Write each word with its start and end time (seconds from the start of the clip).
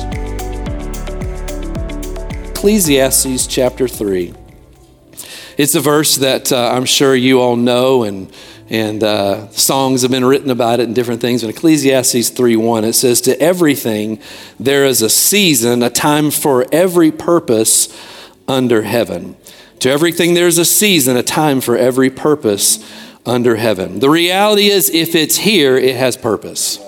Ecclesiastes 2.49 3.47
chapter 3.47 3.87
3. 3.87 4.33
It's 5.57 5.75
a 5.75 5.79
verse 5.79 6.17
that 6.17 6.51
uh, 6.51 6.71
I'm 6.73 6.83
sure 6.83 7.15
you 7.15 7.39
all 7.39 7.55
know 7.55 8.03
and 8.03 8.29
and 8.69 9.03
uh, 9.03 9.47
songs 9.49 10.01
have 10.01 10.11
been 10.11 10.25
written 10.25 10.49
about 10.49 10.79
it 10.79 10.87
and 10.87 10.95
different 10.95 11.21
things. 11.21 11.43
In 11.43 11.49
Ecclesiastes 11.49 12.31
3:1, 12.31 12.83
it 12.83 12.93
says, 12.93 13.21
"To 13.21 13.39
everything 13.39 14.19
there 14.59 14.85
is 14.85 15.01
a 15.01 15.09
season, 15.09 15.83
a 15.83 15.89
time 15.89 16.31
for 16.31 16.65
every 16.71 17.11
purpose 17.11 17.89
under 18.47 18.83
heaven. 18.83 19.35
To 19.79 19.91
everything 19.91 20.33
there's 20.33 20.57
a 20.57 20.65
season, 20.65 21.17
a 21.17 21.23
time 21.23 21.61
for 21.61 21.77
every 21.77 22.09
purpose 22.09 22.79
under 23.25 23.55
heaven." 23.55 23.99
The 23.99 24.09
reality 24.09 24.69
is, 24.69 24.89
if 24.89 25.15
it's 25.15 25.37
here, 25.37 25.77
it 25.77 25.95
has 25.95 26.17
purpose. 26.17 26.79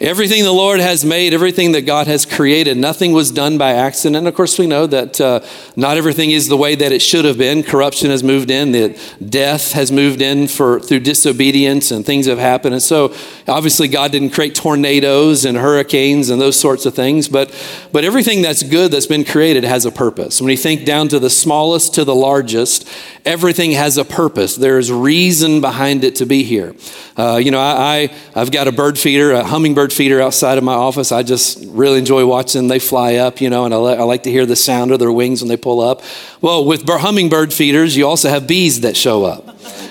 Everything 0.00 0.44
the 0.44 0.52
Lord 0.52 0.78
has 0.78 1.04
made, 1.04 1.34
everything 1.34 1.72
that 1.72 1.82
God 1.82 2.06
has 2.06 2.24
created, 2.24 2.76
nothing 2.76 3.12
was 3.12 3.32
done 3.32 3.58
by 3.58 3.72
accident. 3.72 4.28
Of 4.28 4.34
course, 4.36 4.56
we 4.56 4.68
know 4.68 4.86
that 4.86 5.20
uh, 5.20 5.40
not 5.74 5.96
everything 5.96 6.30
is 6.30 6.46
the 6.46 6.56
way 6.56 6.76
that 6.76 6.92
it 6.92 7.02
should 7.02 7.24
have 7.24 7.36
been. 7.36 7.64
Corruption 7.64 8.08
has 8.10 8.22
moved 8.22 8.48
in, 8.48 8.70
the 8.70 8.96
death 9.28 9.72
has 9.72 9.90
moved 9.90 10.22
in 10.22 10.46
for 10.46 10.78
through 10.78 11.00
disobedience, 11.00 11.90
and 11.90 12.06
things 12.06 12.26
have 12.26 12.38
happened. 12.38 12.74
And 12.74 12.82
so, 12.82 13.12
obviously, 13.48 13.88
God 13.88 14.12
didn't 14.12 14.30
create 14.30 14.54
tornadoes 14.54 15.44
and 15.44 15.58
hurricanes 15.58 16.30
and 16.30 16.40
those 16.40 16.58
sorts 16.58 16.86
of 16.86 16.94
things. 16.94 17.26
But 17.26 17.52
but 17.90 18.04
everything 18.04 18.40
that's 18.40 18.62
good 18.62 18.92
that's 18.92 19.08
been 19.08 19.24
created 19.24 19.64
has 19.64 19.84
a 19.84 19.90
purpose. 19.90 20.40
When 20.40 20.50
you 20.50 20.56
think 20.56 20.84
down 20.84 21.08
to 21.08 21.18
the 21.18 21.30
smallest 21.30 21.94
to 21.94 22.04
the 22.04 22.14
largest, 22.14 22.88
everything 23.24 23.72
has 23.72 23.98
a 23.98 24.04
purpose. 24.04 24.54
There's 24.54 24.92
reason 24.92 25.60
behind 25.60 26.04
it 26.04 26.14
to 26.16 26.26
be 26.26 26.44
here. 26.44 26.76
Uh, 27.16 27.36
you 27.42 27.50
know, 27.50 27.60
I, 27.60 28.10
I 28.34 28.38
have 28.38 28.52
got 28.52 28.68
a 28.68 28.72
bird 28.72 28.96
feeder, 28.96 29.32
a 29.32 29.42
hummingbird 29.42 29.87
feeder 29.92 30.20
outside 30.20 30.58
of 30.58 30.64
my 30.64 30.74
office. 30.74 31.12
I 31.12 31.22
just 31.22 31.64
really 31.66 31.98
enjoy 31.98 32.26
watching 32.26 32.60
them. 32.60 32.68
They 32.68 32.78
fly 32.78 33.16
up, 33.16 33.40
you 33.40 33.50
know, 33.50 33.64
and 33.64 33.74
I, 33.74 33.78
I 33.78 34.02
like 34.02 34.22
to 34.24 34.30
hear 34.30 34.46
the 34.46 34.56
sound 34.56 34.90
of 34.90 34.98
their 34.98 35.12
wings 35.12 35.40
when 35.40 35.48
they 35.48 35.56
pull 35.56 35.80
up. 35.80 36.02
Well, 36.40 36.64
with 36.64 36.88
hummingbird 36.88 37.52
feeders, 37.52 37.96
you 37.96 38.06
also 38.06 38.28
have 38.28 38.46
bees 38.46 38.80
that 38.82 38.96
show 38.96 39.24
up. 39.24 39.44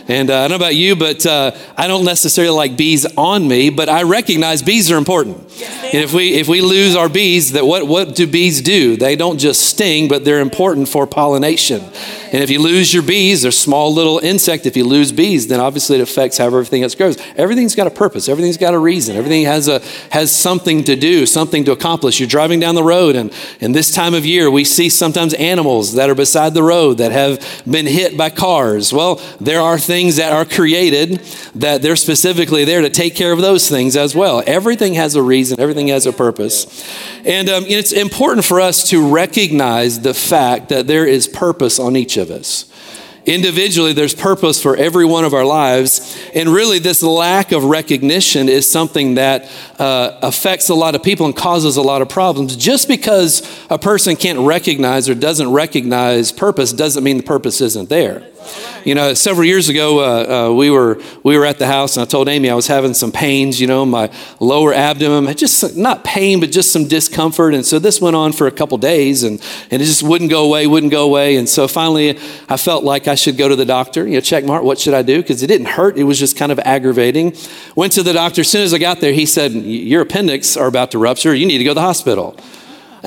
And 0.10 0.30
uh, 0.30 0.38
I 0.38 0.48
don't 0.48 0.52
know 0.52 0.56
about 0.66 0.76
you, 0.76 0.96
but 0.96 1.26
uh, 1.26 1.52
I 1.76 1.88
don't 1.88 2.06
necessarily 2.06 2.56
like 2.56 2.78
bees 2.78 3.06
on 3.18 3.46
me, 3.48 3.70
but 3.70 3.90
I 3.90 4.04
recognize 4.04 4.62
bees 4.62 4.90
are 4.90 4.98
important. 4.98 5.38
and 5.84 5.96
if 5.96 6.14
we 6.14 6.34
if 6.36 6.48
we 6.48 6.62
lose 6.62 6.96
our 6.96 7.10
bees, 7.10 7.52
that 7.52 7.66
what 7.66 7.88
what 7.88 8.16
do 8.16 8.26
bees 8.26 8.62
do? 8.62 8.96
They 8.96 9.18
don't 9.18 9.38
just 9.38 9.66
sting, 9.66 10.08
but 10.08 10.24
they're 10.24 10.40
important 10.40 10.88
for 10.88 11.06
pollination. 11.08 11.84
And 12.32 12.44
if 12.44 12.50
you 12.50 12.62
lose 12.62 12.94
your 12.94 13.04
bees, 13.04 13.42
they're 13.42 13.52
small 13.52 13.94
little 13.94 14.20
insect. 14.20 14.66
If 14.66 14.76
you 14.76 14.86
lose 14.86 15.12
bees, 15.12 15.48
then 15.48 15.60
obviously 15.60 15.98
it 15.98 16.02
affects 16.02 16.38
how 16.38 16.46
everything 16.46 16.84
else 16.84 16.96
grows. 16.96 17.18
Everything's 17.36 17.76
got 17.76 17.88
a 17.88 17.92
purpose. 17.92 18.28
Everything's 18.28 18.58
got 18.58 18.74
a 18.74 18.80
reason. 18.80 19.16
Everything 19.16 19.46
has 19.46 19.68
a 19.68 19.82
has 20.12 20.34
something 20.36 20.84
to 20.84 20.96
do, 20.96 21.26
something 21.26 21.64
to 21.66 21.72
accomplish. 21.72 22.20
You're 22.20 22.28
driving 22.28 22.60
down 22.60 22.76
the 22.76 22.84
road, 22.84 23.16
and 23.16 23.34
in 23.60 23.72
this 23.72 23.94
time 23.94 24.14
of 24.14 24.26
year, 24.26 24.52
we 24.52 24.66
see 24.66 24.90
sometimes 24.90 25.34
animals 25.36 25.94
that 25.94 26.10
are 26.10 26.16
beside 26.16 26.54
the 26.54 26.64
road 26.64 26.98
that 26.98 27.12
have 27.12 27.40
been 27.70 27.86
hit 27.86 28.18
by 28.18 28.30
cars. 28.30 28.92
Well, 28.92 29.22
there 29.40 29.62
are 29.62 29.78
things 29.78 30.18
that 30.18 30.34
are 30.34 30.46
created 30.46 31.20
that 31.56 31.82
they're 31.82 31.96
specifically 31.96 32.66
there 32.66 32.82
to 32.82 32.90
take 32.90 33.16
care 33.16 33.32
of 33.32 33.40
those 33.40 33.70
things 33.70 33.96
as 33.96 34.16
well. 34.16 34.44
Everything 34.46 34.96
has 34.96 35.16
a 35.16 35.22
reason. 35.22 35.60
Everything 35.60 35.88
has 35.88 36.06
a 36.06 36.14
purpose. 36.14 36.86
And 37.26 37.50
um, 37.50 37.66
it's 37.68 37.92
important 37.92 38.46
for 38.46 38.60
us 38.60 38.90
to 38.90 39.08
recognize 39.14 40.02
the 40.02 40.14
fact 40.14 40.70
that 40.70 40.88
there 40.88 41.06
is 41.06 41.28
purpose 41.28 41.80
on 41.80 41.96
each 41.96 42.17
of 42.18 42.32
us. 42.32 42.66
Individually, 43.28 43.92
there's 43.92 44.16
purpose 44.16 44.62
for 44.64 44.78
every 44.78 45.06
one 45.06 45.26
of 45.26 45.34
our 45.34 45.44
lives. 45.44 46.18
And 46.34 46.48
really, 46.48 46.80
this 46.80 47.04
lack 47.04 47.52
of 47.52 47.66
recognition 47.66 48.48
is 48.48 48.70
something 48.70 49.16
that 49.16 49.52
uh, 49.78 50.18
affects 50.22 50.70
a 50.70 50.74
lot 50.74 50.96
of 50.96 51.04
people 51.04 51.26
and 51.26 51.36
causes 51.36 51.76
a 51.76 51.82
lot 51.82 52.02
of 52.02 52.08
problems. 52.08 52.56
Just 52.56 52.88
because 52.88 53.42
a 53.70 53.78
person 53.78 54.16
can't 54.16 54.40
recognize 54.40 55.10
or 55.10 55.14
doesn't 55.14 55.52
recognize 55.52 56.32
purpose 56.32 56.72
doesn't 56.72 57.04
mean 57.04 57.18
the 57.18 57.24
purpose 57.24 57.60
isn't 57.60 57.90
there. 57.90 58.26
You 58.86 58.96
know, 58.96 59.14
several 59.14 59.46
years 59.46 59.70
ago, 59.70 60.00
uh, 60.00 60.50
uh, 60.50 60.54
we 60.54 60.70
were 60.70 61.02
we 61.24 61.38
were 61.38 61.46
at 61.46 61.60
the 61.60 61.68
house, 61.68 61.98
and 61.98 62.04
I 62.04 62.06
told 62.06 62.30
Amy 62.30 62.50
I 62.50 62.56
was 62.56 62.68
having 62.68 62.94
some 62.94 63.12
pains. 63.12 63.60
You 63.60 63.68
know, 63.68 63.86
my 63.86 64.12
lower 64.40 64.74
abdomen, 64.74 65.36
just 65.36 65.76
not 65.76 66.04
pain, 66.04 66.40
but 66.40 66.52
just 66.52 66.72
some 66.72 66.88
discomfort. 66.88 67.54
And 67.54 67.66
so 67.66 67.80
this 67.80 68.00
went 68.00 68.16
on 68.16 68.32
for 68.32 68.48
a 68.48 68.52
couple 68.52 68.78
days, 68.78 69.24
and 69.24 69.42
and 69.72 69.82
it 69.82 69.86
just 69.86 70.04
wouldn't 70.04 70.30
go 70.30 70.46
away, 70.46 70.68
wouldn't 70.68 70.92
go 70.92 71.04
away. 71.06 71.36
And 71.36 71.50
so 71.50 71.68
finally, 71.68 72.18
I 72.48 72.58
felt 72.58 72.84
like 72.84 73.08
I 73.08 73.16
should 73.16 73.38
go 73.38 73.48
to 73.48 73.56
the 73.56 73.66
doctor. 73.66 74.08
You 74.08 74.16
know, 74.16 74.22
check 74.22 74.46
mark. 74.46 74.64
What 74.64 74.80
should 74.80 74.94
I 74.94 75.02
do? 75.02 75.22
Because 75.22 75.44
it 75.44 75.48
didn't 75.48 75.68
hurt. 75.68 75.98
It 75.98 76.04
was 76.04 76.20
just 76.20 76.38
kind 76.38 76.52
of 76.52 76.60
aggravating. 76.60 77.36
Went 77.76 77.94
to 77.94 78.04
the 78.04 78.14
doctor. 78.14 78.42
As 78.42 78.50
soon 78.50 78.64
as 78.64 78.74
I 78.74 78.78
got 78.78 79.02
there, 79.02 79.14
he 79.14 79.26
said, 79.26 79.52
"Your 79.54 80.02
appendix 80.02 80.56
are 80.56 80.68
about 80.68 80.92
to 80.92 81.00
rupture. 81.00 81.34
You 81.34 81.46
need 81.46 81.58
to 81.58 81.64
go 81.64 81.72
to 81.72 81.76
the 81.76 81.82
hospital." 81.82 82.38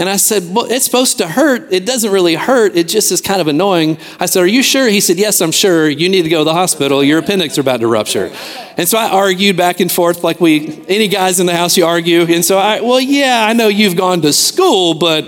And 0.00 0.08
I 0.08 0.16
said, 0.16 0.54
Well, 0.54 0.64
it's 0.64 0.86
supposed 0.86 1.18
to 1.18 1.28
hurt. 1.28 1.70
It 1.70 1.84
doesn't 1.84 2.10
really 2.10 2.34
hurt. 2.34 2.74
It 2.74 2.88
just 2.88 3.12
is 3.12 3.20
kind 3.20 3.38
of 3.38 3.48
annoying. 3.48 3.98
I 4.18 4.24
said, 4.24 4.42
Are 4.42 4.46
you 4.46 4.62
sure? 4.62 4.88
He 4.88 4.98
said, 4.98 5.18
Yes, 5.18 5.42
I'm 5.42 5.52
sure. 5.52 5.90
You 5.90 6.08
need 6.08 6.22
to 6.22 6.30
go 6.30 6.38
to 6.38 6.44
the 6.44 6.54
hospital. 6.54 7.04
Your 7.04 7.18
appendix 7.18 7.58
are 7.58 7.60
about 7.60 7.80
to 7.80 7.86
rupture. 7.86 8.32
And 8.78 8.88
so 8.88 8.96
I 8.96 9.10
argued 9.10 9.58
back 9.58 9.78
and 9.78 9.92
forth 9.92 10.24
like 10.24 10.40
we, 10.40 10.82
any 10.88 11.06
guys 11.06 11.38
in 11.38 11.44
the 11.44 11.54
house, 11.54 11.76
you 11.76 11.84
argue. 11.84 12.22
And 12.22 12.42
so 12.42 12.56
I, 12.56 12.80
well, 12.80 12.98
yeah, 12.98 13.44
I 13.46 13.52
know 13.52 13.68
you've 13.68 13.94
gone 13.94 14.22
to 14.22 14.32
school, 14.32 14.94
but 14.94 15.26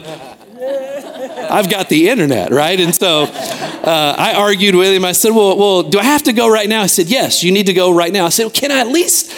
I've 1.50 1.69
got 1.69 1.91
the 1.91 2.09
internet, 2.09 2.50
right? 2.50 2.81
And 2.81 2.94
so 2.94 3.25
uh, 3.25 4.15
I 4.19 4.33
argued 4.39 4.75
with 4.75 4.94
him. 4.94 5.04
I 5.04 5.12
said, 5.12 5.33
well, 5.33 5.54
well, 5.59 5.83
do 5.83 5.99
I 5.99 6.04
have 6.04 6.22
to 6.22 6.33
go 6.33 6.50
right 6.50 6.66
now? 6.66 6.81
He 6.81 6.89
said, 6.89 7.09
Yes, 7.09 7.44
you 7.44 7.53
need 7.53 7.66
to 7.66 7.75
go 7.75 7.94
right 7.94 8.10
now. 8.10 8.25
I 8.25 8.31
said, 8.31 8.44
well, 8.44 8.53
Can 8.53 8.72
I 8.72 8.78
at 8.78 8.89
least 8.89 9.31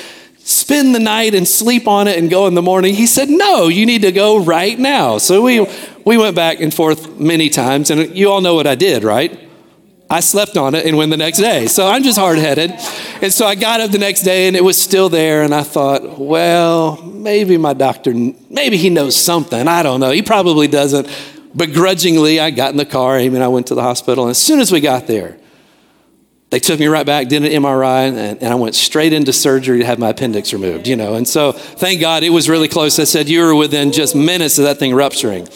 spend 0.44 0.94
the 0.94 1.00
night 1.00 1.34
and 1.34 1.48
sleep 1.48 1.88
on 1.88 2.06
it 2.06 2.18
and 2.18 2.30
go 2.30 2.46
in 2.46 2.54
the 2.54 2.62
morning? 2.62 2.94
He 2.94 3.06
said, 3.06 3.28
No, 3.28 3.68
you 3.68 3.86
need 3.86 4.02
to 4.02 4.12
go 4.12 4.38
right 4.42 4.78
now. 4.78 5.18
So 5.18 5.42
we, 5.42 5.66
we 6.04 6.16
went 6.16 6.36
back 6.36 6.60
and 6.60 6.72
forth 6.72 7.18
many 7.18 7.48
times, 7.48 7.90
and 7.90 8.16
you 8.16 8.30
all 8.30 8.40
know 8.40 8.54
what 8.54 8.66
I 8.66 8.74
did, 8.74 9.04
right? 9.04 9.40
I 10.10 10.20
slept 10.20 10.56
on 10.56 10.74
it 10.74 10.86
and 10.86 10.96
went 10.96 11.10
the 11.10 11.16
next 11.16 11.38
day. 11.38 11.66
So 11.66 11.88
I'm 11.88 12.02
just 12.02 12.18
hard 12.18 12.38
headed. 12.38 12.72
And 13.22 13.32
so 13.32 13.46
I 13.46 13.54
got 13.54 13.80
up 13.80 13.90
the 13.90 13.98
next 13.98 14.22
day 14.22 14.46
and 14.46 14.54
it 14.54 14.62
was 14.62 14.80
still 14.80 15.08
there. 15.08 15.42
And 15.42 15.54
I 15.54 15.62
thought, 15.62 16.18
well, 16.18 17.02
maybe 17.02 17.56
my 17.56 17.72
doctor, 17.72 18.12
maybe 18.14 18.76
he 18.76 18.90
knows 18.90 19.16
something. 19.16 19.66
I 19.66 19.82
don't 19.82 20.00
know. 20.00 20.10
He 20.10 20.22
probably 20.22 20.68
doesn't. 20.68 21.08
Begrudgingly, 21.56 22.38
I 22.38 22.50
got 22.50 22.72
in 22.72 22.76
the 22.76 22.84
car, 22.84 23.16
and 23.16 23.42
I 23.42 23.46
went 23.46 23.68
to 23.68 23.76
the 23.76 23.82
hospital. 23.82 24.24
And 24.24 24.32
as 24.32 24.38
soon 24.38 24.58
as 24.58 24.72
we 24.72 24.80
got 24.80 25.06
there, 25.06 25.38
they 26.54 26.60
took 26.60 26.78
me 26.78 26.86
right 26.86 27.04
back, 27.04 27.26
did 27.26 27.44
an 27.44 27.50
MRI, 27.50 28.06
and, 28.16 28.40
and, 28.40 28.52
I 28.52 28.54
went 28.54 28.76
straight 28.76 29.12
into 29.12 29.32
surgery 29.32 29.80
to 29.80 29.84
have 29.84 29.98
my 29.98 30.10
appendix 30.10 30.52
removed, 30.52 30.86
you 30.86 30.94
know. 30.94 31.14
And 31.14 31.26
so, 31.26 31.50
thank 31.50 32.00
God 32.00 32.22
it 32.22 32.30
was 32.30 32.48
really 32.48 32.68
close. 32.68 32.96
I 33.00 33.04
said, 33.04 33.28
You 33.28 33.40
were 33.40 33.56
within 33.56 33.90
just 33.90 34.14
minutes 34.14 34.56
of 34.58 34.64
that 34.66 34.78
thing 34.78 34.94
rupturing. 34.94 35.48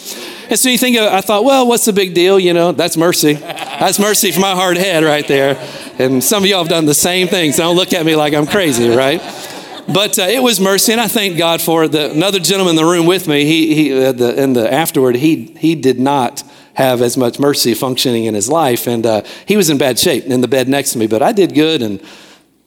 And 0.50 0.58
so 0.58 0.68
you 0.68 0.76
think, 0.76 0.96
I 0.96 1.20
thought, 1.20 1.44
well, 1.44 1.68
what's 1.68 1.84
the 1.84 1.92
big 1.92 2.14
deal? 2.14 2.40
You 2.40 2.52
know, 2.52 2.72
that's 2.72 2.96
mercy. 2.96 3.34
That's 3.34 4.00
mercy 4.00 4.32
for 4.32 4.40
my 4.40 4.56
hard 4.56 4.76
head 4.76 5.04
right 5.04 5.28
there. 5.28 5.56
And 6.00 6.24
some 6.24 6.42
of 6.42 6.48
y'all 6.48 6.64
have 6.64 6.68
done 6.68 6.86
the 6.86 6.94
same 6.94 7.28
thing, 7.28 7.52
so 7.52 7.62
don't 7.62 7.76
look 7.76 7.92
at 7.92 8.04
me 8.04 8.16
like 8.16 8.34
I'm 8.34 8.48
crazy, 8.48 8.88
right? 8.88 9.20
But 9.86 10.18
uh, 10.18 10.22
it 10.22 10.42
was 10.42 10.58
mercy, 10.58 10.90
and 10.90 11.00
I 11.00 11.06
thank 11.06 11.38
God 11.38 11.62
for 11.62 11.84
it. 11.84 11.92
The, 11.92 12.10
another 12.10 12.40
gentleman 12.40 12.72
in 12.72 12.76
the 12.76 12.90
room 12.90 13.06
with 13.06 13.28
me, 13.28 13.44
he, 13.44 13.72
he 13.76 14.04
uh, 14.04 14.10
the, 14.10 14.42
in 14.42 14.52
the 14.52 14.72
afterward, 14.72 15.14
he, 15.14 15.54
he 15.60 15.76
did 15.76 16.00
not 16.00 16.42
have 16.78 17.02
as 17.02 17.16
much 17.16 17.40
mercy 17.40 17.74
functioning 17.74 18.26
in 18.26 18.34
his 18.34 18.48
life. 18.48 18.86
And 18.86 19.04
uh, 19.04 19.22
he 19.46 19.56
was 19.56 19.68
in 19.68 19.78
bad 19.78 19.98
shape 19.98 20.26
in 20.26 20.42
the 20.42 20.46
bed 20.48 20.68
next 20.68 20.92
to 20.92 20.98
me, 20.98 21.08
but 21.08 21.22
I 21.22 21.32
did 21.32 21.52
good 21.52 21.82
and 21.82 22.00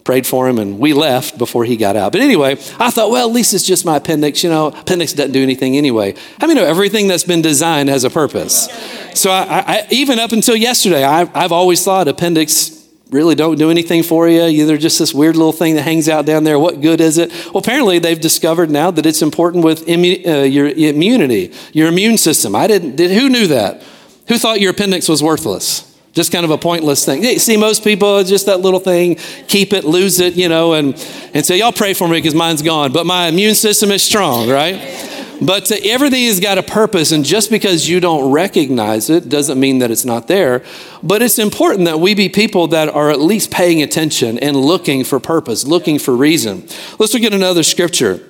prayed 0.04 0.28
for 0.28 0.50
him, 0.50 0.58
and 0.58 0.80
we 0.80 0.92
left 0.92 1.38
before 1.38 1.64
he 1.64 1.78
got 1.78 1.96
out. 1.96 2.12
But 2.12 2.20
anyway, 2.20 2.54
I 2.78 2.90
thought, 2.92 3.10
well, 3.10 3.26
at 3.26 3.34
least 3.34 3.54
it's 3.54 3.64
just 3.64 3.86
my 3.86 3.96
appendix. 3.98 4.44
You 4.44 4.50
know, 4.50 4.68
appendix 4.68 5.14
doesn't 5.14 5.32
do 5.32 5.42
anything 5.42 5.78
anyway. 5.78 6.16
I 6.42 6.48
mean, 6.48 6.58
know 6.58 6.66
everything 6.66 7.08
that's 7.08 7.24
been 7.24 7.42
designed 7.42 7.88
has 7.88 8.04
a 8.04 8.10
purpose. 8.10 8.68
So 9.14 9.32
I, 9.32 9.64
I, 9.66 9.88
even 9.92 10.20
up 10.20 10.34
until 10.34 10.58
yesterday, 10.58 11.06
I, 11.06 11.22
I've 11.34 11.54
always 11.54 11.82
thought 11.82 12.10
appendix 12.10 12.86
really 13.12 13.36
don't 13.36 13.58
do 13.58 13.70
anything 13.70 14.04
for 14.04 14.28
you. 14.28 14.44
You're 14.46 14.78
just 14.78 15.00
this 15.00 15.14
weird 15.14 15.38
little 15.38 15.54
thing 15.54 15.76
that 15.76 15.84
hangs 15.84 16.10
out 16.10 16.26
down 16.26 16.44
there. 16.44 16.60
What 16.60 16.82
good 16.82 17.00
is 17.00 17.18
it? 17.18 17.30
Well, 17.46 17.58
apparently 17.58 18.00
they've 18.00 18.20
discovered 18.20 18.70
now 18.70 18.92
that 18.92 19.06
it's 19.06 19.22
important 19.22 19.64
with 19.64 19.86
immu- 19.86 20.28
uh, 20.28 20.44
your 20.44 20.68
immunity, 20.68 21.54
your 21.72 21.88
immune 21.88 22.18
system. 22.18 22.56
I 22.56 22.68
didn't. 22.68 22.96
Did, 22.98 23.12
who 23.12 23.30
knew 23.30 23.48
that? 23.48 23.84
Who 24.32 24.38
thought 24.38 24.62
your 24.62 24.72
appendix 24.72 25.10
was 25.10 25.22
worthless? 25.22 25.94
Just 26.14 26.32
kind 26.32 26.46
of 26.46 26.52
a 26.52 26.58
pointless 26.58 27.04
thing. 27.04 27.22
see, 27.38 27.58
most 27.58 27.84
people, 27.84 28.24
just 28.24 28.46
that 28.46 28.62
little 28.62 28.80
thing, 28.80 29.16
keep 29.50 29.74
it, 29.74 29.84
lose 29.84 30.22
it, 30.22 30.36
you 30.36 30.48
know, 30.48 30.72
and, 30.72 30.94
and 31.34 31.46
say, 31.46 31.60
y'all 31.60 31.74
pray 31.74 31.94
for 31.94 32.08
me 32.08 32.18
because 32.18 32.34
mine's 32.34 32.62
gone. 32.62 32.94
But 32.94 33.06
my 33.06 33.28
immune 33.28 33.56
system 33.56 33.92
is 33.92 34.02
strong, 34.02 34.50
right? 34.50 34.76
But 35.42 35.70
everything 35.84 36.24
has 36.28 36.40
got 36.40 36.58
a 36.58 36.64
purpose, 36.64 37.12
and 37.12 37.26
just 37.26 37.50
because 37.50 37.90
you 37.90 38.00
don't 38.00 38.32
recognize 38.32 39.10
it 39.10 39.28
doesn't 39.28 39.60
mean 39.60 39.80
that 39.80 39.92
it's 39.92 40.06
not 40.06 40.30
there. 40.30 40.64
But 41.04 41.22
it's 41.22 41.38
important 41.38 41.84
that 41.84 42.00
we 42.00 42.14
be 42.14 42.30
people 42.30 42.68
that 42.68 42.88
are 42.88 43.10
at 43.10 43.20
least 43.20 43.52
paying 43.52 43.82
attention 43.82 44.40
and 44.40 44.56
looking 44.56 45.04
for 45.04 45.20
purpose, 45.20 45.66
looking 45.66 46.00
for 46.00 46.16
reason. 46.16 46.62
Let's 47.00 47.14
look 47.14 47.24
at 47.24 47.34
another 47.34 47.64
scripture. 47.64 48.26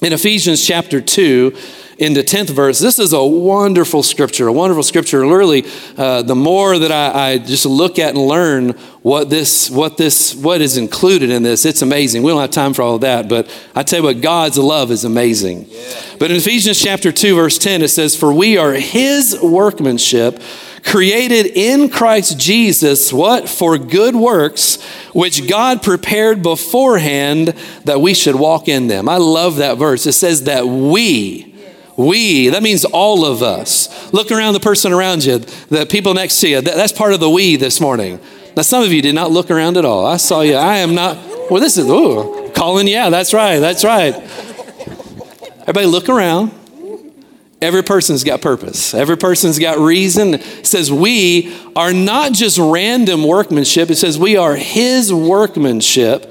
in 0.00 0.14
Ephesians 0.14 0.66
chapter 0.66 1.02
2, 1.02 1.54
in 1.98 2.12
the 2.12 2.22
10th 2.22 2.50
verse. 2.50 2.78
This 2.78 2.98
is 2.98 3.12
a 3.12 3.24
wonderful 3.24 4.02
scripture, 4.02 4.48
a 4.48 4.52
wonderful 4.52 4.82
scripture. 4.82 5.26
Literally, 5.26 5.64
uh, 5.96 6.22
the 6.22 6.34
more 6.34 6.78
that 6.78 6.92
I, 6.92 7.32
I, 7.32 7.38
just 7.38 7.64
look 7.64 7.98
at 7.98 8.10
and 8.10 8.18
learn 8.18 8.70
what 9.02 9.30
this, 9.30 9.70
what 9.70 9.96
this, 9.96 10.34
what 10.34 10.60
is 10.60 10.76
included 10.76 11.30
in 11.30 11.42
this, 11.42 11.64
it's 11.64 11.82
amazing. 11.82 12.22
We 12.22 12.30
don't 12.30 12.40
have 12.40 12.50
time 12.50 12.74
for 12.74 12.82
all 12.82 12.96
of 12.96 13.00
that, 13.00 13.28
but 13.28 13.48
I 13.74 13.82
tell 13.82 14.00
you 14.00 14.04
what, 14.04 14.20
God's 14.20 14.58
love 14.58 14.90
is 14.90 15.04
amazing. 15.04 15.66
Yeah. 15.68 16.00
But 16.18 16.30
in 16.30 16.36
Ephesians 16.36 16.80
chapter 16.80 17.12
2, 17.12 17.34
verse 17.34 17.58
10, 17.58 17.82
it 17.82 17.88
says, 17.88 18.14
For 18.14 18.32
we 18.32 18.58
are 18.58 18.72
his 18.72 19.38
workmanship 19.42 20.40
created 20.86 21.46
in 21.46 21.88
Christ 21.88 22.38
Jesus, 22.38 23.12
what? 23.12 23.48
For 23.48 23.76
good 23.76 24.14
works, 24.14 24.80
which 25.12 25.48
God 25.48 25.82
prepared 25.82 26.42
beforehand 26.42 27.48
that 27.84 28.00
we 28.00 28.14
should 28.14 28.36
walk 28.36 28.68
in 28.68 28.86
them. 28.86 29.08
I 29.08 29.16
love 29.16 29.56
that 29.56 29.78
verse. 29.78 30.06
It 30.06 30.12
says 30.12 30.44
that 30.44 30.66
we, 30.66 31.55
we, 31.96 32.48
that 32.50 32.62
means 32.62 32.84
all 32.84 33.24
of 33.24 33.42
us. 33.42 34.12
Look 34.12 34.30
around 34.30 34.54
the 34.54 34.60
person 34.60 34.92
around 34.92 35.24
you, 35.24 35.38
the 35.38 35.86
people 35.86 36.14
next 36.14 36.40
to 36.40 36.48
you. 36.48 36.60
That's 36.60 36.92
part 36.92 37.12
of 37.12 37.20
the 37.20 37.30
we 37.30 37.56
this 37.56 37.80
morning. 37.80 38.20
Now, 38.56 38.62
some 38.62 38.82
of 38.82 38.92
you 38.92 39.02
did 39.02 39.14
not 39.14 39.30
look 39.30 39.50
around 39.50 39.76
at 39.76 39.84
all. 39.84 40.06
I 40.06 40.16
saw 40.16 40.40
you. 40.40 40.54
I 40.54 40.76
am 40.76 40.94
not, 40.94 41.16
well, 41.50 41.60
this 41.60 41.76
is, 41.76 41.86
ooh, 41.86 42.50
Colin, 42.54 42.86
yeah, 42.86 43.10
that's 43.10 43.34
right, 43.34 43.58
that's 43.58 43.84
right. 43.84 44.14
Everybody 45.62 45.86
look 45.86 46.08
around. 46.08 46.52
Every 47.62 47.82
person's 47.82 48.22
got 48.22 48.42
purpose. 48.42 48.92
Every 48.92 49.16
person's 49.16 49.58
got 49.58 49.78
reason. 49.78 50.34
It 50.34 50.66
says 50.66 50.92
we 50.92 51.56
are 51.74 51.92
not 51.92 52.32
just 52.32 52.58
random 52.58 53.24
workmanship. 53.24 53.90
It 53.90 53.96
says 53.96 54.18
we 54.18 54.36
are 54.36 54.54
his 54.54 55.12
workmanship. 55.12 56.30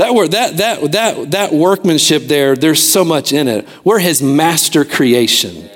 That 0.00 0.14
word, 0.14 0.30
that 0.30 0.56
that 0.56 0.92
that 0.92 1.30
that 1.32 1.52
workmanship 1.52 2.22
there, 2.22 2.56
there's 2.56 2.82
so 2.82 3.04
much 3.04 3.34
in 3.34 3.48
it. 3.48 3.68
We're 3.84 3.98
his 3.98 4.22
master 4.22 4.86
creation. 4.86 5.68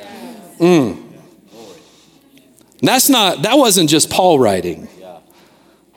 Mm. 0.58 1.02
That's 2.80 3.10
not 3.10 3.42
that 3.42 3.58
wasn't 3.58 3.90
just 3.90 4.08
Paul 4.08 4.38
writing. 4.38 4.88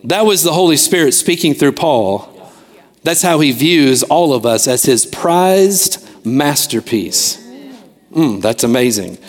That 0.04 0.26
was 0.26 0.44
the 0.44 0.52
Holy 0.52 0.76
Spirit 0.76 1.14
speaking 1.14 1.54
through 1.54 1.72
Paul. 1.72 2.52
That's 3.02 3.22
how 3.22 3.40
he 3.40 3.54
views 3.54 4.04
all 4.04 4.34
of 4.34 4.46
us 4.46 4.68
as 4.68 4.84
his 4.84 5.06
prized 5.06 6.06
masterpiece. 6.26 7.38
Mm, 8.12 8.42
that's 8.42 8.66
amazing. 8.66 9.20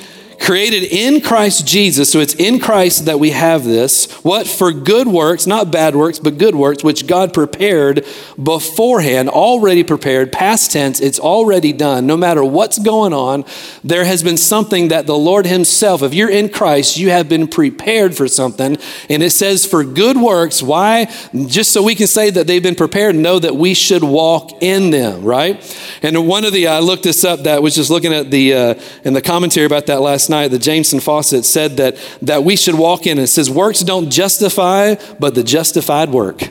Created 0.40 0.84
in 0.84 1.20
Christ 1.20 1.66
Jesus, 1.66 2.10
so 2.10 2.20
it's 2.20 2.34
in 2.34 2.60
Christ 2.60 3.06
that 3.06 3.18
we 3.18 3.32
have 3.32 3.64
this. 3.64 4.10
What? 4.22 4.46
For 4.46 4.72
good 4.72 5.08
works, 5.08 5.46
not 5.46 5.72
bad 5.72 5.96
works, 5.96 6.20
but 6.20 6.38
good 6.38 6.54
works, 6.54 6.84
which 6.84 7.06
God 7.08 7.34
prepared 7.34 8.06
beforehand, 8.40 9.28
already 9.28 9.82
prepared, 9.82 10.30
past 10.30 10.70
tense, 10.70 11.00
it's 11.00 11.18
already 11.18 11.72
done. 11.72 12.06
No 12.06 12.16
matter 12.16 12.44
what's 12.44 12.78
going 12.78 13.12
on, 13.12 13.44
there 13.82 14.04
has 14.04 14.22
been 14.22 14.36
something 14.36 14.88
that 14.88 15.06
the 15.06 15.18
Lord 15.18 15.44
Himself, 15.44 16.02
if 16.02 16.14
you're 16.14 16.30
in 16.30 16.48
Christ, 16.48 16.96
you 16.96 17.10
have 17.10 17.28
been 17.28 17.48
prepared 17.48 18.16
for 18.16 18.28
something. 18.28 18.78
And 19.10 19.22
it 19.22 19.30
says 19.30 19.66
for 19.66 19.82
good 19.82 20.16
works. 20.16 20.62
Why? 20.62 21.12
Just 21.46 21.72
so 21.72 21.82
we 21.82 21.96
can 21.96 22.06
say 22.06 22.30
that 22.30 22.46
they've 22.46 22.62
been 22.62 22.76
prepared 22.76 23.16
and 23.16 23.24
know 23.24 23.38
that 23.40 23.56
we 23.56 23.74
should 23.74 24.04
walk 24.04 24.62
in 24.62 24.90
them, 24.90 25.24
right? 25.24 25.60
And 26.00 26.28
one 26.28 26.44
of 26.44 26.52
the, 26.52 26.68
I 26.68 26.78
looked 26.78 27.02
this 27.02 27.24
up 27.24 27.40
that 27.40 27.60
was 27.60 27.74
just 27.74 27.90
looking 27.90 28.14
at 28.14 28.30
the, 28.30 28.54
uh, 28.54 28.74
in 29.04 29.14
the 29.14 29.22
commentary 29.22 29.66
about 29.66 29.86
that 29.86 30.00
last 30.00 30.27
night, 30.28 30.48
the 30.48 30.58
Jamieson 30.58 31.00
Fausset 31.00 31.44
said 31.44 31.76
that, 31.76 31.96
that 32.22 32.44
we 32.44 32.56
should 32.56 32.76
walk 32.76 33.06
in. 33.06 33.18
It 33.18 33.28
says, 33.28 33.50
Works 33.50 33.80
don't 33.80 34.10
justify, 34.10 34.96
but 35.18 35.34
the 35.34 35.42
justified 35.42 36.10
work. 36.10 36.48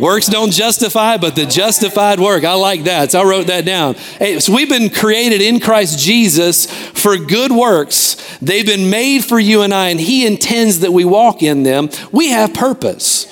Works 0.00 0.28
don't 0.28 0.50
justify, 0.50 1.18
but 1.18 1.36
the 1.36 1.44
justified 1.44 2.20
work. 2.20 2.44
I 2.44 2.54
like 2.54 2.84
that. 2.84 3.12
So 3.12 3.20
I 3.20 3.24
wrote 3.24 3.48
that 3.48 3.66
down. 3.66 3.94
Hey, 3.94 4.38
so 4.40 4.54
we've 4.54 4.68
been 4.68 4.88
created 4.88 5.42
in 5.42 5.60
Christ 5.60 5.98
Jesus 5.98 6.66
for 6.92 7.18
good 7.18 7.52
works. 7.52 8.16
They've 8.38 8.64
been 8.64 8.88
made 8.88 9.24
for 9.24 9.38
you 9.38 9.60
and 9.60 9.74
I, 9.74 9.88
and 9.88 10.00
He 10.00 10.26
intends 10.26 10.80
that 10.80 10.92
we 10.92 11.04
walk 11.04 11.42
in 11.42 11.64
them. 11.64 11.90
We 12.12 12.30
have 12.30 12.54
purpose. 12.54 13.26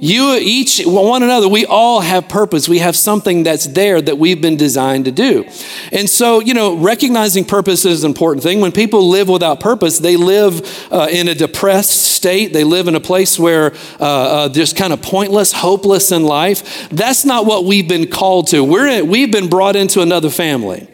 You 0.00 0.34
each, 0.34 0.82
one 0.84 1.22
another, 1.22 1.48
we 1.48 1.64
all 1.66 2.00
have 2.00 2.28
purpose. 2.28 2.68
We 2.68 2.78
have 2.80 2.96
something 2.96 3.42
that's 3.42 3.66
there 3.66 4.02
that 4.02 4.18
we've 4.18 4.40
been 4.40 4.56
designed 4.56 5.04
to 5.06 5.12
do. 5.12 5.48
And 5.92 6.10
so, 6.10 6.40
you 6.40 6.52
know, 6.52 6.76
recognizing 6.76 7.44
purpose 7.44 7.84
is 7.84 8.04
an 8.04 8.10
important 8.10 8.42
thing. 8.42 8.60
When 8.60 8.72
people 8.72 9.08
live 9.08 9.28
without 9.28 9.60
purpose, 9.60 9.98
they 9.98 10.16
live 10.16 10.92
uh, 10.92 11.08
in 11.10 11.28
a 11.28 11.34
depressed 11.34 12.02
state. 12.02 12.52
They 12.52 12.64
live 12.64 12.88
in 12.88 12.94
a 12.94 13.00
place 13.00 13.38
where 13.38 13.72
uh, 14.00 14.04
uh, 14.04 14.48
just 14.48 14.76
kind 14.76 14.92
of 14.92 15.00
pointless, 15.00 15.52
hopeless 15.52 16.12
in 16.12 16.24
life. 16.24 16.88
That's 16.90 17.24
not 17.24 17.46
what 17.46 17.64
we've 17.64 17.88
been 17.88 18.08
called 18.08 18.48
to. 18.48 18.62
We're 18.62 18.88
in, 18.88 19.08
we've 19.08 19.30
been 19.32 19.48
brought 19.48 19.76
into 19.76 20.00
another 20.00 20.30
family. 20.30 20.88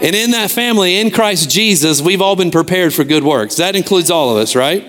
And 0.00 0.14
in 0.14 0.32
that 0.32 0.50
family, 0.50 0.96
in 0.96 1.10
Christ 1.10 1.50
Jesus, 1.50 2.00
we've 2.02 2.20
all 2.20 2.36
been 2.36 2.50
prepared 2.50 2.92
for 2.94 3.04
good 3.04 3.24
works. 3.24 3.56
That 3.56 3.76
includes 3.76 4.10
all 4.10 4.30
of 4.30 4.36
us, 4.36 4.54
right? 4.54 4.82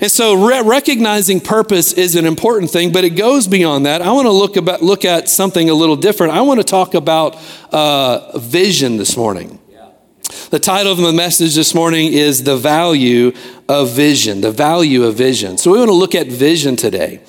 And 0.00 0.10
so 0.10 0.34
re- 0.34 0.62
recognizing 0.62 1.40
purpose 1.40 1.92
is 1.92 2.16
an 2.16 2.26
important 2.26 2.70
thing, 2.70 2.92
but 2.92 3.04
it 3.04 3.10
goes 3.10 3.46
beyond 3.46 3.86
that. 3.86 4.02
I 4.02 4.12
want 4.12 4.26
to 4.26 4.32
look 4.32 4.56
about 4.56 4.82
look 4.82 5.04
at 5.04 5.28
something 5.28 5.70
a 5.70 5.74
little 5.74 5.96
different. 5.96 6.32
I 6.32 6.42
want 6.42 6.60
to 6.60 6.64
talk 6.64 6.94
about 6.94 7.36
uh, 7.72 8.38
vision 8.38 8.96
this 8.96 9.16
morning. 9.16 9.58
The 10.50 10.58
title 10.58 10.92
of 10.92 10.98
the 10.98 11.12
message 11.12 11.54
this 11.54 11.74
morning 11.74 12.12
is 12.12 12.44
The 12.44 12.56
Value 12.56 13.32
of 13.68 13.90
Vision. 13.90 14.40
The 14.40 14.50
Value 14.50 15.04
of 15.04 15.14
Vision. 15.14 15.56
So 15.58 15.72
we 15.72 15.78
want 15.78 15.88
to 15.88 15.94
look 15.94 16.14
at 16.14 16.26
vision 16.26 16.76
today. 16.76 17.20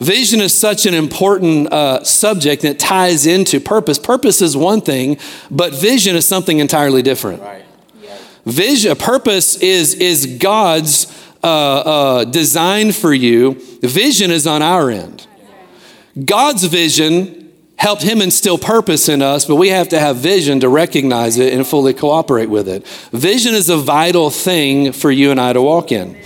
Vision 0.00 0.40
is 0.40 0.54
such 0.54 0.86
an 0.86 0.94
important 0.94 1.72
uh, 1.72 2.04
subject 2.04 2.64
and 2.64 2.74
it 2.74 2.78
ties 2.78 3.26
into 3.26 3.60
purpose. 3.60 3.98
Purpose 3.98 4.42
is 4.42 4.56
one 4.56 4.80
thing, 4.80 5.18
but 5.50 5.74
vision 5.74 6.16
is 6.16 6.26
something 6.26 6.58
entirely 6.58 7.02
different. 7.02 7.42
Right. 7.42 7.64
Vision, 8.46 8.94
purpose 8.96 9.56
is, 9.56 9.94
is 9.94 10.38
God's 10.38 11.12
uh, 11.42 11.46
uh, 11.48 12.24
design 12.24 12.92
for 12.92 13.12
you. 13.12 13.54
Vision 13.82 14.30
is 14.30 14.46
on 14.46 14.62
our 14.62 14.88
end. 14.88 15.26
God's 16.24 16.64
vision 16.64 17.52
helped 17.76 18.02
him 18.02 18.22
instill 18.22 18.56
purpose 18.56 19.08
in 19.08 19.20
us, 19.20 19.44
but 19.44 19.56
we 19.56 19.68
have 19.68 19.88
to 19.88 19.98
have 19.98 20.16
vision 20.16 20.60
to 20.60 20.68
recognize 20.68 21.38
it 21.38 21.52
and 21.52 21.66
fully 21.66 21.92
cooperate 21.92 22.48
with 22.48 22.68
it. 22.68 22.86
Vision 23.12 23.52
is 23.52 23.68
a 23.68 23.76
vital 23.76 24.30
thing 24.30 24.92
for 24.92 25.10
you 25.10 25.30
and 25.30 25.40
I 25.40 25.52
to 25.52 25.60
walk 25.60 25.90
in. 25.92 26.16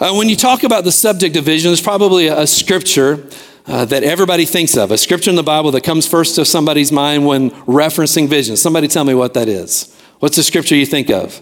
Uh, 0.00 0.12
when 0.14 0.28
you 0.28 0.34
talk 0.34 0.64
about 0.64 0.82
the 0.82 0.92
subject 0.92 1.36
of 1.36 1.44
vision, 1.44 1.68
there's 1.68 1.80
probably 1.80 2.26
a, 2.26 2.40
a 2.40 2.46
scripture 2.46 3.28
uh, 3.66 3.84
that 3.84 4.02
everybody 4.02 4.44
thinks 4.44 4.76
of, 4.76 4.90
a 4.90 4.98
scripture 4.98 5.30
in 5.30 5.36
the 5.36 5.42
Bible 5.42 5.70
that 5.70 5.82
comes 5.82 6.06
first 6.06 6.34
to 6.34 6.44
somebody's 6.44 6.90
mind 6.90 7.24
when 7.24 7.50
referencing 7.62 8.28
vision. 8.28 8.56
Somebody 8.56 8.88
tell 8.88 9.04
me 9.04 9.14
what 9.14 9.34
that 9.34 9.48
is. 9.48 9.96
What's 10.18 10.36
the 10.36 10.42
scripture 10.42 10.74
you 10.74 10.84
think 10.84 11.10
of? 11.10 11.40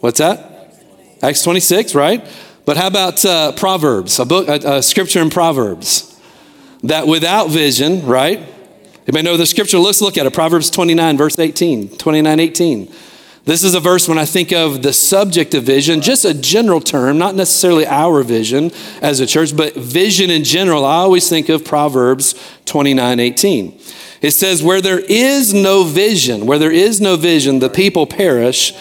What's 0.00 0.18
that? 0.18 0.74
Acts 1.22 1.42
26, 1.42 1.94
right? 1.94 2.24
But 2.64 2.76
how 2.76 2.86
about 2.86 3.24
uh, 3.24 3.52
Proverbs, 3.52 4.18
a 4.18 4.26
book, 4.26 4.46
a, 4.46 4.76
a, 4.76 4.82
scripture 4.82 5.22
in 5.22 5.30
Proverbs 5.30 6.20
that 6.82 7.06
without 7.06 7.48
vision, 7.48 8.04
right? 8.04 8.46
May 9.10 9.22
know 9.22 9.38
the 9.38 9.46
scripture. 9.46 9.78
Let's 9.78 10.02
look 10.02 10.18
at 10.18 10.26
it. 10.26 10.34
Proverbs 10.34 10.68
29, 10.68 11.16
verse 11.16 11.38
18, 11.38 11.96
29, 11.96 12.40
18. 12.40 12.92
This 13.48 13.64
is 13.64 13.74
a 13.74 13.80
verse 13.80 14.06
when 14.06 14.18
I 14.18 14.26
think 14.26 14.52
of 14.52 14.82
the 14.82 14.92
subject 14.92 15.54
of 15.54 15.64
vision, 15.64 16.02
just 16.02 16.26
a 16.26 16.34
general 16.34 16.82
term, 16.82 17.16
not 17.16 17.34
necessarily 17.34 17.86
our 17.86 18.22
vision 18.22 18.70
as 19.00 19.20
a 19.20 19.26
church, 19.26 19.56
but 19.56 19.74
vision 19.74 20.28
in 20.28 20.44
general. 20.44 20.84
I 20.84 20.96
always 20.96 21.30
think 21.30 21.48
of 21.48 21.64
Proverbs 21.64 22.34
29 22.66 23.18
18. 23.18 23.80
It 24.20 24.32
says, 24.32 24.62
Where 24.62 24.82
there 24.82 24.98
is 24.98 25.54
no 25.54 25.84
vision, 25.84 26.44
where 26.44 26.58
there 26.58 26.70
is 26.70 27.00
no 27.00 27.16
vision, 27.16 27.60
the 27.60 27.70
people 27.70 28.06
perish, 28.06 28.74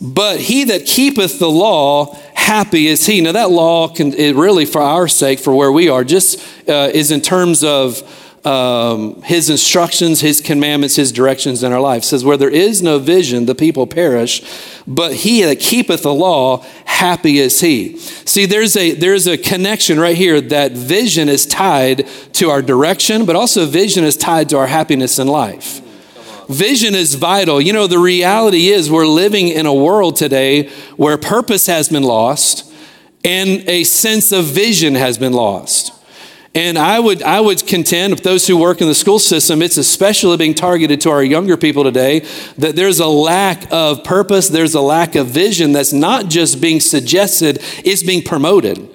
but 0.00 0.40
he 0.40 0.64
that 0.64 0.86
keepeth 0.86 1.38
the 1.38 1.50
law, 1.50 2.14
happy 2.32 2.86
is 2.86 3.04
he. 3.04 3.20
Now, 3.20 3.32
that 3.32 3.50
law 3.50 3.88
can, 3.88 4.14
it 4.14 4.36
really, 4.36 4.64
for 4.64 4.80
our 4.80 5.06
sake, 5.06 5.38
for 5.38 5.54
where 5.54 5.70
we 5.70 5.90
are, 5.90 6.02
just 6.02 6.40
uh, 6.66 6.90
is 6.94 7.10
in 7.10 7.20
terms 7.20 7.62
of 7.62 8.02
um, 8.44 9.22
his 9.22 9.48
instructions, 9.48 10.20
his 10.20 10.40
commandments, 10.40 10.96
his 10.96 11.12
directions 11.12 11.62
in 11.62 11.72
our 11.72 11.80
life. 11.80 12.02
It 12.02 12.06
says, 12.06 12.24
Where 12.24 12.36
there 12.36 12.50
is 12.50 12.82
no 12.82 12.98
vision, 12.98 13.46
the 13.46 13.54
people 13.54 13.86
perish, 13.86 14.42
but 14.86 15.14
he 15.14 15.42
that 15.42 15.60
keepeth 15.60 16.02
the 16.02 16.12
law, 16.12 16.64
happy 16.84 17.38
is 17.38 17.60
he. 17.60 17.96
See, 17.98 18.44
there's 18.44 18.76
a 18.76 18.92
there's 18.92 19.26
a 19.26 19.38
connection 19.38 19.98
right 19.98 20.16
here 20.16 20.40
that 20.40 20.72
vision 20.72 21.28
is 21.28 21.46
tied 21.46 22.06
to 22.34 22.50
our 22.50 22.60
direction, 22.60 23.24
but 23.24 23.36
also 23.36 23.64
vision 23.64 24.04
is 24.04 24.16
tied 24.16 24.50
to 24.50 24.58
our 24.58 24.66
happiness 24.66 25.18
in 25.18 25.26
life. 25.26 25.80
Vision 26.48 26.94
is 26.94 27.14
vital. 27.14 27.60
You 27.60 27.72
know, 27.72 27.86
the 27.86 27.98
reality 27.98 28.68
is 28.68 28.90
we're 28.90 29.06
living 29.06 29.48
in 29.48 29.64
a 29.64 29.72
world 29.72 30.16
today 30.16 30.68
where 30.96 31.16
purpose 31.16 31.66
has 31.66 31.88
been 31.88 32.02
lost 32.02 32.70
and 33.24 33.66
a 33.66 33.84
sense 33.84 34.32
of 34.32 34.44
vision 34.44 34.94
has 34.94 35.16
been 35.16 35.32
lost. 35.32 35.93
And 36.54 36.78
I 36.78 37.00
would, 37.00 37.22
I 37.22 37.40
would 37.40 37.66
contend 37.66 38.14
with 38.14 38.22
those 38.22 38.46
who 38.46 38.56
work 38.56 38.80
in 38.80 38.86
the 38.86 38.94
school 38.94 39.18
system, 39.18 39.60
it's 39.60 39.76
especially 39.76 40.36
being 40.36 40.54
targeted 40.54 41.00
to 41.00 41.10
our 41.10 41.24
younger 41.24 41.56
people 41.56 41.82
today, 41.82 42.20
that 42.58 42.76
there's 42.76 43.00
a 43.00 43.08
lack 43.08 43.66
of 43.72 44.04
purpose, 44.04 44.48
there's 44.48 44.74
a 44.74 44.80
lack 44.80 45.16
of 45.16 45.26
vision 45.26 45.72
that's 45.72 45.92
not 45.92 46.28
just 46.28 46.60
being 46.60 46.78
suggested, 46.78 47.58
it's 47.84 48.04
being 48.04 48.22
promoted. 48.22 48.93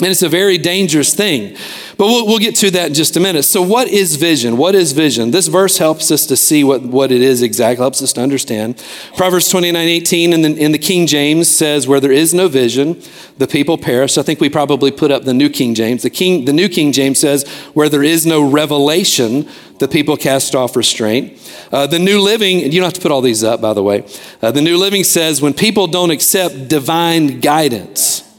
And 0.00 0.10
it's 0.10 0.22
a 0.22 0.28
very 0.28 0.56
dangerous 0.56 1.14
thing. 1.14 1.56
But 1.96 2.06
we'll, 2.06 2.26
we'll, 2.26 2.38
get 2.38 2.56
to 2.56 2.70
that 2.70 2.88
in 2.88 2.94
just 2.94 3.16
a 3.18 3.20
minute. 3.20 3.42
So, 3.42 3.60
what 3.60 3.86
is 3.88 4.16
vision? 4.16 4.56
What 4.56 4.74
is 4.74 4.92
vision? 4.92 5.30
This 5.30 5.48
verse 5.48 5.76
helps 5.76 6.10
us 6.10 6.24
to 6.26 6.36
see 6.36 6.64
what, 6.64 6.82
what 6.82 7.12
it 7.12 7.20
is 7.20 7.42
exactly, 7.42 7.82
helps 7.82 8.02
us 8.02 8.14
to 8.14 8.22
understand. 8.22 8.82
Proverbs 9.16 9.50
29 9.50 9.86
18 9.86 10.32
in 10.32 10.40
the, 10.40 10.56
in 10.56 10.72
the 10.72 10.78
King 10.78 11.06
James 11.06 11.48
says, 11.48 11.86
Where 11.86 12.00
there 12.00 12.12
is 12.12 12.32
no 12.32 12.48
vision, 12.48 13.02
the 13.36 13.46
people 13.46 13.76
perish. 13.76 14.16
I 14.16 14.22
think 14.22 14.40
we 14.40 14.48
probably 14.48 14.90
put 14.90 15.10
up 15.10 15.24
the 15.24 15.34
New 15.34 15.50
King 15.50 15.74
James. 15.74 16.02
The, 16.02 16.08
King, 16.08 16.46
the 16.46 16.54
New 16.54 16.70
King 16.70 16.92
James 16.92 17.18
says, 17.18 17.46
Where 17.74 17.90
there 17.90 18.02
is 18.02 18.24
no 18.24 18.48
revelation, 18.48 19.46
the 19.78 19.88
people 19.88 20.16
cast 20.16 20.54
off 20.54 20.76
restraint. 20.76 21.38
Uh, 21.70 21.86
the 21.86 21.98
New 21.98 22.20
Living, 22.20 22.60
you 22.60 22.80
don't 22.80 22.84
have 22.84 22.92
to 22.94 23.00
put 23.00 23.10
all 23.10 23.20
these 23.20 23.44
up, 23.44 23.60
by 23.60 23.74
the 23.74 23.82
way. 23.82 24.06
Uh, 24.40 24.50
the 24.50 24.62
New 24.62 24.78
Living 24.78 25.04
says, 25.04 25.42
When 25.42 25.52
people 25.52 25.86
don't 25.86 26.10
accept 26.10 26.68
divine 26.68 27.40
guidance, 27.40 28.29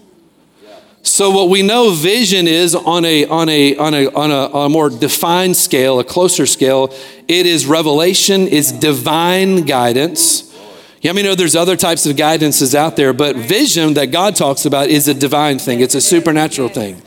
so 1.03 1.31
what 1.31 1.49
we 1.49 1.63
know 1.63 1.91
vision 1.91 2.47
is 2.47 2.75
on 2.75 3.05
a 3.05 3.25
on 3.25 3.49
a 3.49 3.75
on 3.75 3.93
a 3.93 4.07
on 4.07 4.31
a, 4.31 4.47
on 4.47 4.65
a 4.67 4.69
more 4.69 4.89
defined 4.89 5.57
scale, 5.57 5.99
a 5.99 6.03
closer 6.03 6.45
scale, 6.45 6.93
it 7.27 7.45
is 7.45 7.65
revelation, 7.65 8.47
it's 8.47 8.71
divine 8.71 9.65
guidance. 9.65 10.47
Yeah, 11.01 11.11
I 11.11 11.13
mean, 11.15 11.25
know 11.25 11.33
there's 11.33 11.55
other 11.55 11.75
types 11.75 12.05
of 12.05 12.15
guidances 12.15 12.75
out 12.75 12.95
there, 12.95 13.11
but 13.11 13.35
vision 13.35 13.95
that 13.95 14.07
God 14.07 14.35
talks 14.35 14.65
about 14.65 14.89
is 14.89 15.07
a 15.07 15.15
divine 15.15 15.57
thing. 15.57 15.79
It's 15.79 15.95
a 15.95 16.01
supernatural 16.01 16.69
thing. 16.69 17.01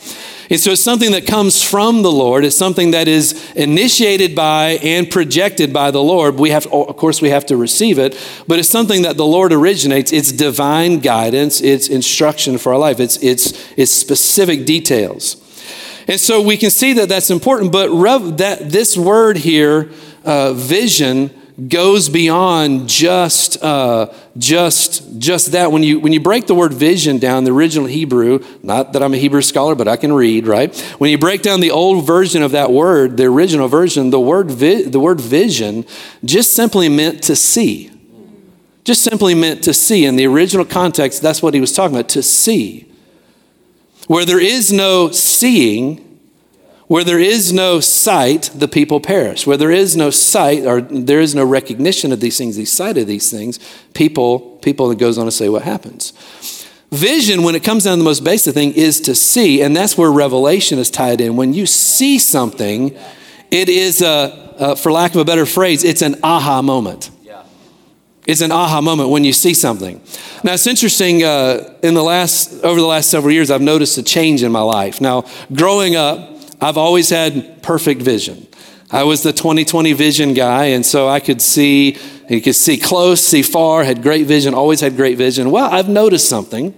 And 0.51 0.61
so 0.61 0.73
it's 0.73 0.83
something 0.83 1.13
that 1.13 1.27
comes 1.27 1.63
from 1.63 2.03
the 2.03 2.13
Lord. 2.13 2.45
It's 2.45 2.57
something 2.57 2.91
that 2.91 3.09
is 3.09 3.53
initiated 3.55 4.35
by 4.35 4.79
and 4.83 5.11
projected 5.11 5.73
by 5.73 5.91
the 5.91 6.03
Lord. 6.03 6.39
We 6.39 6.51
have, 6.51 6.67
of 6.67 6.97
course, 6.97 7.23
we 7.23 7.31
have 7.31 7.47
to 7.47 7.57
receive 7.57 7.99
it, 7.99 8.19
but 8.47 8.59
it's 8.59 8.69
something 8.69 9.03
that 9.03 9.17
the 9.17 9.27
Lord 9.27 9.53
originates. 9.53 10.13
It's 10.13 10.33
divine 10.33 11.01
guidance. 11.01 11.61
It's 11.61 11.89
instruction 11.89 12.59
for 12.59 12.73
our 12.73 12.79
life. 12.79 13.01
It's, 13.01 13.17
it's, 13.23 13.53
it's 13.77 13.93
specific 13.93 14.67
details. 14.67 15.37
And 16.07 16.21
so 16.21 16.43
we 16.43 16.57
can 16.57 16.71
see 16.71 16.93
that 16.95 17.09
that's 17.09 17.31
important, 17.31 17.73
but 17.73 17.89
rev, 17.91 18.37
that 18.37 18.71
this 18.71 18.97
word 18.97 19.39
here, 19.39 19.91
uh, 20.25 20.53
vision, 20.53 21.31
goes 21.69 22.09
beyond 22.09 22.89
just 22.89 23.63
uh, 23.63 24.13
just 24.37 25.19
just 25.19 25.53
that. 25.53 25.71
When 25.71 25.85
you 25.85 26.01
when 26.01 26.13
you 26.13 26.21
break 26.21 26.47
the 26.47 26.55
word 26.55 26.75
vision 26.75 27.19
down 27.19 27.45
the 27.45 27.53
original 27.53 27.87
hebrew 27.87 28.45
not 28.63 28.93
that 28.93 29.03
i'm 29.03 29.15
a 29.15 29.17
hebrew 29.17 29.43
scholar 29.43 29.77
but 29.77 29.87
i 29.87 29.97
can 29.97 30.13
read 30.13 30.47
right? 30.47 30.77
When 30.99 31.11
you 31.11 31.19
break 31.19 31.43
down 31.43 31.61
the 31.61 31.71
old 31.71 32.05
version 32.05 32.43
of 32.43 32.51
that 32.53 32.73
word 32.73 33.17
the 33.17 33.25
original 33.25 33.69
version 33.69 34.11
the 34.11 34.21
word 34.21 34.51
vi- 34.51 34.83
the 34.83 34.99
word 34.99 35.21
vision 35.21 35.87
just 36.25 36.53
simply 36.53 36.89
meant 36.89 37.23
to 37.25 37.37
see. 37.37 37.91
Just 38.83 39.03
simply 39.03 39.35
meant 39.35 39.65
to 39.65 39.73
see. 39.73 40.05
In 40.05 40.17
the 40.17 40.27
original 40.27 40.65
context 40.65 41.23
that's 41.23 41.41
what 41.41 41.55
he 41.55 41.61
was 41.61 41.73
talking 41.73 41.97
about 41.97 42.09
to 42.11 42.23
see. 42.23 42.91
Where 44.09 44.25
there 44.25 44.41
is 44.41 44.73
no 44.73 45.11
seeing 45.13 46.04
where 46.87 47.05
there 47.05 47.19
is 47.19 47.53
no 47.53 47.81
sight, 47.81 48.51
the 48.55 48.69
people 48.69 49.01
perish. 49.01 49.47
Where 49.47 49.57
there 49.57 49.71
is 49.71 49.97
no 49.97 50.11
sight 50.11 50.67
or 50.67 50.81
there 50.81 51.21
is 51.21 51.35
no 51.35 51.45
recognition 51.45 52.13
of 52.13 52.21
these 52.21 52.37
things, 52.37 52.57
the 52.57 52.65
sight 52.65 52.99
of 52.99 53.07
these 53.07 53.31
things, 53.31 53.59
people, 53.95 54.59
people 54.63 54.89
that 54.89 54.99
goes 54.99 55.17
on 55.17 55.25
to 55.25 55.33
say 55.33 55.49
what 55.49 55.63
happens. 55.63 56.13
Vision, 56.91 57.43
when 57.43 57.55
it 57.55 57.65
comes 57.65 57.85
down 57.85 57.95
to 57.95 57.99
the 57.99 58.05
most 58.05 58.23
basic 58.23 58.55
thing, 58.55 58.73
is 58.73 59.01
to 59.01 59.15
see, 59.15 59.63
and 59.63 59.75
that's 59.75 59.99
where 59.99 60.13
revelation 60.13 60.79
is 60.79 60.91
tied 60.91 61.21
in. 61.21 61.37
When 61.37 61.53
you 61.53 61.67
see 61.67 62.19
something, 62.19 62.97
it 63.51 63.69
is 63.69 64.01
a, 64.01 64.55
a 64.59 64.77
for 64.77 64.93
lack 64.93 65.13
of 65.13 65.21
a 65.21 65.25
better 65.25 65.47
phrase, 65.47 65.83
it's 65.83 66.03
an 66.03 66.17
aha 66.23 66.63
moment. 66.63 67.11
It's 68.27 68.41
an 68.41 68.53
aha 68.53 68.81
moment 68.81 69.11
when 69.11 69.23
you 69.23 69.35
see 69.35 69.53
something. 69.53 70.01
Now 70.43 70.55
it's 70.55 70.67
interesting. 70.67 71.23
Uh, 71.23 71.75
in 71.83 71.93
the 71.93 72.03
last 72.03 72.65
over 72.65 72.81
the 72.81 72.87
last 72.87 73.11
several 73.11 73.33
years, 73.33 73.51
I've 73.51 73.61
noticed 73.61 73.99
a 73.99 74.03
change 74.03 74.43
in 74.43 74.51
my 74.51 74.63
life. 74.63 74.99
Now, 74.99 75.27
growing 75.53 75.95
up, 75.95 76.34
I've 76.65 76.79
always 76.79 77.11
had 77.11 77.63
perfect 77.63 78.01
vision. 78.01 78.47
I 78.91 79.03
was 79.03 79.23
the 79.23 79.35
2020 79.35 79.93
vision 79.93 80.33
guy, 80.33 80.67
and 80.69 80.87
so 80.87 81.07
I 81.07 81.21
could 81.21 81.43
see, 81.43 81.99
you 82.31 82.41
could 82.41 82.55
see 82.55 82.79
close, 82.79 83.21
see 83.21 83.43
far, 83.43 83.85
had 83.85 84.03
great 84.03 84.27
vision, 84.27 84.55
always 84.55 84.81
had 84.81 84.97
great 84.97 85.19
vision. 85.19 85.51
Well, 85.51 85.71
I've 85.71 85.91
noticed 85.91 86.27
something. 86.27 86.75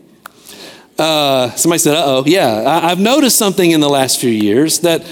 Uh, 0.99 1.51
somebody 1.51 1.79
said, 1.79 1.95
uh 1.95 2.03
oh, 2.05 2.25
yeah. 2.27 2.49
I, 2.49 2.91
I've 2.91 2.99
noticed 2.99 3.39
something 3.39 3.71
in 3.71 3.79
the 3.79 3.89
last 3.89 4.21
few 4.21 4.31
years 4.31 4.81
that 4.81 5.03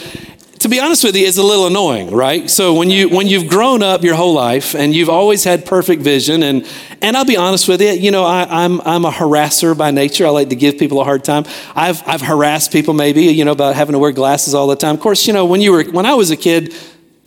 to 0.64 0.68
be 0.70 0.80
honest 0.80 1.04
with 1.04 1.14
you, 1.14 1.26
is 1.26 1.36
a 1.36 1.42
little 1.42 1.66
annoying, 1.66 2.10
right? 2.10 2.50
So 2.50 2.72
when 2.72 2.90
you 2.90 3.10
when 3.10 3.26
you've 3.26 3.48
grown 3.48 3.82
up 3.82 4.02
your 4.02 4.14
whole 4.14 4.32
life 4.32 4.74
and 4.74 4.94
you've 4.94 5.10
always 5.10 5.44
had 5.44 5.66
perfect 5.66 6.00
vision, 6.00 6.42
and 6.42 6.66
and 7.02 7.18
I'll 7.18 7.26
be 7.26 7.36
honest 7.36 7.68
with 7.68 7.82
you, 7.82 7.90
you 7.90 8.10
know, 8.10 8.24
I, 8.24 8.64
am 8.64 8.80
I'm, 8.80 8.86
I'm 8.86 9.04
a 9.04 9.10
harasser 9.10 9.76
by 9.76 9.90
nature. 9.90 10.26
I 10.26 10.30
like 10.30 10.48
to 10.48 10.56
give 10.56 10.78
people 10.78 11.02
a 11.02 11.04
hard 11.04 11.22
time. 11.22 11.44
I've 11.74 12.02
I've 12.08 12.22
harassed 12.22 12.72
people 12.72 12.94
maybe, 12.94 13.24
you 13.24 13.44
know, 13.44 13.52
about 13.52 13.74
having 13.74 13.92
to 13.92 13.98
wear 13.98 14.10
glasses 14.10 14.54
all 14.54 14.66
the 14.66 14.74
time. 14.74 14.94
Of 14.94 15.02
course, 15.02 15.26
you 15.26 15.34
know, 15.34 15.44
when 15.44 15.60
you 15.60 15.70
were 15.70 15.84
when 15.84 16.06
I 16.06 16.14
was 16.14 16.30
a 16.30 16.36
kid, 16.36 16.74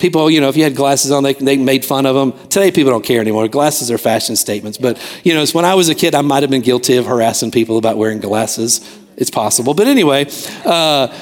people, 0.00 0.28
you 0.28 0.40
know, 0.40 0.48
if 0.48 0.56
you 0.56 0.64
had 0.64 0.74
glasses 0.74 1.12
on, 1.12 1.22
they, 1.22 1.34
they 1.34 1.58
made 1.58 1.84
fun 1.84 2.06
of 2.06 2.16
them. 2.16 2.32
Today, 2.48 2.72
people 2.72 2.90
don't 2.90 3.04
care 3.04 3.20
anymore. 3.20 3.46
Glasses 3.46 3.88
are 3.92 3.98
fashion 3.98 4.34
statements. 4.34 4.78
But, 4.78 4.98
you 5.22 5.32
know, 5.32 5.42
it's 5.42 5.54
when 5.54 5.64
I 5.64 5.74
was 5.74 5.88
a 5.88 5.94
kid, 5.94 6.16
I 6.16 6.22
might 6.22 6.42
have 6.42 6.50
been 6.50 6.62
guilty 6.62 6.96
of 6.96 7.06
harassing 7.06 7.52
people 7.52 7.78
about 7.78 7.98
wearing 7.98 8.18
glasses. 8.18 8.80
It's 9.16 9.30
possible. 9.30 9.74
But 9.74 9.86
anyway, 9.86 10.26
uh, 10.64 11.16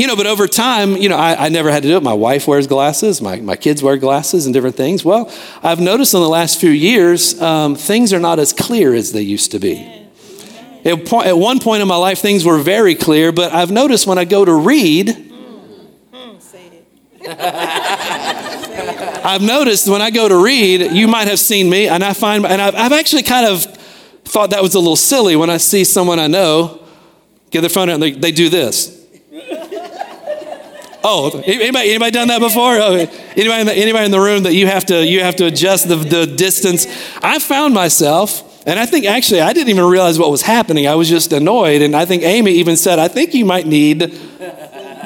you 0.00 0.06
know, 0.06 0.16
but 0.16 0.26
over 0.26 0.48
time, 0.48 0.96
you 0.96 1.10
know, 1.10 1.18
I, 1.18 1.44
I, 1.44 1.48
never 1.50 1.70
had 1.70 1.82
to 1.82 1.88
do 1.90 1.98
it. 1.98 2.02
My 2.02 2.14
wife 2.14 2.48
wears 2.48 2.66
glasses, 2.66 3.20
my, 3.20 3.36
my 3.36 3.54
kids 3.54 3.82
wear 3.82 3.98
glasses 3.98 4.46
and 4.46 4.54
different 4.54 4.74
things. 4.74 5.04
Well, 5.04 5.30
I've 5.62 5.78
noticed 5.78 6.14
in 6.14 6.20
the 6.20 6.28
last 6.28 6.58
few 6.58 6.70
years, 6.70 7.38
um, 7.38 7.74
things 7.74 8.14
are 8.14 8.18
not 8.18 8.38
as 8.38 8.54
clear 8.54 8.94
as 8.94 9.12
they 9.12 9.20
used 9.20 9.50
to 9.50 9.58
be. 9.58 10.08
At, 10.86 11.04
point, 11.04 11.26
at 11.26 11.36
one 11.36 11.58
point 11.58 11.82
in 11.82 11.88
my 11.88 11.96
life, 11.96 12.18
things 12.18 12.46
were 12.46 12.56
very 12.56 12.94
clear, 12.94 13.30
but 13.30 13.52
I've 13.52 13.70
noticed 13.70 14.06
when 14.06 14.16
I 14.16 14.24
go 14.24 14.42
to 14.42 14.54
read, 14.54 15.10
I've 19.22 19.42
noticed 19.42 19.86
when 19.86 20.00
I 20.00 20.10
go 20.10 20.30
to 20.30 20.42
read, 20.42 20.92
you 20.92 21.08
might 21.08 21.28
have 21.28 21.38
seen 21.38 21.68
me, 21.68 21.88
and 21.88 22.02
I 22.02 22.14
find, 22.14 22.46
and 22.46 22.62
I've, 22.62 22.74
I've 22.74 22.92
actually 22.92 23.24
kind 23.24 23.46
of 23.46 23.64
thought 24.24 24.48
that 24.48 24.62
was 24.62 24.74
a 24.74 24.78
little 24.78 24.96
silly 24.96 25.36
when 25.36 25.50
I 25.50 25.58
see 25.58 25.84
someone 25.84 26.18
I 26.18 26.26
know 26.26 26.82
get 27.50 27.60
their 27.60 27.68
phone 27.68 27.90
out 27.90 27.96
and 27.96 28.02
they, 28.02 28.12
they 28.12 28.32
do 28.32 28.48
this. 28.48 28.99
Oh, 31.02 31.42
anybody, 31.46 31.90
anybody 31.90 32.10
done 32.10 32.28
that 32.28 32.40
before? 32.40 32.76
Oh, 32.76 32.94
anybody, 32.94 33.60
in 33.60 33.66
the, 33.66 33.74
anybody 33.74 34.04
in 34.04 34.10
the 34.10 34.20
room 34.20 34.42
that 34.42 34.54
you 34.54 34.66
have 34.66 34.84
to, 34.86 35.06
you 35.06 35.20
have 35.20 35.36
to 35.36 35.46
adjust 35.46 35.88
the, 35.88 35.96
the 35.96 36.26
distance? 36.26 36.86
I 37.22 37.38
found 37.38 37.72
myself, 37.72 38.66
and 38.66 38.78
I 38.78 38.86
think 38.86 39.06
actually 39.06 39.40
I 39.40 39.52
didn't 39.52 39.70
even 39.70 39.84
realize 39.84 40.18
what 40.18 40.30
was 40.30 40.42
happening. 40.42 40.86
I 40.86 40.94
was 40.94 41.08
just 41.08 41.32
annoyed. 41.32 41.80
And 41.80 41.96
I 41.96 42.04
think 42.04 42.22
Amy 42.22 42.52
even 42.52 42.76
said, 42.76 42.98
I 42.98 43.08
think 43.08 43.34
you 43.34 43.44
might 43.44 43.66
need 43.66 44.02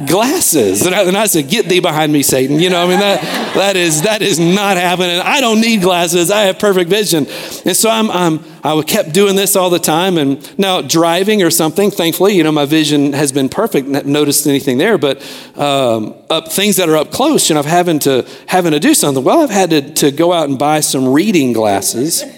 glasses. 0.06 0.84
And 0.84 0.94
I, 0.94 1.02
and 1.04 1.16
I, 1.16 1.26
said, 1.26 1.48
Get 1.48 1.66
thee 1.66 1.80
behind 1.80 2.12
me, 2.12 2.22
Satan. 2.22 2.58
You 2.58 2.70
know, 2.70 2.82
I 2.82 2.88
mean, 2.88 3.00
that, 3.00 3.20
that, 3.54 3.76
is, 3.76 4.02
that 4.02 4.22
is 4.22 4.38
not 4.38 4.76
happening. 4.76 5.20
I 5.20 5.40
don't 5.40 5.60
need 5.60 5.82
glasses. 5.82 6.30
I 6.30 6.42
have 6.42 6.58
perfect 6.58 6.90
vision. 6.90 7.26
And 7.64 7.76
so 7.76 7.90
I'm, 7.90 8.10
I'm, 8.10 8.44
I 8.62 8.80
kept 8.82 9.12
doing 9.12 9.36
this 9.36 9.56
all 9.56 9.70
the 9.70 9.78
time. 9.78 10.18
And 10.18 10.58
now 10.58 10.82
driving 10.82 11.42
or 11.42 11.50
something, 11.50 11.90
thankfully, 11.90 12.34
you 12.36 12.42
know, 12.42 12.52
my 12.52 12.66
vision 12.66 13.12
has 13.12 13.32
been 13.32 13.48
perfect. 13.48 13.88
Not 13.88 14.06
noticed 14.06 14.46
anything 14.46 14.78
there. 14.78 14.98
But 14.98 15.18
um, 15.56 16.14
up, 16.30 16.50
things 16.50 16.76
that 16.76 16.88
are 16.88 16.96
up 16.96 17.10
close, 17.10 17.48
you 17.48 17.54
know, 17.54 17.60
of 17.60 17.66
having 17.66 17.98
to, 18.00 18.26
having 18.46 18.72
to 18.72 18.80
do 18.80 18.94
something. 18.94 19.22
Well, 19.22 19.42
I've 19.42 19.50
had 19.50 19.70
to, 19.70 19.94
to 19.94 20.10
go 20.10 20.32
out 20.32 20.48
and 20.48 20.58
buy 20.58 20.80
some 20.80 21.12
reading 21.12 21.52
glasses. 21.52 22.22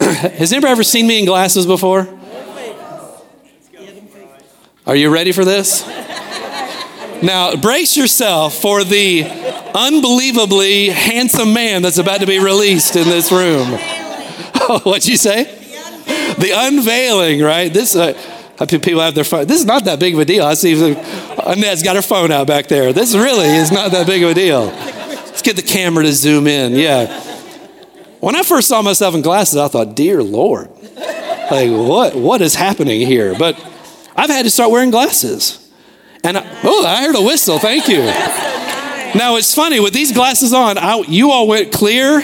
Has 0.00 0.52
anybody 0.52 0.70
ever 0.72 0.84
seen 0.84 1.06
me 1.06 1.18
in 1.18 1.24
glasses 1.24 1.66
before? 1.66 2.08
Are 4.86 4.94
you 4.94 5.08
ready 5.08 5.32
for 5.32 5.46
this? 5.46 5.86
Now, 7.22 7.56
brace 7.56 7.96
yourself 7.96 8.54
for 8.54 8.84
the 8.84 9.24
unbelievably 9.74 10.90
handsome 10.90 11.54
man 11.54 11.80
that's 11.80 11.96
about 11.96 12.20
to 12.20 12.26
be 12.26 12.38
released 12.38 12.94
in 12.96 13.04
this 13.04 13.32
room. 13.32 13.78
Oh, 14.66 14.78
what'd 14.78 15.06
you 15.06 15.18
say? 15.18 15.44
The 16.38 16.52
unveiling, 16.54 17.42
right? 17.42 17.70
This 17.70 17.94
uh, 17.94 18.14
people 18.66 19.00
have 19.00 19.14
their 19.14 19.22
phone. 19.22 19.46
This 19.46 19.60
is 19.60 19.66
not 19.66 19.84
that 19.84 20.00
big 20.00 20.14
of 20.14 20.20
a 20.20 20.24
deal. 20.24 20.46
I 20.46 20.54
see 20.54 20.72
Annette's 20.74 21.82
got 21.82 21.96
her 21.96 22.02
phone 22.02 22.32
out 22.32 22.46
back 22.46 22.68
there. 22.68 22.94
This 22.94 23.14
really 23.14 23.44
is 23.44 23.70
not 23.70 23.90
that 23.90 24.06
big 24.06 24.22
of 24.22 24.30
a 24.30 24.34
deal. 24.34 24.66
Let's 24.68 25.42
get 25.42 25.56
the 25.56 25.62
camera 25.62 26.04
to 26.04 26.12
zoom 26.14 26.46
in. 26.46 26.72
Yeah. 26.72 27.20
When 28.20 28.34
I 28.36 28.42
first 28.42 28.68
saw 28.68 28.80
myself 28.80 29.14
in 29.14 29.20
glasses, 29.20 29.58
I 29.58 29.68
thought, 29.68 29.94
"Dear 29.94 30.22
Lord, 30.22 30.70
like 31.50 31.70
what? 31.70 32.14
What 32.14 32.40
is 32.40 32.54
happening 32.54 33.06
here?" 33.06 33.34
But 33.38 33.62
I've 34.16 34.30
had 34.30 34.44
to 34.44 34.50
start 34.50 34.70
wearing 34.70 34.90
glasses. 34.90 35.60
And 36.22 36.38
I, 36.38 36.60
oh, 36.64 36.84
I 36.84 37.04
heard 37.04 37.16
a 37.16 37.22
whistle. 37.22 37.58
Thank 37.58 37.88
you. 37.88 37.98
Now 37.98 39.36
it's 39.36 39.54
funny 39.54 39.78
with 39.80 39.92
these 39.92 40.12
glasses 40.12 40.52
on, 40.52 40.78
I, 40.78 40.96
you 41.06 41.30
all 41.30 41.46
went 41.46 41.72
clear 41.72 42.22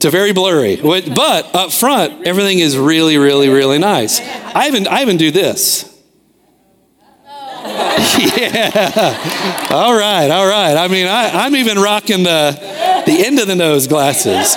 to 0.00 0.10
very 0.10 0.32
blurry. 0.32 0.76
But 0.76 1.54
up 1.54 1.72
front, 1.72 2.26
everything 2.26 2.58
is 2.58 2.76
really, 2.76 3.18
really, 3.18 3.48
really 3.48 3.78
nice. 3.78 4.20
I 4.20 4.68
even 4.68 4.86
I 4.86 5.02
even 5.02 5.16
do 5.16 5.30
this. 5.30 5.92
yeah. 8.36 9.68
All 9.70 9.98
right, 9.98 10.30
all 10.30 10.46
right. 10.46 10.76
I 10.76 10.88
mean, 10.88 11.06
I, 11.06 11.44
I'm 11.44 11.56
even 11.56 11.78
rocking 11.78 12.22
the 12.22 12.52
the 13.06 13.26
end 13.26 13.38
of 13.38 13.46
the 13.46 13.56
nose 13.56 13.86
glasses. 13.86 14.56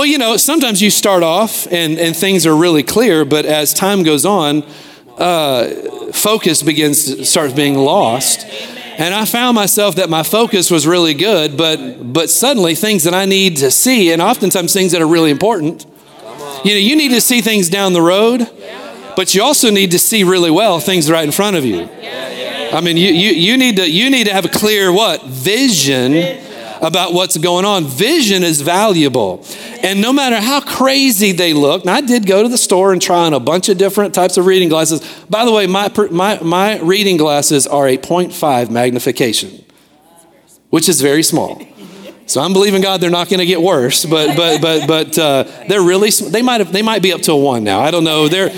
Well, 0.00 0.06
you 0.06 0.16
know, 0.16 0.38
sometimes 0.38 0.80
you 0.80 0.88
start 0.88 1.22
off 1.22 1.70
and, 1.70 1.98
and 1.98 2.16
things 2.16 2.46
are 2.46 2.56
really 2.56 2.82
clear, 2.82 3.26
but 3.26 3.44
as 3.44 3.74
time 3.74 4.02
goes 4.02 4.24
on, 4.24 4.62
uh, 5.18 5.66
focus 6.14 6.62
begins 6.62 7.16
to 7.16 7.26
starts 7.26 7.52
being 7.52 7.76
lost. 7.76 8.46
And 8.96 9.12
I 9.12 9.26
found 9.26 9.56
myself 9.56 9.96
that 9.96 10.08
my 10.08 10.22
focus 10.22 10.70
was 10.70 10.86
really 10.86 11.12
good, 11.12 11.54
but 11.58 12.14
but 12.14 12.30
suddenly 12.30 12.74
things 12.74 13.04
that 13.04 13.12
I 13.12 13.26
need 13.26 13.58
to 13.58 13.70
see, 13.70 14.10
and 14.10 14.22
oftentimes 14.22 14.72
things 14.72 14.92
that 14.92 15.02
are 15.02 15.06
really 15.06 15.30
important. 15.30 15.84
You 16.64 16.70
know, 16.70 16.80
you 16.80 16.96
need 16.96 17.10
to 17.10 17.20
see 17.20 17.42
things 17.42 17.68
down 17.68 17.92
the 17.92 18.00
road, 18.00 18.48
but 19.16 19.34
you 19.34 19.42
also 19.42 19.70
need 19.70 19.90
to 19.90 19.98
see 19.98 20.24
really 20.24 20.50
well 20.50 20.80
things 20.80 21.10
right 21.10 21.24
in 21.26 21.30
front 21.32 21.56
of 21.56 21.66
you. 21.66 21.90
I 22.72 22.80
mean, 22.80 22.96
you, 22.96 23.12
you, 23.12 23.32
you 23.32 23.58
need 23.58 23.76
to 23.76 23.90
you 23.90 24.08
need 24.08 24.28
to 24.28 24.32
have 24.32 24.46
a 24.46 24.48
clear 24.48 24.90
what 24.90 25.26
vision 25.26 26.14
about 26.80 27.12
what's 27.12 27.36
going 27.36 27.64
on. 27.64 27.84
Vision 27.84 28.42
is 28.42 28.60
valuable. 28.60 29.44
And 29.82 30.00
no 30.00 30.12
matter 30.12 30.40
how 30.40 30.60
crazy 30.60 31.32
they 31.32 31.52
look, 31.52 31.82
and 31.82 31.90
I 31.90 32.00
did 32.00 32.26
go 32.26 32.42
to 32.42 32.48
the 32.48 32.58
store 32.58 32.92
and 32.92 33.00
try 33.00 33.26
on 33.26 33.34
a 33.34 33.40
bunch 33.40 33.68
of 33.68 33.78
different 33.78 34.14
types 34.14 34.36
of 34.36 34.46
reading 34.46 34.68
glasses. 34.68 35.00
By 35.28 35.44
the 35.44 35.52
way, 35.52 35.66
my, 35.66 35.90
my, 36.10 36.40
my 36.42 36.80
reading 36.80 37.16
glasses 37.16 37.66
are 37.66 37.88
a 37.88 37.96
0.5 37.96 38.70
magnification, 38.70 39.64
which 40.70 40.88
is 40.88 41.00
very 41.00 41.22
small. 41.22 41.62
So 42.26 42.40
I'm 42.40 42.52
believing 42.52 42.80
God 42.80 43.00
they're 43.00 43.10
not 43.10 43.28
going 43.28 43.40
to 43.40 43.46
get 43.46 43.60
worse, 43.60 44.04
but 44.04 44.36
but 44.36 44.62
but 44.62 44.86
but 44.86 45.18
uh, 45.18 45.42
they're 45.68 45.82
really 45.82 46.10
they 46.10 46.42
might 46.42 46.60
have 46.60 46.72
they 46.72 46.80
might 46.80 47.02
be 47.02 47.12
up 47.12 47.22
to 47.22 47.32
a 47.32 47.36
one 47.36 47.64
now. 47.64 47.80
I 47.80 47.90
don't 47.90 48.04
know. 48.04 48.28
They're 48.28 48.50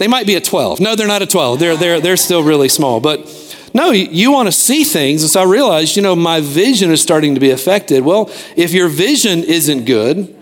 they 0.00 0.08
might 0.08 0.26
be 0.26 0.34
a 0.34 0.40
12. 0.40 0.80
No, 0.80 0.96
they're 0.96 1.06
not 1.06 1.22
a 1.22 1.26
12. 1.26 1.60
They're 1.60 1.76
they're 1.76 2.00
they're 2.00 2.16
still 2.16 2.42
really 2.42 2.68
small. 2.68 2.98
But 2.98 3.28
no, 3.72 3.90
you 3.90 4.32
want 4.32 4.48
to 4.48 4.52
see 4.52 4.84
things. 4.84 5.22
And 5.22 5.30
so 5.30 5.40
I 5.40 5.44
realized, 5.44 5.96
you 5.96 6.02
know, 6.02 6.16
my 6.16 6.40
vision 6.40 6.90
is 6.90 7.00
starting 7.00 7.34
to 7.34 7.40
be 7.40 7.50
affected. 7.50 8.04
Well, 8.04 8.30
if 8.56 8.72
your 8.72 8.88
vision 8.88 9.44
isn't 9.44 9.84
good, 9.84 10.36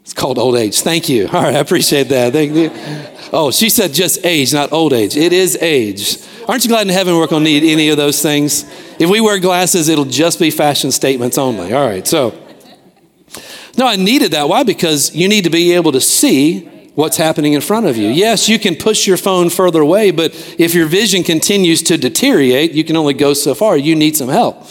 it's 0.00 0.14
called 0.14 0.38
old 0.38 0.56
age. 0.56 0.80
Thank 0.80 1.08
you. 1.08 1.26
All 1.32 1.42
right, 1.42 1.54
I 1.54 1.58
appreciate 1.58 2.04
that. 2.08 2.32
Thank 2.32 2.54
you. 2.54 2.70
Oh, 3.32 3.50
she 3.50 3.68
said 3.68 3.92
just 3.92 4.24
age, 4.24 4.52
not 4.52 4.72
old 4.72 4.92
age. 4.92 5.16
It 5.16 5.32
is 5.32 5.56
age. 5.60 6.18
Aren't 6.48 6.64
you 6.64 6.68
glad 6.68 6.86
in 6.86 6.92
heaven 6.92 7.16
we're 7.16 7.26
going 7.26 7.44
to 7.44 7.50
need 7.50 7.62
any 7.64 7.88
of 7.88 7.96
those 7.96 8.20
things? 8.20 8.64
If 8.98 9.08
we 9.08 9.20
wear 9.20 9.38
glasses, 9.38 9.88
it'll 9.88 10.04
just 10.04 10.38
be 10.38 10.50
fashion 10.50 10.90
statements 10.90 11.38
only. 11.38 11.72
All 11.72 11.86
right, 11.86 12.06
so. 12.06 12.38
No, 13.78 13.86
I 13.86 13.96
needed 13.96 14.32
that. 14.32 14.48
Why? 14.48 14.64
Because 14.64 15.14
you 15.14 15.28
need 15.28 15.44
to 15.44 15.50
be 15.50 15.72
able 15.72 15.92
to 15.92 16.00
see 16.00 16.68
what's 16.94 17.16
happening 17.16 17.54
in 17.54 17.60
front 17.60 17.86
of 17.86 17.96
you. 17.96 18.08
Yes, 18.08 18.48
you 18.48 18.58
can 18.58 18.76
push 18.76 19.06
your 19.06 19.16
phone 19.16 19.48
further 19.48 19.80
away, 19.80 20.10
but 20.10 20.32
if 20.58 20.74
your 20.74 20.86
vision 20.86 21.22
continues 21.22 21.82
to 21.82 21.96
deteriorate, 21.96 22.72
you 22.72 22.84
can 22.84 22.96
only 22.96 23.14
go 23.14 23.32
so 23.32 23.54
far. 23.54 23.76
You 23.76 23.94
need 23.94 24.16
some 24.16 24.28
help. 24.28 24.66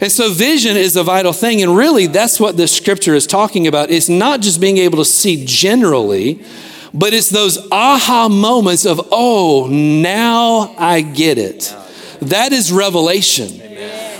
And 0.00 0.10
so 0.10 0.32
vision 0.32 0.76
is 0.76 0.96
a 0.96 1.02
vital 1.02 1.32
thing. 1.32 1.62
And 1.62 1.76
really, 1.76 2.06
that's 2.06 2.38
what 2.38 2.56
this 2.56 2.72
scripture 2.76 3.14
is 3.14 3.26
talking 3.26 3.66
about. 3.66 3.90
It's 3.90 4.08
not 4.08 4.40
just 4.40 4.60
being 4.60 4.78
able 4.78 4.98
to 4.98 5.04
see 5.04 5.44
generally, 5.46 6.44
but 6.92 7.12
it's 7.12 7.30
those 7.30 7.58
aha 7.72 8.28
moments 8.28 8.86
of, 8.86 9.00
oh, 9.10 9.66
now 9.68 10.74
I 10.78 11.00
get 11.00 11.38
it. 11.38 11.74
That 12.20 12.52
is 12.52 12.72
revelation. 12.72 13.60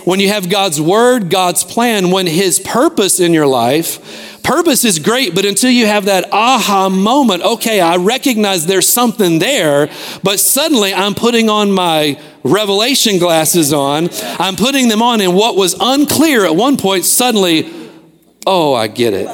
When 0.05 0.21
you 0.21 0.29
have 0.29 0.51
God's 0.51 0.81
word, 0.81 1.31
God's 1.31 1.65
plan, 1.65 2.11
when 2.11 2.27
his 2.27 2.59
purpose 2.59 3.21
in 3.21 3.33
your 3.33 3.47
life 3.47 4.34
Purpose 4.45 4.85
is 4.85 4.99
great, 4.99 5.35
but 5.35 5.47
until 5.47 5.71
you 5.71 5.87
have 5.87 6.05
that 6.05 6.31
aha 6.31 6.91
moment, 6.91 7.43
okay, 7.43 7.81
I 7.81 7.97
recognize 7.97 8.67
there's 8.67 8.87
something 8.87 9.39
there, 9.39 9.89
but 10.23 10.39
suddenly 10.39 10.93
I'm 10.93 11.15
putting 11.15 11.49
on 11.49 11.73
my 11.73 12.21
revelation 12.43 13.19
glasses 13.19 13.73
on. 13.73 14.11
I'm 14.39 14.57
putting 14.57 14.89
them 14.89 15.01
on, 15.01 15.23
and 15.23 15.35
what 15.35 15.57
was 15.57 15.75
unclear 15.81 16.45
at 16.45 16.55
one 16.55 16.77
point, 16.77 17.07
suddenly, 17.07 17.73
oh, 18.47 18.75
I 18.75 18.87
get 18.87 19.15
it. 19.15 19.29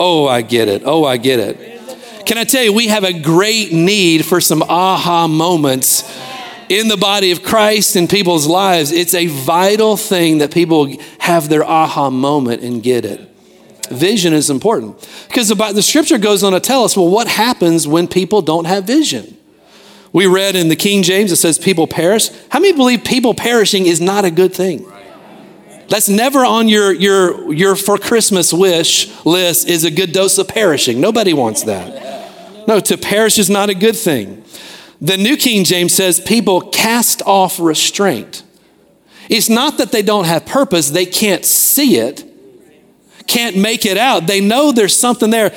Oh, 0.00 0.26
I 0.26 0.42
get 0.42 0.66
it. 0.66 0.82
Oh, 0.84 1.04
I 1.04 1.18
get 1.18 1.38
it. 1.38 2.26
Can 2.26 2.36
I 2.36 2.42
tell 2.42 2.64
you, 2.64 2.72
we 2.72 2.88
have 2.88 3.04
a 3.04 3.12
great 3.12 3.72
need 3.72 4.26
for 4.26 4.40
some 4.40 4.60
aha 4.62 5.28
moments 5.28 6.02
in 6.68 6.88
the 6.88 6.96
body 6.96 7.30
of 7.30 7.44
Christ 7.44 7.94
in 7.94 8.08
people's 8.08 8.48
lives. 8.48 8.90
It's 8.90 9.14
a 9.14 9.28
vital 9.28 9.96
thing 9.96 10.38
that 10.38 10.52
people 10.52 10.92
have 11.20 11.48
their 11.48 11.64
aha 11.64 12.10
moment 12.10 12.64
and 12.64 12.82
get 12.82 13.04
it. 13.04 13.35
Vision 13.86 14.32
is 14.32 14.50
important 14.50 15.08
because 15.28 15.48
the, 15.48 15.54
the 15.54 15.82
scripture 15.82 16.18
goes 16.18 16.42
on 16.42 16.52
to 16.52 16.60
tell 16.60 16.84
us 16.84 16.96
well, 16.96 17.08
what 17.08 17.28
happens 17.28 17.86
when 17.86 18.08
people 18.08 18.42
don't 18.42 18.66
have 18.66 18.84
vision? 18.84 19.36
We 20.12 20.26
read 20.26 20.56
in 20.56 20.68
the 20.68 20.76
King 20.76 21.02
James, 21.02 21.30
it 21.32 21.36
says 21.36 21.58
people 21.58 21.86
perish. 21.86 22.30
How 22.48 22.58
many 22.58 22.72
believe 22.72 23.04
people 23.04 23.34
perishing 23.34 23.86
is 23.86 24.00
not 24.00 24.24
a 24.24 24.30
good 24.30 24.54
thing? 24.54 24.90
That's 25.88 26.08
never 26.08 26.44
on 26.44 26.68
your, 26.68 26.92
your, 26.92 27.52
your 27.52 27.76
for 27.76 27.98
Christmas 27.98 28.52
wish 28.52 29.08
list 29.24 29.68
is 29.68 29.84
a 29.84 29.90
good 29.90 30.12
dose 30.12 30.38
of 30.38 30.48
perishing. 30.48 31.00
Nobody 31.00 31.32
wants 31.32 31.64
that. 31.64 32.66
No, 32.66 32.80
to 32.80 32.96
perish 32.96 33.38
is 33.38 33.48
not 33.48 33.70
a 33.70 33.74
good 33.74 33.96
thing. 33.96 34.42
The 35.00 35.16
New 35.16 35.36
King 35.36 35.64
James 35.64 35.94
says 35.94 36.20
people 36.20 36.62
cast 36.62 37.22
off 37.22 37.60
restraint. 37.60 38.42
It's 39.28 39.48
not 39.48 39.78
that 39.78 39.92
they 39.92 40.02
don't 40.02 40.24
have 40.24 40.46
purpose, 40.46 40.90
they 40.90 41.06
can't 41.06 41.44
see 41.44 41.96
it, 41.96 42.24
can't 43.26 43.56
make 43.56 43.84
it 43.84 43.98
out. 43.98 44.26
They 44.26 44.40
know 44.40 44.72
there's 44.72 44.96
something 44.96 45.30
there. 45.30 45.54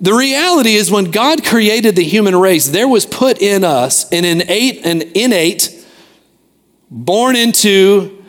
The 0.00 0.12
reality 0.12 0.74
is, 0.74 0.90
when 0.90 1.10
God 1.10 1.44
created 1.44 1.94
the 1.94 2.04
human 2.04 2.34
race, 2.34 2.68
there 2.68 2.88
was 2.88 3.06
put 3.06 3.40
in 3.40 3.62
us 3.62 4.10
an 4.10 4.24
innate, 4.24 4.84
an 4.84 5.02
innate, 5.14 5.86
born 6.90 7.36
into 7.36 8.22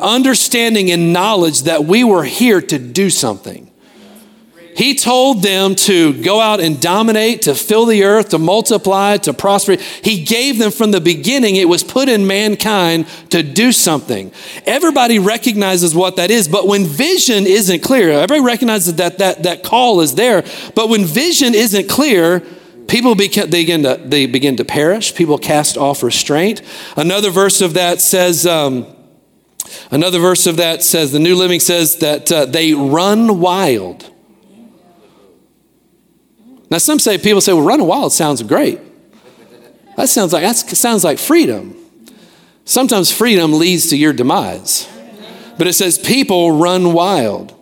understanding 0.00 0.90
and 0.90 1.12
knowledge 1.12 1.62
that 1.62 1.84
we 1.84 2.02
were 2.04 2.24
here 2.24 2.60
to 2.60 2.78
do 2.78 3.10
something. 3.10 3.70
He 4.76 4.94
told 4.94 5.42
them 5.42 5.74
to 5.76 6.20
go 6.22 6.40
out 6.40 6.60
and 6.60 6.80
dominate, 6.80 7.42
to 7.42 7.54
fill 7.54 7.86
the 7.86 8.04
earth, 8.04 8.30
to 8.30 8.38
multiply, 8.38 9.16
to 9.18 9.32
prosper. 9.32 9.76
He 10.02 10.24
gave 10.24 10.58
them 10.58 10.70
from 10.70 10.90
the 10.90 11.00
beginning, 11.00 11.56
it 11.56 11.68
was 11.68 11.84
put 11.84 12.08
in 12.08 12.26
mankind 12.26 13.06
to 13.30 13.42
do 13.42 13.72
something. 13.72 14.32
Everybody 14.66 15.18
recognizes 15.18 15.94
what 15.94 16.16
that 16.16 16.30
is, 16.30 16.48
but 16.48 16.66
when 16.66 16.84
vision 16.84 17.46
isn't 17.46 17.82
clear, 17.82 18.10
everybody 18.10 18.40
recognizes 18.40 18.94
that 18.96 19.18
that, 19.18 19.44
that 19.44 19.62
call 19.62 20.00
is 20.00 20.14
there, 20.14 20.42
but 20.74 20.88
when 20.88 21.04
vision 21.04 21.54
isn't 21.54 21.88
clear, 21.88 22.42
people 22.88 23.14
begin, 23.14 23.50
they 23.50 23.62
begin, 23.62 23.82
to, 23.84 24.00
they 24.04 24.26
begin 24.26 24.56
to 24.56 24.64
perish. 24.64 25.14
People 25.14 25.38
cast 25.38 25.76
off 25.76 26.02
restraint. 26.02 26.62
Another 26.96 27.30
verse 27.30 27.60
of 27.60 27.74
that 27.74 28.00
says, 28.00 28.46
um, 28.46 28.86
another 29.90 30.18
verse 30.18 30.46
of 30.46 30.56
that 30.58 30.82
says, 30.82 31.12
the 31.12 31.18
New 31.18 31.36
Living 31.36 31.60
says 31.60 31.96
that 31.98 32.30
uh, 32.30 32.44
they 32.44 32.74
run 32.74 33.40
wild. 33.40 34.10
Now, 36.70 36.78
some 36.78 36.98
say 36.98 37.18
people 37.18 37.40
say, 37.40 37.52
"Well, 37.52 37.64
running 37.64 37.86
wild 37.86 38.12
sounds 38.12 38.42
great." 38.42 38.80
That 39.96 40.08
sounds 40.08 40.32
like 40.32 40.42
that 40.42 40.56
sounds 40.56 41.04
like 41.04 41.18
freedom. 41.18 41.76
Sometimes 42.64 43.12
freedom 43.12 43.52
leads 43.52 43.88
to 43.90 43.96
your 43.96 44.12
demise, 44.12 44.88
but 45.58 45.66
it 45.66 45.74
says 45.74 45.98
people 45.98 46.52
run 46.52 46.92
wild. 46.92 47.54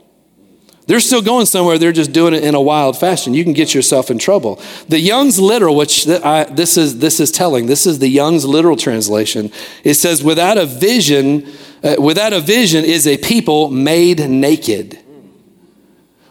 They're 0.86 1.00
still 1.00 1.22
going 1.22 1.46
somewhere. 1.46 1.78
They're 1.78 1.92
just 1.92 2.12
doing 2.12 2.34
it 2.34 2.42
in 2.42 2.54
a 2.54 2.60
wild 2.60 2.98
fashion. 2.98 3.34
You 3.34 3.44
can 3.44 3.52
get 3.52 3.72
yourself 3.72 4.10
in 4.10 4.18
trouble. 4.18 4.60
The 4.88 4.98
Young's 4.98 5.38
literal, 5.38 5.76
which 5.76 6.08
I, 6.08 6.44
this 6.44 6.76
is 6.76 6.98
this 6.98 7.20
is 7.20 7.30
telling. 7.30 7.66
This 7.66 7.86
is 7.86 7.98
the 7.98 8.08
Young's 8.08 8.44
literal 8.44 8.76
translation. 8.76 9.52
It 9.84 9.94
says, 9.94 10.22
"Without 10.22 10.58
a 10.58 10.66
vision, 10.66 11.50
uh, 11.84 11.96
without 11.98 12.32
a 12.32 12.40
vision 12.40 12.84
is 12.84 13.06
a 13.06 13.16
people 13.18 13.70
made 13.70 14.28
naked." 14.28 14.98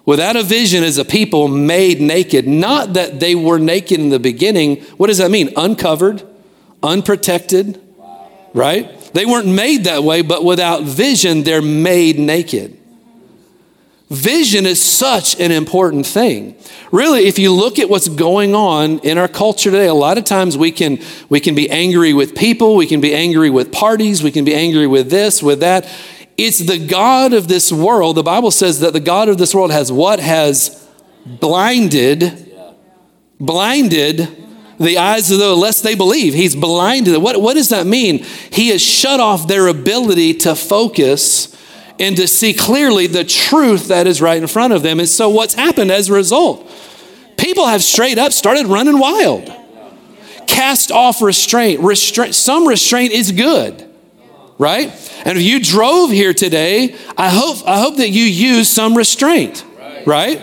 Without 0.05 0.35
a 0.35 0.43
vision 0.43 0.83
is 0.83 0.97
a 0.97 1.05
people 1.05 1.47
made 1.47 2.01
naked. 2.01 2.47
Not 2.47 2.93
that 2.93 3.19
they 3.19 3.35
were 3.35 3.59
naked 3.59 3.99
in 3.99 4.09
the 4.09 4.19
beginning. 4.19 4.81
What 4.97 5.07
does 5.07 5.19
that 5.19 5.29
mean? 5.29 5.53
Uncovered, 5.55 6.23
unprotected, 6.81 7.79
right? 8.53 8.97
They 9.13 9.25
weren't 9.25 9.47
made 9.47 9.83
that 9.83 10.03
way, 10.03 10.21
but 10.21 10.43
without 10.43 10.83
vision, 10.83 11.43
they're 11.43 11.61
made 11.61 12.17
naked. 12.17 12.77
Vision 14.09 14.65
is 14.65 14.83
such 14.83 15.39
an 15.39 15.51
important 15.51 16.05
thing. 16.05 16.55
Really, 16.91 17.27
if 17.27 17.39
you 17.39 17.53
look 17.53 17.79
at 17.79 17.89
what's 17.89 18.09
going 18.09 18.53
on 18.53 18.99
in 18.99 19.17
our 19.17 19.29
culture 19.29 19.71
today, 19.71 19.87
a 19.87 19.93
lot 19.93 20.17
of 20.17 20.25
times 20.25 20.57
we 20.57 20.69
can, 20.71 20.99
we 21.29 21.39
can 21.39 21.55
be 21.55 21.69
angry 21.69 22.11
with 22.11 22.35
people, 22.35 22.75
we 22.75 22.87
can 22.87 22.99
be 22.99 23.15
angry 23.15 23.49
with 23.49 23.71
parties, 23.71 24.21
we 24.21 24.31
can 24.31 24.43
be 24.43 24.53
angry 24.53 24.85
with 24.85 25.09
this, 25.09 25.41
with 25.41 25.61
that. 25.61 25.89
It's 26.37 26.59
the 26.59 26.79
God 26.79 27.33
of 27.33 27.47
this 27.47 27.71
world. 27.71 28.17
The 28.17 28.23
Bible 28.23 28.51
says 28.51 28.79
that 28.79 28.93
the 28.93 28.99
God 28.99 29.29
of 29.29 29.37
this 29.37 29.53
world 29.53 29.71
has 29.71 29.91
what? 29.91 30.19
Has 30.19 30.87
blinded, 31.25 32.51
blinded 33.39 34.27
the 34.79 34.97
eyes 34.97 35.29
of 35.29 35.39
those, 35.39 35.59
lest 35.59 35.83
they 35.83 35.95
believe. 35.95 36.33
He's 36.33 36.55
blinded. 36.55 37.21
What, 37.21 37.39
what 37.41 37.53
does 37.53 37.69
that 37.69 37.85
mean? 37.85 38.25
He 38.51 38.69
has 38.69 38.81
shut 38.81 39.19
off 39.19 39.47
their 39.47 39.67
ability 39.67 40.35
to 40.35 40.55
focus 40.55 41.55
and 41.99 42.17
to 42.17 42.27
see 42.27 42.53
clearly 42.53 43.05
the 43.05 43.23
truth 43.23 43.89
that 43.89 44.07
is 44.07 44.21
right 44.21 44.41
in 44.41 44.47
front 44.47 44.73
of 44.73 44.81
them. 44.81 44.99
And 44.99 45.07
so, 45.07 45.29
what's 45.29 45.53
happened 45.53 45.91
as 45.91 46.09
a 46.09 46.13
result? 46.13 46.69
People 47.37 47.67
have 47.67 47.83
straight 47.83 48.17
up 48.17 48.33
started 48.33 48.65
running 48.65 48.97
wild. 48.97 49.51
Cast 50.47 50.91
off 50.91 51.21
restraint. 51.21 51.79
restraint 51.81 52.33
some 52.33 52.67
restraint 52.67 53.13
is 53.13 53.31
good 53.31 53.90
right? 54.61 54.91
And 55.25 55.39
if 55.39 55.43
you 55.43 55.59
drove 55.59 56.11
here 56.11 56.35
today, 56.35 56.95
I 57.17 57.29
hope, 57.29 57.67
I 57.67 57.79
hope 57.79 57.97
that 57.97 58.09
you 58.09 58.23
use 58.23 58.69
some 58.69 58.95
restraint, 58.95 59.65
right? 60.05 60.39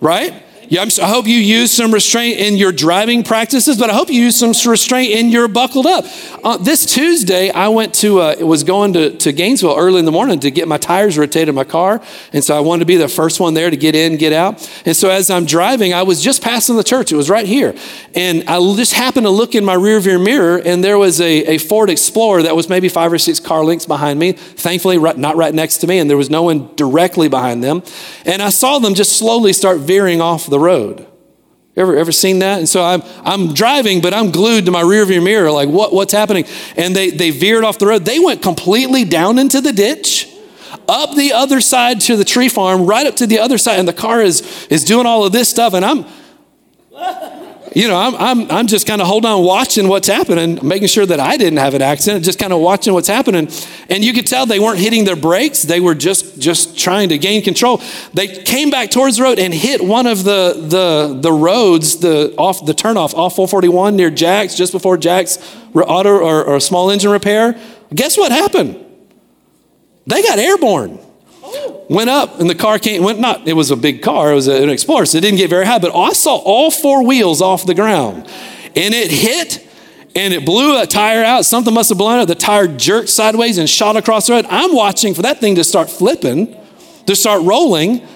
right? 0.00 0.42
Yeah, 0.70 0.84
i 1.00 1.08
hope 1.08 1.26
you 1.26 1.38
use 1.38 1.72
some 1.72 1.94
restraint 1.94 2.38
in 2.38 2.58
your 2.58 2.72
driving 2.72 3.22
practices, 3.24 3.78
but 3.78 3.88
I 3.88 3.94
hope 3.94 4.10
you 4.10 4.20
use 4.20 4.36
some 4.36 4.52
restraint 4.70 5.12
in 5.12 5.30
your 5.30 5.48
buckled 5.48 5.86
up. 5.86 6.04
Uh, 6.44 6.58
this 6.58 6.84
Tuesday, 6.84 7.50
I 7.50 7.68
went 7.68 7.94
to, 7.96 8.20
uh, 8.20 8.36
was 8.40 8.64
going 8.64 8.92
to, 8.92 9.16
to 9.16 9.32
Gainesville 9.32 9.74
early 9.78 9.98
in 9.98 10.04
the 10.04 10.12
morning 10.12 10.40
to 10.40 10.50
get 10.50 10.68
my 10.68 10.76
tires 10.76 11.16
rotated 11.16 11.48
in 11.48 11.54
my 11.54 11.64
car. 11.64 12.02
And 12.34 12.44
so 12.44 12.54
I 12.54 12.60
wanted 12.60 12.80
to 12.80 12.84
be 12.84 12.96
the 12.96 13.08
first 13.08 13.40
one 13.40 13.54
there 13.54 13.70
to 13.70 13.78
get 13.78 13.94
in, 13.94 14.18
get 14.18 14.34
out. 14.34 14.70
And 14.84 14.94
so 14.94 15.08
as 15.08 15.30
I'm 15.30 15.46
driving, 15.46 15.94
I 15.94 16.02
was 16.02 16.22
just 16.22 16.42
passing 16.42 16.76
the 16.76 16.84
church. 16.84 17.12
It 17.12 17.16
was 17.16 17.30
right 17.30 17.46
here. 17.46 17.74
And 18.14 18.44
I 18.46 18.58
just 18.76 18.92
happened 18.92 19.24
to 19.24 19.30
look 19.30 19.54
in 19.54 19.64
my 19.64 19.76
rearview 19.76 20.22
mirror, 20.22 20.60
and 20.62 20.84
there 20.84 20.98
was 20.98 21.18
a, 21.22 21.54
a 21.54 21.58
Ford 21.58 21.88
Explorer 21.88 22.42
that 22.42 22.54
was 22.54 22.68
maybe 22.68 22.90
five 22.90 23.10
or 23.10 23.18
six 23.18 23.40
car 23.40 23.64
lengths 23.64 23.86
behind 23.86 24.18
me. 24.18 24.32
Thankfully, 24.32 24.98
right, 24.98 25.16
not 25.16 25.36
right 25.36 25.54
next 25.54 25.78
to 25.78 25.86
me, 25.86 25.98
and 25.98 26.10
there 26.10 26.18
was 26.18 26.28
no 26.28 26.42
one 26.42 26.68
directly 26.76 27.28
behind 27.28 27.64
them. 27.64 27.82
And 28.26 28.42
I 28.42 28.50
saw 28.50 28.78
them 28.78 28.92
just 28.92 29.16
slowly 29.16 29.54
start 29.54 29.78
veering 29.78 30.20
off 30.20 30.46
the 30.46 30.57
the 30.58 30.64
road. 30.64 31.06
Ever, 31.76 31.96
ever 31.96 32.10
seen 32.10 32.40
that? 32.40 32.58
And 32.58 32.68
so 32.68 32.82
I'm, 32.82 33.02
I'm 33.22 33.54
driving, 33.54 34.00
but 34.00 34.12
I'm 34.12 34.32
glued 34.32 34.66
to 34.66 34.72
my 34.72 34.82
rearview 34.82 35.22
mirror, 35.22 35.52
like, 35.52 35.68
what, 35.68 35.92
what's 35.92 36.12
happening? 36.12 36.44
And 36.76 36.94
they, 36.94 37.10
they 37.10 37.30
veered 37.30 37.62
off 37.62 37.78
the 37.78 37.86
road. 37.86 38.04
They 38.04 38.18
went 38.18 38.42
completely 38.42 39.04
down 39.04 39.38
into 39.38 39.60
the 39.60 39.72
ditch, 39.72 40.28
up 40.88 41.14
the 41.14 41.32
other 41.32 41.60
side 41.60 42.00
to 42.02 42.16
the 42.16 42.24
tree 42.24 42.48
farm, 42.48 42.86
right 42.86 43.06
up 43.06 43.14
to 43.16 43.28
the 43.28 43.38
other 43.38 43.58
side. 43.58 43.78
And 43.78 43.86
the 43.86 43.92
car 43.92 44.20
is, 44.20 44.66
is 44.68 44.84
doing 44.84 45.06
all 45.06 45.24
of 45.24 45.30
this 45.30 45.48
stuff. 45.48 45.72
And 45.72 45.84
I'm, 45.84 46.04
you 47.78 47.86
know, 47.86 47.96
I'm, 47.96 48.16
I'm, 48.16 48.50
I'm 48.50 48.66
just 48.66 48.88
kind 48.88 49.00
of 49.00 49.06
holding 49.06 49.30
on, 49.30 49.44
watching 49.44 49.86
what's 49.86 50.08
happening, 50.08 50.58
making 50.66 50.88
sure 50.88 51.06
that 51.06 51.20
I 51.20 51.36
didn't 51.36 51.58
have 51.60 51.74
an 51.74 51.82
accident, 51.82 52.24
just 52.24 52.36
kind 52.36 52.52
of 52.52 52.58
watching 52.58 52.92
what's 52.92 53.06
happening. 53.06 53.48
And 53.88 54.04
you 54.04 54.12
could 54.12 54.26
tell 54.26 54.46
they 54.46 54.58
weren't 54.58 54.80
hitting 54.80 55.04
their 55.04 55.14
brakes. 55.14 55.62
They 55.62 55.78
were 55.78 55.94
just, 55.94 56.40
just 56.40 56.76
trying 56.76 57.10
to 57.10 57.18
gain 57.18 57.40
control. 57.40 57.80
They 58.12 58.26
came 58.26 58.70
back 58.70 58.90
towards 58.90 59.18
the 59.18 59.22
road 59.22 59.38
and 59.38 59.54
hit 59.54 59.80
one 59.80 60.08
of 60.08 60.24
the, 60.24 60.54
the, 60.54 61.20
the 61.20 61.32
roads, 61.32 61.98
the, 61.98 62.34
off, 62.36 62.66
the 62.66 62.72
turnoff 62.72 63.14
off 63.14 63.36
441 63.36 63.94
near 63.94 64.10
Jack's, 64.10 64.56
just 64.56 64.72
before 64.72 64.98
Jack's 64.98 65.38
auto 65.72 66.18
or, 66.18 66.42
or 66.44 66.58
small 66.58 66.90
engine 66.90 67.12
repair. 67.12 67.56
Guess 67.94 68.18
what 68.18 68.32
happened? 68.32 68.84
They 70.04 70.20
got 70.22 70.40
airborne 70.40 70.98
went 71.88 72.10
up 72.10 72.38
and 72.40 72.48
the 72.48 72.54
car 72.54 72.78
came, 72.78 73.02
went 73.02 73.18
not, 73.18 73.48
it 73.48 73.54
was 73.54 73.70
a 73.70 73.76
big 73.76 74.02
car, 74.02 74.32
it 74.32 74.34
was 74.34 74.48
an 74.48 74.68
Explorer, 74.68 75.06
so 75.06 75.18
it 75.18 75.22
didn't 75.22 75.38
get 75.38 75.50
very 75.50 75.66
high, 75.66 75.78
but 75.78 75.94
I 75.94 76.12
saw 76.12 76.36
all 76.36 76.70
four 76.70 77.04
wheels 77.04 77.40
off 77.40 77.66
the 77.66 77.74
ground 77.74 78.26
and 78.76 78.94
it 78.94 79.10
hit 79.10 79.66
and 80.14 80.34
it 80.34 80.44
blew 80.44 80.80
a 80.80 80.86
tire 80.86 81.24
out. 81.24 81.44
Something 81.44 81.72
must 81.72 81.90
have 81.90 81.98
blown 81.98 82.18
out. 82.18 82.28
The 82.28 82.34
tire 82.34 82.66
jerked 82.66 83.08
sideways 83.08 83.58
and 83.58 83.68
shot 83.68 83.96
across 83.96 84.26
the 84.26 84.34
road. 84.34 84.46
I'm 84.48 84.74
watching 84.74 85.14
for 85.14 85.22
that 85.22 85.38
thing 85.38 85.54
to 85.56 85.64
start 85.64 85.88
flipping, 85.88 86.56
to 87.06 87.14
start 87.14 87.42
rolling. 87.42 88.06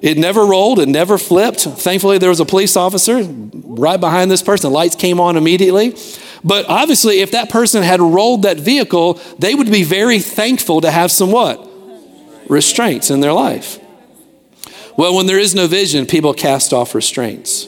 It 0.00 0.16
never 0.16 0.46
rolled, 0.46 0.78
it 0.78 0.88
never 0.88 1.18
flipped. 1.18 1.60
Thankfully, 1.60 2.16
there 2.16 2.30
was 2.30 2.40
a 2.40 2.46
police 2.46 2.76
officer 2.76 3.22
right 3.22 4.00
behind 4.00 4.30
this 4.30 4.42
person. 4.42 4.70
The 4.70 4.74
lights 4.74 4.96
came 4.96 5.20
on 5.20 5.36
immediately. 5.36 5.94
But 6.42 6.64
obviously, 6.66 7.20
if 7.20 7.32
that 7.32 7.50
person 7.50 7.82
had 7.82 8.00
rolled 8.00 8.42
that 8.42 8.58
vehicle, 8.58 9.20
they 9.38 9.54
would 9.54 9.70
be 9.70 9.82
very 9.82 10.20
thankful 10.20 10.80
to 10.80 10.90
have 10.90 11.10
some 11.12 11.30
what? 11.30 11.69
Restraints 12.50 13.10
in 13.10 13.20
their 13.20 13.32
life? 13.32 13.78
Well, 14.96 15.14
when 15.14 15.26
there 15.26 15.38
is 15.38 15.54
no 15.54 15.66
vision, 15.66 16.04
people 16.04 16.34
cast 16.34 16.72
off 16.72 16.94
restraints. 16.94 17.66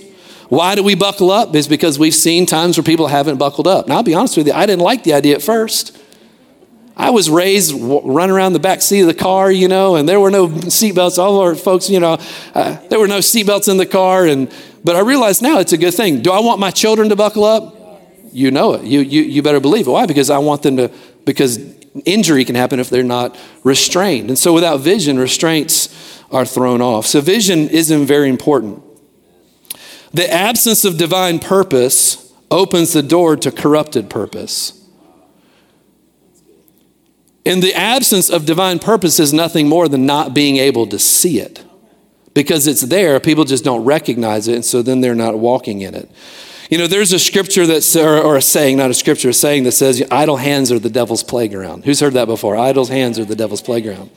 Why 0.48 0.74
do 0.74 0.82
we 0.82 0.94
buckle 0.94 1.30
up? 1.30 1.54
Is 1.54 1.66
because 1.66 1.98
we've 1.98 2.14
seen 2.14 2.44
times 2.44 2.76
where 2.76 2.84
people 2.84 3.06
haven't 3.06 3.38
buckled 3.38 3.66
up. 3.66 3.88
Now, 3.88 3.96
I'll 3.96 4.02
be 4.02 4.14
honest 4.14 4.36
with 4.36 4.48
you, 4.48 4.52
I 4.52 4.66
didn't 4.66 4.82
like 4.82 5.04
the 5.04 5.14
idea 5.14 5.36
at 5.36 5.42
first. 5.42 5.96
I 6.94 7.08
was 7.08 7.30
raised 7.30 7.72
running 7.74 8.36
around 8.36 8.52
the 8.52 8.58
back 8.58 8.82
seat 8.82 9.00
of 9.00 9.06
the 9.06 9.14
car, 9.14 9.50
you 9.50 9.66
know, 9.66 9.96
and 9.96 10.06
there 10.06 10.20
were 10.20 10.30
no 10.30 10.48
seatbelts. 10.48 11.18
All 11.18 11.40
our 11.40 11.54
folks, 11.54 11.88
you 11.88 12.00
know, 12.00 12.18
uh, 12.54 12.76
there 12.90 13.00
were 13.00 13.08
no 13.08 13.20
seatbelts 13.20 13.70
in 13.70 13.78
the 13.78 13.86
car. 13.86 14.26
And 14.26 14.52
but 14.84 14.94
I 14.94 15.00
realize 15.00 15.40
now 15.40 15.58
it's 15.58 15.72
a 15.72 15.78
good 15.78 15.94
thing. 15.94 16.20
Do 16.20 16.32
I 16.32 16.40
want 16.40 16.60
my 16.60 16.70
children 16.70 17.08
to 17.08 17.16
buckle 17.16 17.44
up? 17.44 17.78
You 18.30 18.50
know 18.50 18.74
it. 18.74 18.84
You 18.84 19.00
you 19.00 19.22
you 19.22 19.42
better 19.42 19.60
believe 19.60 19.86
it. 19.86 19.90
Why? 19.90 20.04
Because 20.04 20.28
I 20.28 20.38
want 20.38 20.62
them 20.62 20.76
to. 20.76 20.90
Because 21.24 21.58
injury 22.04 22.44
can 22.44 22.54
happen 22.54 22.80
if 22.80 22.90
they're 22.90 23.02
not 23.02 23.36
restrained. 23.64 24.28
And 24.28 24.38
so 24.38 24.52
without 24.52 24.80
vision, 24.80 25.18
restraints 25.18 26.22
are 26.30 26.46
thrown 26.46 26.80
off. 26.80 27.06
So 27.06 27.20
vision 27.20 27.68
isn't 27.68 28.06
very 28.06 28.28
important. 28.28 28.82
The 30.12 30.30
absence 30.30 30.84
of 30.84 30.98
divine 30.98 31.38
purpose 31.38 32.32
opens 32.50 32.92
the 32.92 33.02
door 33.02 33.36
to 33.36 33.50
corrupted 33.50 34.10
purpose. 34.10 34.78
And 37.44 37.62
the 37.62 37.74
absence 37.74 38.30
of 38.30 38.46
divine 38.46 38.78
purpose 38.78 39.18
is 39.18 39.32
nothing 39.32 39.68
more 39.68 39.88
than 39.88 40.06
not 40.06 40.32
being 40.32 40.58
able 40.58 40.86
to 40.88 40.98
see 40.98 41.40
it. 41.40 41.64
Because 42.34 42.66
it's 42.66 42.82
there, 42.82 43.18
people 43.20 43.44
just 43.44 43.64
don't 43.64 43.84
recognize 43.84 44.48
it, 44.48 44.54
and 44.54 44.64
so 44.64 44.80
then 44.80 45.00
they're 45.00 45.14
not 45.14 45.38
walking 45.38 45.82
in 45.82 45.94
it. 45.94 46.10
You 46.70 46.78
know, 46.78 46.86
there's 46.86 47.12
a 47.12 47.18
scripture 47.18 47.66
that's, 47.66 47.94
or, 47.96 48.18
or, 48.18 48.36
a 48.36 48.42
saying, 48.42 48.76
not 48.76 48.90
a 48.90 48.94
scripture, 48.94 49.30
a 49.30 49.34
saying 49.34 49.64
that 49.64 49.72
says, 49.72 50.02
idle 50.10 50.36
hands 50.36 50.70
are 50.72 50.78
the 50.78 50.90
devil's 50.90 51.22
playground. 51.22 51.84
Who's 51.84 52.00
heard 52.00 52.14
that 52.14 52.26
before? 52.26 52.56
Idle 52.56 52.86
hands 52.86 53.18
are 53.18 53.24
the 53.24 53.36
devil's 53.36 53.62
playground. 53.62 54.10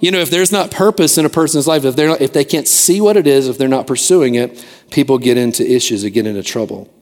You 0.00 0.10
know, 0.10 0.18
if 0.18 0.30
there's 0.30 0.52
not 0.52 0.70
purpose 0.70 1.18
in 1.18 1.24
a 1.24 1.30
person's 1.30 1.66
life, 1.66 1.84
if, 1.84 1.94
they're 1.96 2.08
not, 2.08 2.20
if 2.20 2.32
they 2.32 2.44
can't 2.44 2.66
see 2.66 3.00
what 3.00 3.16
it 3.16 3.26
is, 3.26 3.48
if 3.48 3.58
they're 3.58 3.68
not 3.68 3.86
pursuing 3.86 4.34
it, 4.34 4.64
people 4.90 5.18
get 5.18 5.36
into 5.36 5.64
issues 5.64 6.04
and 6.04 6.12
get 6.12 6.26
into 6.26 6.42
trouble. 6.42 6.92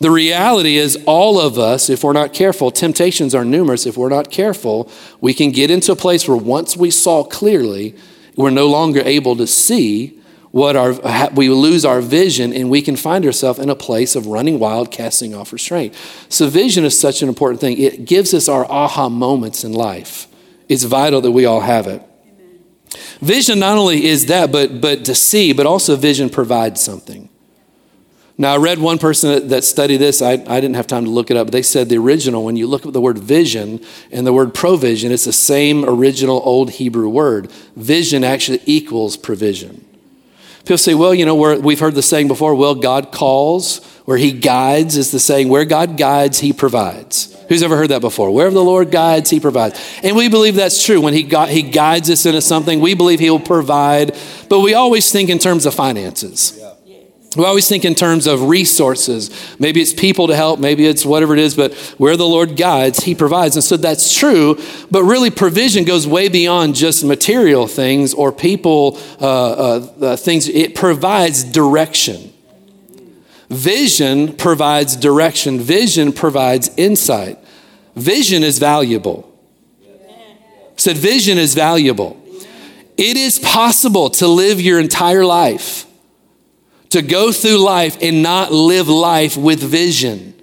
The 0.00 0.10
reality 0.10 0.76
is, 0.76 0.96
all 1.06 1.38
of 1.38 1.58
us, 1.58 1.90
if 1.90 2.02
we're 2.02 2.12
not 2.12 2.32
careful, 2.32 2.70
temptations 2.70 3.34
are 3.34 3.44
numerous. 3.44 3.84
If 3.84 3.96
we're 3.96 4.08
not 4.08 4.30
careful, 4.30 4.90
we 5.20 5.34
can 5.34 5.50
get 5.50 5.70
into 5.70 5.92
a 5.92 5.96
place 5.96 6.26
where 6.26 6.36
once 6.36 6.76
we 6.76 6.90
saw 6.90 7.24
clearly, 7.24 7.94
we're 8.36 8.50
no 8.50 8.68
longer 8.68 9.00
able 9.00 9.36
to 9.36 9.46
see 9.46 10.17
what 10.50 10.76
our, 10.76 11.30
we 11.30 11.48
lose 11.50 11.84
our 11.84 12.00
vision 12.00 12.52
and 12.52 12.70
we 12.70 12.82
can 12.82 12.96
find 12.96 13.24
ourselves 13.24 13.58
in 13.58 13.68
a 13.68 13.74
place 13.74 14.16
of 14.16 14.26
running 14.26 14.58
wild, 14.58 14.90
casting 14.90 15.34
off 15.34 15.52
restraint. 15.52 15.94
So, 16.28 16.48
vision 16.48 16.84
is 16.84 16.98
such 16.98 17.22
an 17.22 17.28
important 17.28 17.60
thing. 17.60 17.78
It 17.78 18.04
gives 18.04 18.32
us 18.32 18.48
our 18.48 18.64
aha 18.70 19.08
moments 19.08 19.64
in 19.64 19.72
life. 19.72 20.26
It's 20.68 20.84
vital 20.84 21.20
that 21.22 21.32
we 21.32 21.44
all 21.44 21.60
have 21.60 21.86
it. 21.86 22.02
Vision 23.20 23.58
not 23.58 23.76
only 23.76 24.06
is 24.06 24.26
that, 24.26 24.50
but, 24.52 24.80
but 24.80 25.04
to 25.04 25.14
see, 25.14 25.52
but 25.52 25.66
also 25.66 25.96
vision 25.96 26.30
provides 26.30 26.80
something. 26.80 27.28
Now, 28.40 28.54
I 28.54 28.56
read 28.58 28.78
one 28.78 28.98
person 28.98 29.48
that 29.48 29.64
studied 29.64 29.96
this. 29.96 30.22
I, 30.22 30.32
I 30.32 30.60
didn't 30.60 30.74
have 30.74 30.86
time 30.86 31.04
to 31.04 31.10
look 31.10 31.28
it 31.28 31.36
up, 31.36 31.48
but 31.48 31.52
they 31.52 31.62
said 31.62 31.88
the 31.88 31.98
original, 31.98 32.44
when 32.44 32.54
you 32.54 32.68
look 32.68 32.86
at 32.86 32.92
the 32.92 33.00
word 33.00 33.18
vision 33.18 33.80
and 34.12 34.24
the 34.24 34.32
word 34.32 34.54
provision, 34.54 35.10
it's 35.10 35.24
the 35.24 35.32
same 35.32 35.84
original 35.84 36.40
old 36.44 36.70
Hebrew 36.70 37.08
word. 37.08 37.50
Vision 37.74 38.22
actually 38.22 38.62
equals 38.64 39.16
provision. 39.16 39.84
People 40.68 40.76
say, 40.76 40.92
well, 40.92 41.14
you 41.14 41.24
know, 41.24 41.56
we've 41.60 41.80
heard 41.80 41.94
the 41.94 42.02
saying 42.02 42.28
before, 42.28 42.54
well, 42.54 42.74
God 42.74 43.10
calls, 43.10 43.82
where 44.04 44.18
He 44.18 44.32
guides 44.32 44.98
is 44.98 45.10
the 45.10 45.18
saying, 45.18 45.48
where 45.48 45.64
God 45.64 45.96
guides, 45.96 46.40
He 46.40 46.52
provides. 46.52 47.34
Who's 47.48 47.62
ever 47.62 47.74
heard 47.74 47.88
that 47.88 48.02
before? 48.02 48.30
Wherever 48.30 48.52
the 48.52 48.62
Lord 48.62 48.90
guides, 48.90 49.30
He 49.30 49.40
provides. 49.40 49.80
And 50.02 50.14
we 50.14 50.28
believe 50.28 50.56
that's 50.56 50.84
true. 50.84 51.00
When 51.00 51.14
He, 51.14 51.22
got, 51.22 51.48
he 51.48 51.62
guides 51.62 52.10
us 52.10 52.26
into 52.26 52.42
something, 52.42 52.80
we 52.80 52.92
believe 52.92 53.18
He'll 53.18 53.40
provide, 53.40 54.14
but 54.50 54.60
we 54.60 54.74
always 54.74 55.10
think 55.10 55.30
in 55.30 55.38
terms 55.38 55.64
of 55.64 55.72
finances. 55.72 56.62
We 57.36 57.44
always 57.44 57.68
think 57.68 57.84
in 57.84 57.94
terms 57.94 58.26
of 58.26 58.48
resources. 58.48 59.30
Maybe 59.58 59.82
it's 59.82 59.92
people 59.92 60.28
to 60.28 60.36
help, 60.36 60.60
maybe 60.60 60.86
it's 60.86 61.04
whatever 61.04 61.34
it 61.34 61.38
is, 61.40 61.54
but 61.54 61.74
where 61.98 62.16
the 62.16 62.26
Lord 62.26 62.56
guides, 62.56 63.04
He 63.04 63.14
provides. 63.14 63.54
And 63.54 63.62
so 63.62 63.76
that's 63.76 64.14
true, 64.14 64.58
but 64.90 65.02
really 65.02 65.30
provision 65.30 65.84
goes 65.84 66.06
way 66.06 66.28
beyond 66.28 66.74
just 66.74 67.04
material 67.04 67.66
things 67.66 68.14
or 68.14 68.32
people 68.32 68.98
uh, 69.20 69.26
uh, 69.26 69.92
uh, 70.00 70.16
things. 70.16 70.48
It 70.48 70.74
provides 70.74 71.44
direction. 71.44 72.32
Vision 73.50 74.34
provides 74.34 74.96
direction, 74.96 75.60
vision 75.60 76.12
provides 76.12 76.70
insight. 76.76 77.38
Vision 77.94 78.42
is 78.42 78.58
valuable. 78.58 79.30
said, 80.76 80.96
vision 80.96 81.36
is 81.36 81.54
valuable. 81.54 82.16
It 82.96 83.16
is 83.16 83.38
possible 83.38 84.10
to 84.10 84.28
live 84.28 84.60
your 84.60 84.80
entire 84.80 85.24
life 85.24 85.87
to 86.90 87.02
go 87.02 87.32
through 87.32 87.58
life 87.58 87.98
and 88.00 88.22
not 88.22 88.52
live 88.52 88.88
life 88.88 89.36
with 89.36 89.60
vision. 89.60 90.34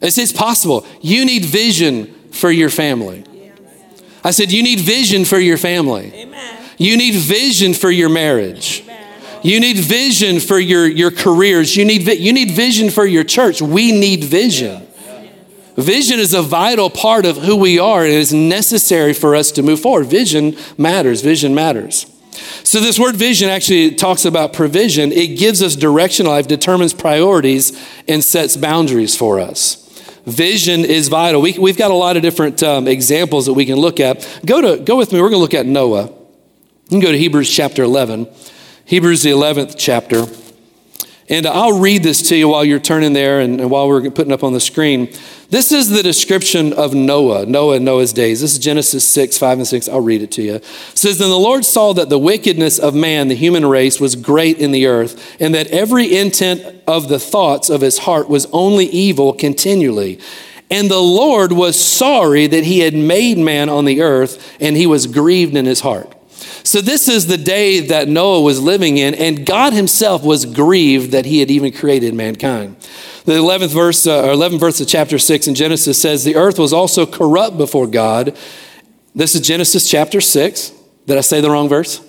It's, 0.00 0.18
it's 0.18 0.32
possible. 0.32 0.86
You 1.00 1.24
need 1.24 1.44
vision 1.44 2.06
for 2.30 2.50
your 2.50 2.70
family. 2.70 3.24
I 4.22 4.30
said, 4.30 4.52
You 4.52 4.62
need 4.62 4.80
vision 4.80 5.24
for 5.24 5.38
your 5.38 5.56
family. 5.56 6.26
You 6.76 6.96
need 6.96 7.14
vision 7.14 7.74
for 7.74 7.90
your 7.90 8.08
marriage. 8.08 8.84
You 9.42 9.60
need 9.60 9.76
vision 9.76 10.40
for 10.40 10.58
your, 10.58 10.86
your 10.86 11.10
careers. 11.10 11.76
You 11.76 11.84
need, 11.84 12.06
you 12.06 12.32
need 12.32 12.52
vision 12.52 12.90
for 12.90 13.06
your 13.06 13.24
church. 13.24 13.62
We 13.62 13.92
need 13.92 14.24
vision. 14.24 14.86
Vision 15.76 16.18
is 16.18 16.34
a 16.34 16.42
vital 16.42 16.90
part 16.90 17.24
of 17.24 17.36
who 17.36 17.54
we 17.54 17.78
are 17.78 18.02
and 18.02 18.12
it 18.12 18.18
is 18.18 18.34
necessary 18.34 19.12
for 19.12 19.36
us 19.36 19.52
to 19.52 19.62
move 19.62 19.78
forward. 19.78 20.06
Vision 20.06 20.56
matters. 20.76 21.22
Vision 21.22 21.54
matters. 21.54 22.06
So, 22.64 22.80
this 22.80 22.98
word 22.98 23.16
vision 23.16 23.48
actually 23.48 23.94
talks 23.94 24.24
about 24.24 24.52
provision. 24.52 25.12
It 25.12 25.38
gives 25.38 25.62
us 25.62 25.76
direction 25.76 26.26
in 26.26 26.32
life, 26.32 26.46
determines 26.46 26.94
priorities, 26.94 27.78
and 28.06 28.22
sets 28.22 28.56
boundaries 28.56 29.16
for 29.16 29.40
us. 29.40 29.84
Vision 30.24 30.84
is 30.84 31.08
vital. 31.08 31.40
We, 31.40 31.52
have 31.52 31.78
got 31.78 31.90
a 31.90 31.94
lot 31.94 32.16
of 32.16 32.22
different 32.22 32.62
um, 32.62 32.86
examples 32.86 33.46
that 33.46 33.54
we 33.54 33.64
can 33.64 33.76
look 33.76 33.98
at. 33.98 34.28
Go, 34.44 34.60
to, 34.60 34.82
go 34.82 34.96
with 34.96 35.12
me, 35.12 35.20
we're 35.20 35.30
going 35.30 35.38
to 35.38 35.42
look 35.42 35.54
at 35.54 35.64
Noah. 35.64 36.04
You 36.04 36.90
can 36.90 37.00
go 37.00 37.12
to 37.12 37.18
Hebrews 37.18 37.50
chapter 37.50 37.82
11. 37.82 38.28
Hebrews, 38.84 39.22
the 39.22 39.30
11th 39.30 39.76
chapter. 39.78 40.26
And 41.30 41.46
I'll 41.46 41.78
read 41.78 42.02
this 42.02 42.26
to 42.30 42.36
you 42.36 42.48
while 42.48 42.64
you're 42.64 42.78
turning 42.78 43.12
there 43.12 43.40
and, 43.40 43.60
and, 43.60 43.70
while 43.70 43.86
we're 43.86 44.10
putting 44.10 44.32
up 44.32 44.42
on 44.42 44.54
the 44.54 44.60
screen. 44.60 45.12
This 45.50 45.72
is 45.72 45.90
the 45.90 46.02
description 46.02 46.72
of 46.72 46.94
Noah, 46.94 47.44
Noah 47.44 47.76
and 47.76 47.84
Noah's 47.84 48.14
days. 48.14 48.40
This 48.40 48.54
is 48.54 48.58
Genesis 48.58 49.06
6, 49.10 49.36
5 49.36 49.58
and 49.58 49.66
6. 49.66 49.88
I'll 49.90 50.00
read 50.00 50.22
it 50.22 50.30
to 50.32 50.42
you. 50.42 50.54
It 50.54 50.64
says, 50.94 51.18
Then 51.18 51.28
the 51.28 51.38
Lord 51.38 51.66
saw 51.66 51.92
that 51.92 52.08
the 52.08 52.18
wickedness 52.18 52.78
of 52.78 52.94
man, 52.94 53.28
the 53.28 53.34
human 53.34 53.66
race, 53.66 54.00
was 54.00 54.16
great 54.16 54.58
in 54.58 54.72
the 54.72 54.86
earth, 54.86 55.36
and 55.38 55.54
that 55.54 55.66
every 55.66 56.16
intent 56.16 56.82
of 56.86 57.08
the 57.08 57.18
thoughts 57.18 57.68
of 57.68 57.82
his 57.82 57.98
heart 57.98 58.30
was 58.30 58.46
only 58.46 58.86
evil 58.86 59.34
continually. 59.34 60.20
And 60.70 60.90
the 60.90 61.00
Lord 61.00 61.52
was 61.52 61.82
sorry 61.82 62.46
that 62.46 62.64
he 62.64 62.80
had 62.80 62.94
made 62.94 63.36
man 63.38 63.68
on 63.68 63.84
the 63.84 64.00
earth, 64.00 64.56
and 64.60 64.76
he 64.76 64.86
was 64.86 65.06
grieved 65.06 65.56
in 65.56 65.66
his 65.66 65.80
heart. 65.80 66.14
So, 66.62 66.80
this 66.80 67.08
is 67.08 67.26
the 67.26 67.36
day 67.36 67.80
that 67.80 68.08
Noah 68.08 68.40
was 68.40 68.60
living 68.60 68.98
in, 68.98 69.14
and 69.14 69.44
God 69.44 69.72
himself 69.72 70.22
was 70.22 70.44
grieved 70.44 71.12
that 71.12 71.26
he 71.26 71.40
had 71.40 71.50
even 71.50 71.72
created 71.72 72.14
mankind. 72.14 72.76
The 73.24 73.32
11th 73.32 73.74
verse, 73.74 74.06
uh, 74.06 74.24
or 74.24 74.32
11th 74.32 74.60
verse 74.60 74.80
of 74.80 74.88
chapter 74.88 75.18
6 75.18 75.48
in 75.48 75.54
Genesis 75.54 76.00
says, 76.00 76.24
The 76.24 76.36
earth 76.36 76.58
was 76.58 76.72
also 76.72 77.04
corrupt 77.06 77.58
before 77.58 77.86
God. 77.86 78.36
This 79.14 79.34
is 79.34 79.40
Genesis 79.40 79.88
chapter 79.90 80.20
6. 80.20 80.72
Did 81.06 81.18
I 81.18 81.22
say 81.22 81.40
the 81.40 81.50
wrong 81.50 81.68
verse? 81.68 82.07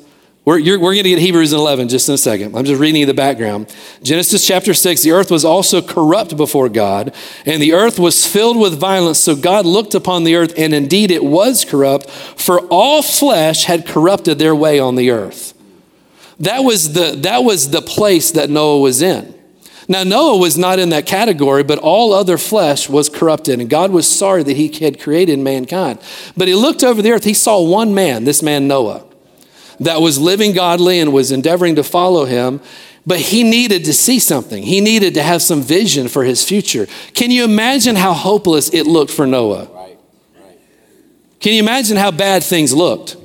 We're, 0.50 0.80
we're 0.80 0.96
going 0.96 1.04
to 1.04 1.10
get 1.10 1.20
Hebrews 1.20 1.54
11 1.54 1.90
just 1.90 2.10
in 2.10 2.16
a 2.16 2.18
second. 2.18 2.56
I'm 2.56 2.66
just 2.66 2.82
reading 2.82 3.02
you 3.02 3.06
the 3.06 3.14
background. 3.14 3.72
Genesis 4.02 4.48
chapter 4.48 4.74
6 4.74 5.04
the 5.04 5.12
earth 5.12 5.30
was 5.30 5.46
also 5.46 5.80
corrupt 5.80 6.36
before 6.36 6.70
God, 6.70 7.14
and 7.46 7.62
the 7.62 7.74
earth 7.74 8.00
was 8.00 8.26
filled 8.26 8.58
with 8.58 8.80
violence. 8.80 9.20
So 9.20 9.36
God 9.36 9.68
looked 9.68 9.94
upon 9.94 10.24
the 10.24 10.36
earth, 10.36 10.56
and 10.58 10.74
indeed 10.74 11.12
it 11.12 11.24
was 11.24 11.64
corrupt, 11.66 12.10
for 12.10 12.62
all 12.72 13.04
flesh 13.04 13.66
had 13.66 13.86
corrupted 13.86 14.40
their 14.40 14.56
way 14.56 14.80
on 14.80 14.96
the 14.96 15.12
earth. 15.12 15.54
That 16.40 16.62
was 16.62 16.94
the, 16.94 17.12
that 17.18 17.44
was 17.44 17.70
the 17.70 17.84
place 17.84 18.32
that 18.32 18.50
Noah 18.50 18.80
was 18.80 19.04
in. 19.04 19.36
Now, 19.88 20.04
Noah 20.04 20.40
was 20.40 20.58
not 20.58 20.80
in 20.80 20.90
that 20.90 21.06
category, 21.06 21.62
but 21.62 21.78
all 21.78 22.12
other 22.12 22.40
flesh 22.40 22.90
was 22.90 23.08
corrupted, 23.08 23.60
and 23.60 23.70
God 23.70 23.92
was 23.92 24.08
sorry 24.08 24.42
that 24.42 24.58
he 24.58 24.70
had 24.84 25.00
created 25.00 25.38
mankind. 25.38 26.00
But 26.36 26.48
he 26.48 26.56
looked 26.56 26.84
over 26.84 27.04
the 27.04 27.12
earth, 27.12 27.24
he 27.24 27.36
saw 27.36 27.62
one 27.62 27.94
man, 27.94 28.24
this 28.24 28.42
man 28.42 28.68
Noah 28.68 29.06
that 29.80 30.02
was 30.02 30.20
living 30.20 30.54
godly 30.54 31.00
and 31.00 31.14
was 31.14 31.32
endeavoring 31.32 31.76
to 31.76 31.84
follow 31.84 32.26
him, 32.26 32.62
but 33.06 33.20
he 33.20 33.44
needed 33.44 33.86
to 33.86 33.94
see 33.94 34.20
something. 34.20 34.64
He 34.64 34.82
needed 34.82 35.14
to 35.16 35.24
have 35.24 35.42
some 35.42 35.62
vision 35.62 36.08
for 36.08 36.24
his 36.24 36.44
future. 36.44 36.88
Can 37.14 37.32
you 37.32 37.44
imagine 37.44 37.96
how 37.96 38.14
hopeless 38.14 38.74
it 38.74 38.86
looked 38.86 39.12
for 39.12 39.26
Noah? 39.26 39.68
Can 41.40 41.54
you 41.54 41.60
imagine 41.60 41.98
how 41.98 42.12
bad 42.12 42.44
things 42.44 42.74
looked? 42.74 43.16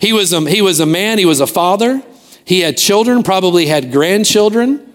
He 0.00 0.12
was, 0.12 0.32
a, 0.32 0.48
he 0.48 0.60
was 0.60 0.80
a 0.80 0.86
man, 0.86 1.18
he 1.18 1.24
was 1.24 1.40
a 1.40 1.46
father, 1.46 2.02
he 2.44 2.60
had 2.60 2.76
children, 2.76 3.22
probably 3.22 3.66
had 3.66 3.92
grandchildren, 3.92 4.92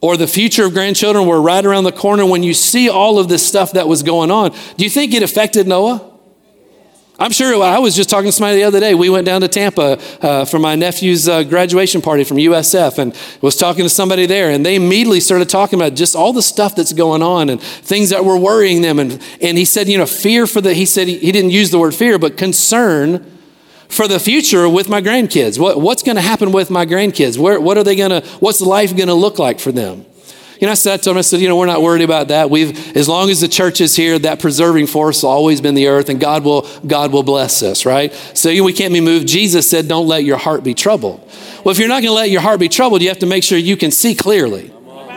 or 0.00 0.16
the 0.16 0.26
future 0.26 0.66
of 0.66 0.74
grandchildren 0.74 1.26
were 1.26 1.40
right 1.40 1.64
around 1.64 1.84
the 1.84 1.92
corner. 1.92 2.26
When 2.26 2.42
you 2.42 2.54
see 2.54 2.88
all 2.88 3.18
of 3.18 3.28
this 3.28 3.46
stuff 3.46 3.72
that 3.72 3.88
was 3.88 4.02
going 4.02 4.30
on, 4.30 4.54
do 4.76 4.84
you 4.84 4.90
think 4.90 5.14
it 5.14 5.22
affected 5.22 5.66
Noah? 5.66 6.13
I'm 7.16 7.30
sure 7.30 7.62
I 7.62 7.78
was 7.78 7.94
just 7.94 8.10
talking 8.10 8.26
to 8.26 8.32
somebody 8.32 8.56
the 8.56 8.64
other 8.64 8.80
day. 8.80 8.92
We 8.92 9.08
went 9.08 9.24
down 9.24 9.40
to 9.42 9.48
Tampa 9.48 10.00
uh, 10.20 10.44
for 10.44 10.58
my 10.58 10.74
nephew's 10.74 11.28
uh, 11.28 11.44
graduation 11.44 12.02
party 12.02 12.24
from 12.24 12.38
USF 12.38 12.98
and 12.98 13.16
was 13.40 13.56
talking 13.56 13.84
to 13.84 13.88
somebody 13.88 14.26
there. 14.26 14.50
And 14.50 14.66
they 14.66 14.74
immediately 14.74 15.20
started 15.20 15.48
talking 15.48 15.78
about 15.78 15.94
just 15.94 16.16
all 16.16 16.32
the 16.32 16.42
stuff 16.42 16.74
that's 16.74 16.92
going 16.92 17.22
on 17.22 17.50
and 17.50 17.60
things 17.60 18.10
that 18.10 18.24
were 18.24 18.36
worrying 18.36 18.82
them. 18.82 18.98
And, 18.98 19.22
and 19.40 19.56
he 19.56 19.64
said, 19.64 19.88
you 19.88 19.96
know, 19.96 20.06
fear 20.06 20.48
for 20.48 20.60
the, 20.60 20.74
he 20.74 20.84
said, 20.84 21.06
he, 21.06 21.18
he 21.18 21.30
didn't 21.30 21.50
use 21.50 21.70
the 21.70 21.78
word 21.78 21.94
fear, 21.94 22.18
but 22.18 22.36
concern 22.36 23.24
for 23.88 24.08
the 24.08 24.18
future 24.18 24.68
with 24.68 24.88
my 24.88 25.00
grandkids. 25.00 25.56
What, 25.56 25.80
what's 25.80 26.02
going 26.02 26.16
to 26.16 26.22
happen 26.22 26.50
with 26.50 26.68
my 26.68 26.84
grandkids? 26.84 27.38
Where, 27.38 27.60
what 27.60 27.78
are 27.78 27.84
they 27.84 27.94
going 27.94 28.10
to, 28.10 28.28
what's 28.40 28.60
life 28.60 28.96
going 28.96 29.06
to 29.06 29.14
look 29.14 29.38
like 29.38 29.60
for 29.60 29.70
them? 29.70 30.04
You 30.60 30.66
know, 30.66 30.72
I 30.72 30.74
said 30.74 31.02
to 31.02 31.10
him, 31.10 31.18
I 31.18 31.22
said, 31.22 31.40
you 31.40 31.48
know, 31.48 31.56
we're 31.56 31.66
not 31.66 31.82
worried 31.82 32.02
about 32.02 32.28
that. 32.28 32.48
We've, 32.48 32.96
as 32.96 33.08
long 33.08 33.28
as 33.28 33.40
the 33.40 33.48
church 33.48 33.80
is 33.80 33.96
here, 33.96 34.18
that 34.20 34.40
preserving 34.40 34.86
force 34.86 35.18
has 35.18 35.24
always 35.24 35.60
been 35.60 35.74
the 35.74 35.88
earth, 35.88 36.08
and 36.08 36.20
God 36.20 36.44
will, 36.44 36.68
God 36.86 37.12
will 37.12 37.24
bless 37.24 37.62
us, 37.62 37.84
right? 37.84 38.12
So 38.34 38.50
you 38.50 38.60
know, 38.60 38.64
we 38.64 38.72
can't 38.72 38.92
be 38.92 39.00
moved. 39.00 39.26
Jesus 39.26 39.68
said, 39.68 39.88
don't 39.88 40.06
let 40.06 40.24
your 40.24 40.36
heart 40.38 40.62
be 40.62 40.74
troubled. 40.74 41.20
Well, 41.64 41.72
if 41.72 41.78
you're 41.78 41.88
not 41.88 42.02
going 42.02 42.10
to 42.10 42.12
let 42.12 42.30
your 42.30 42.40
heart 42.40 42.60
be 42.60 42.68
troubled, 42.68 43.02
you 43.02 43.08
have 43.08 43.18
to 43.20 43.26
make 43.26 43.42
sure 43.42 43.58
you 43.58 43.76
can 43.76 43.90
see 43.90 44.14
clearly, 44.14 44.70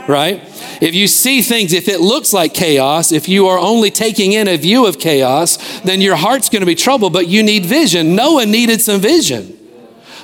right? 0.07 0.41
If 0.81 0.95
you 0.95 1.07
see 1.07 1.41
things, 1.41 1.73
if 1.73 1.87
it 1.87 1.99
looks 1.99 2.33
like 2.33 2.53
chaos, 2.53 3.11
if 3.11 3.27
you 3.27 3.47
are 3.47 3.59
only 3.59 3.91
taking 3.91 4.31
in 4.31 4.47
a 4.47 4.57
view 4.57 4.85
of 4.85 4.99
chaos, 4.99 5.57
then 5.81 6.01
your 6.01 6.15
heart's 6.15 6.49
going 6.49 6.61
to 6.61 6.67
be 6.67 6.75
troubled, 6.75 7.13
but 7.13 7.27
you 7.27 7.43
need 7.43 7.65
vision. 7.65 8.15
Noah 8.15 8.45
needed 8.45 8.81
some 8.81 9.01
vision. 9.01 9.56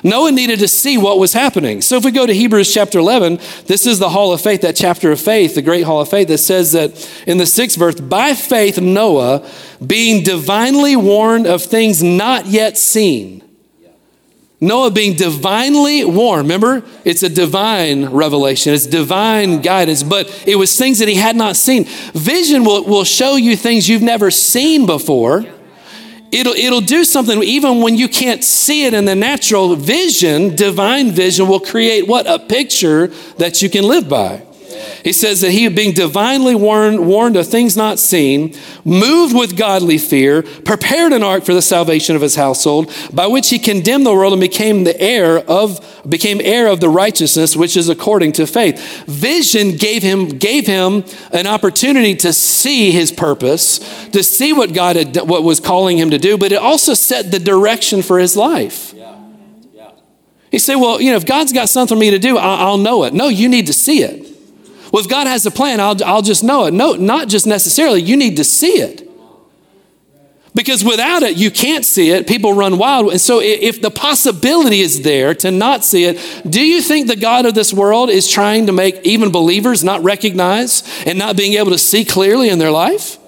Noah 0.04 0.32
needed 0.32 0.58
to 0.58 0.68
see 0.68 0.98
what 0.98 1.18
was 1.18 1.32
happening. 1.32 1.80
So 1.80 1.96
if 1.96 2.04
we 2.04 2.10
go 2.10 2.26
to 2.26 2.34
Hebrews 2.34 2.72
chapter 2.72 2.98
11, 2.98 3.38
this 3.66 3.86
is 3.86 3.98
the 3.98 4.10
hall 4.10 4.34
of 4.34 4.40
faith, 4.42 4.60
that 4.60 4.76
chapter 4.76 5.10
of 5.10 5.18
faith, 5.18 5.54
the 5.54 5.62
great 5.62 5.84
hall 5.84 6.02
of 6.02 6.10
faith 6.10 6.28
that 6.28 6.38
says 6.38 6.72
that 6.72 7.10
in 7.26 7.38
the 7.38 7.46
sixth 7.46 7.78
verse, 7.78 7.98
by 7.98 8.34
faith, 8.34 8.78
Noah, 8.78 9.48
being 9.84 10.22
divinely 10.22 10.94
warned 10.94 11.46
of 11.46 11.62
things 11.62 12.02
not 12.02 12.44
yet 12.44 12.76
seen. 12.76 13.42
Noah 14.60 14.90
being 14.90 15.14
divinely 15.14 16.04
warned. 16.04 16.42
Remember, 16.42 16.82
it's 17.04 17.22
a 17.22 17.28
divine 17.28 18.06
revelation, 18.06 18.74
it's 18.74 18.86
divine 18.86 19.62
guidance, 19.62 20.02
but 20.02 20.44
it 20.46 20.56
was 20.56 20.76
things 20.76 20.98
that 20.98 21.08
he 21.08 21.16
had 21.16 21.34
not 21.34 21.56
seen. 21.56 21.84
Vision 22.12 22.64
will, 22.64 22.84
will 22.84 23.04
show 23.04 23.36
you 23.36 23.56
things 23.56 23.88
you've 23.88 24.02
never 24.02 24.30
seen 24.30 24.84
before. 24.84 25.44
It'll, 26.34 26.54
it'll 26.54 26.80
do 26.80 27.04
something 27.04 27.40
even 27.44 27.80
when 27.80 27.96
you 27.96 28.08
can't 28.08 28.42
see 28.42 28.86
it 28.86 28.92
in 28.92 29.04
the 29.04 29.14
natural 29.14 29.76
vision, 29.76 30.56
divine 30.56 31.12
vision 31.12 31.46
will 31.46 31.60
create 31.60 32.08
what? 32.08 32.26
A 32.26 32.40
picture 32.40 33.06
that 33.38 33.62
you 33.62 33.70
can 33.70 33.84
live 33.84 34.08
by. 34.08 34.42
He 35.02 35.12
says 35.12 35.40
that 35.40 35.50
he, 35.50 35.68
being 35.68 35.92
divinely 35.92 36.54
warned, 36.54 37.06
warned 37.06 37.36
of 37.36 37.46
things 37.46 37.76
not 37.76 37.98
seen, 37.98 38.54
moved 38.84 39.34
with 39.36 39.56
godly 39.56 39.98
fear, 39.98 40.42
prepared 40.42 41.12
an 41.12 41.22
ark 41.22 41.44
for 41.44 41.54
the 41.54 41.62
salvation 41.62 42.16
of 42.16 42.22
his 42.22 42.36
household, 42.36 42.92
by 43.12 43.26
which 43.26 43.50
he 43.50 43.58
condemned 43.58 44.06
the 44.06 44.12
world 44.12 44.32
and 44.32 44.40
became 44.40 44.84
the 44.84 45.00
heir 45.00 45.38
of 45.38 45.80
became 46.08 46.40
heir 46.42 46.66
of 46.68 46.80
the 46.80 46.88
righteousness 46.88 47.56
which 47.56 47.76
is 47.76 47.88
according 47.88 48.32
to 48.32 48.46
faith. 48.46 49.04
Vision 49.06 49.76
gave 49.76 50.02
him 50.02 50.28
gave 50.28 50.66
him 50.66 51.04
an 51.32 51.46
opportunity 51.46 52.14
to 52.16 52.32
see 52.32 52.90
his 52.90 53.10
purpose, 53.10 53.78
to 54.10 54.22
see 54.22 54.52
what 54.52 54.72
God 54.72 54.96
had 54.96 55.16
what 55.28 55.42
was 55.42 55.60
calling 55.60 55.98
him 55.98 56.10
to 56.10 56.18
do, 56.18 56.36
but 56.36 56.52
it 56.52 56.56
also 56.56 56.94
set 56.94 57.30
the 57.30 57.38
direction 57.38 58.02
for 58.02 58.18
his 58.18 58.36
life. 58.36 58.92
Yeah. 58.94 59.18
Yeah. 59.72 59.90
You 60.52 60.58
say, 60.58 60.76
well, 60.76 61.00
you 61.00 61.10
know, 61.10 61.16
if 61.16 61.26
God's 61.26 61.52
got 61.52 61.68
something 61.68 61.96
for 61.96 62.00
me 62.00 62.10
to 62.10 62.18
do, 62.18 62.36
I'll, 62.38 62.68
I'll 62.68 62.78
know 62.78 63.04
it. 63.04 63.14
No, 63.14 63.28
you 63.28 63.48
need 63.48 63.66
to 63.66 63.72
see 63.72 64.02
it. 64.02 64.23
Well, 64.94 65.02
if 65.02 65.10
God 65.10 65.26
has 65.26 65.44
a 65.44 65.50
plan, 65.50 65.80
I'll, 65.80 65.96
I'll 66.04 66.22
just 66.22 66.44
know 66.44 66.66
it. 66.66 66.72
No, 66.72 66.92
not 66.92 67.26
just 67.26 67.48
necessarily. 67.48 68.00
You 68.00 68.16
need 68.16 68.36
to 68.36 68.44
see 68.44 68.74
it. 68.74 69.10
Because 70.54 70.84
without 70.84 71.24
it, 71.24 71.36
you 71.36 71.50
can't 71.50 71.84
see 71.84 72.10
it. 72.10 72.28
People 72.28 72.52
run 72.52 72.78
wild. 72.78 73.10
And 73.10 73.20
so, 73.20 73.40
if 73.40 73.82
the 73.82 73.90
possibility 73.90 74.78
is 74.78 75.02
there 75.02 75.34
to 75.34 75.50
not 75.50 75.84
see 75.84 76.04
it, 76.04 76.44
do 76.48 76.64
you 76.64 76.80
think 76.80 77.08
the 77.08 77.16
God 77.16 77.44
of 77.44 77.54
this 77.54 77.72
world 77.72 78.08
is 78.08 78.30
trying 78.30 78.66
to 78.66 78.72
make 78.72 79.00
even 79.02 79.32
believers 79.32 79.82
not 79.82 80.04
recognize 80.04 80.84
and 81.04 81.18
not 81.18 81.36
being 81.36 81.54
able 81.54 81.72
to 81.72 81.78
see 81.78 82.04
clearly 82.04 82.48
in 82.48 82.60
their 82.60 82.70
life? 82.70 83.18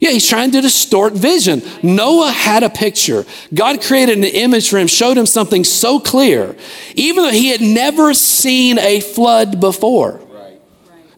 Yeah, 0.00 0.12
he's 0.12 0.26
trying 0.26 0.52
to 0.52 0.62
distort 0.62 1.12
vision. 1.12 1.60
Noah 1.82 2.30
had 2.30 2.62
a 2.62 2.70
picture. 2.70 3.26
God 3.52 3.82
created 3.82 4.16
an 4.16 4.24
image 4.24 4.70
for 4.70 4.78
him, 4.78 4.86
showed 4.86 5.18
him 5.18 5.26
something 5.26 5.62
so 5.62 6.00
clear, 6.00 6.56
even 6.94 7.24
though 7.24 7.30
he 7.32 7.48
had 7.48 7.60
never 7.60 8.14
seen 8.14 8.78
a 8.78 9.00
flood 9.00 9.60
before. 9.60 10.23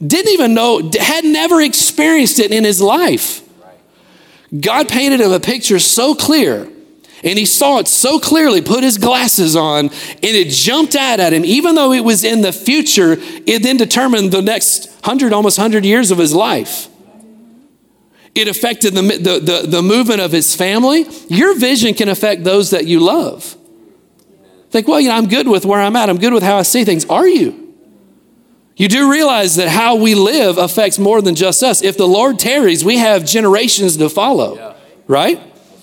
Didn't 0.05 0.33
even 0.33 0.55
know, 0.55 0.91
had 1.01 1.25
never 1.25 1.61
experienced 1.61 2.39
it 2.39 2.53
in 2.53 2.65
his 2.65 2.81
life. 2.81 3.43
God 4.59 4.89
painted 4.89 5.21
him 5.21 5.33
a 5.33 5.41
picture 5.41 5.79
so 5.79 6.15
clear 6.15 6.71
and 7.25 7.39
he 7.39 7.45
saw 7.45 7.79
it 7.79 7.89
so 7.89 8.19
clearly, 8.19 8.61
put 8.61 8.85
his 8.85 8.99
glasses 8.99 9.57
on, 9.57 9.87
and 9.87 10.23
it 10.23 10.49
jumped 10.49 10.95
out 10.95 11.19
at 11.19 11.33
him. 11.33 11.45
Even 11.45 11.75
though 11.75 11.93
it 11.93 12.05
was 12.05 12.25
in 12.25 12.43
the 12.43 12.53
future, 12.53 13.17
it 13.19 13.63
then 13.63 13.77
determined 13.77 14.33
the 14.33 14.43
next 14.43 14.89
hundred, 15.03 15.33
almost 15.33 15.57
hundred 15.57 15.85
years 15.85 16.11
of 16.11 16.19
his 16.19 16.35
life. 16.35 16.89
It 18.35 18.49
affected 18.49 18.95
the, 18.95 19.01
the, 19.01 19.41
the, 19.41 19.67
the, 19.67 19.83
movement 19.83 20.21
of 20.21 20.31
his 20.31 20.55
family. 20.55 21.07
Your 21.29 21.59
vision 21.59 21.95
can 21.95 22.11
affect 22.11 22.45
those 22.45 22.71
that 22.71 22.87
you 22.87 23.01
love. 23.01 23.57
Think, 24.71 24.87
well, 24.87 25.01
you 25.01 25.09
know, 25.09 25.15
I'm 25.15 25.27
good 25.27 25.49
with 25.49 25.65
where 25.65 25.81
I'm 25.81 25.97
at. 25.97 26.11
I'm 26.11 26.19
good 26.19 26.35
with 26.35 26.43
how 26.43 26.59
I 26.59 26.63
see 26.63 26.85
things. 26.85 27.07
Are 27.07 27.27
you? 27.27 27.66
You 28.77 28.89
do 28.89 29.11
realize 29.11 29.57
that 29.57 29.69
how 29.69 29.97
we 29.97 30.15
live 30.15 30.59
affects 30.59 30.99
more 30.99 31.23
than 31.23 31.35
just 31.35 31.63
us. 31.63 31.83
If 31.83 31.97
the 31.97 32.07
Lord 32.07 32.39
tarries, 32.39 32.85
we 32.85 32.99
have 32.99 33.25
generations 33.25 33.97
to 33.97 34.11
follow, 34.11 34.57
yeah. 34.57 34.75
right? 35.09 35.39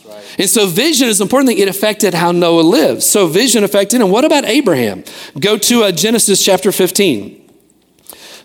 right? 0.06 0.36
And 0.38 0.49
so 0.49 0.67
vision 0.67 1.08
is 1.08 1.19
important 1.19 1.49
thing. 1.49 1.58
It 1.58 1.67
affected 1.67 2.13
how 2.13 2.32
Noah 2.32 2.62
lived. 2.62 3.01
So 3.01 3.25
vision 3.25 3.63
affected 3.63 3.99
him. 3.99 4.12
What 4.12 4.25
about 4.25 4.45
Abraham? 4.45 5.03
Go 5.39 5.58
to 5.58 5.86
uh, 5.86 5.91
Genesis 5.91 6.45
chapter 6.45 6.71
15. 6.71 7.39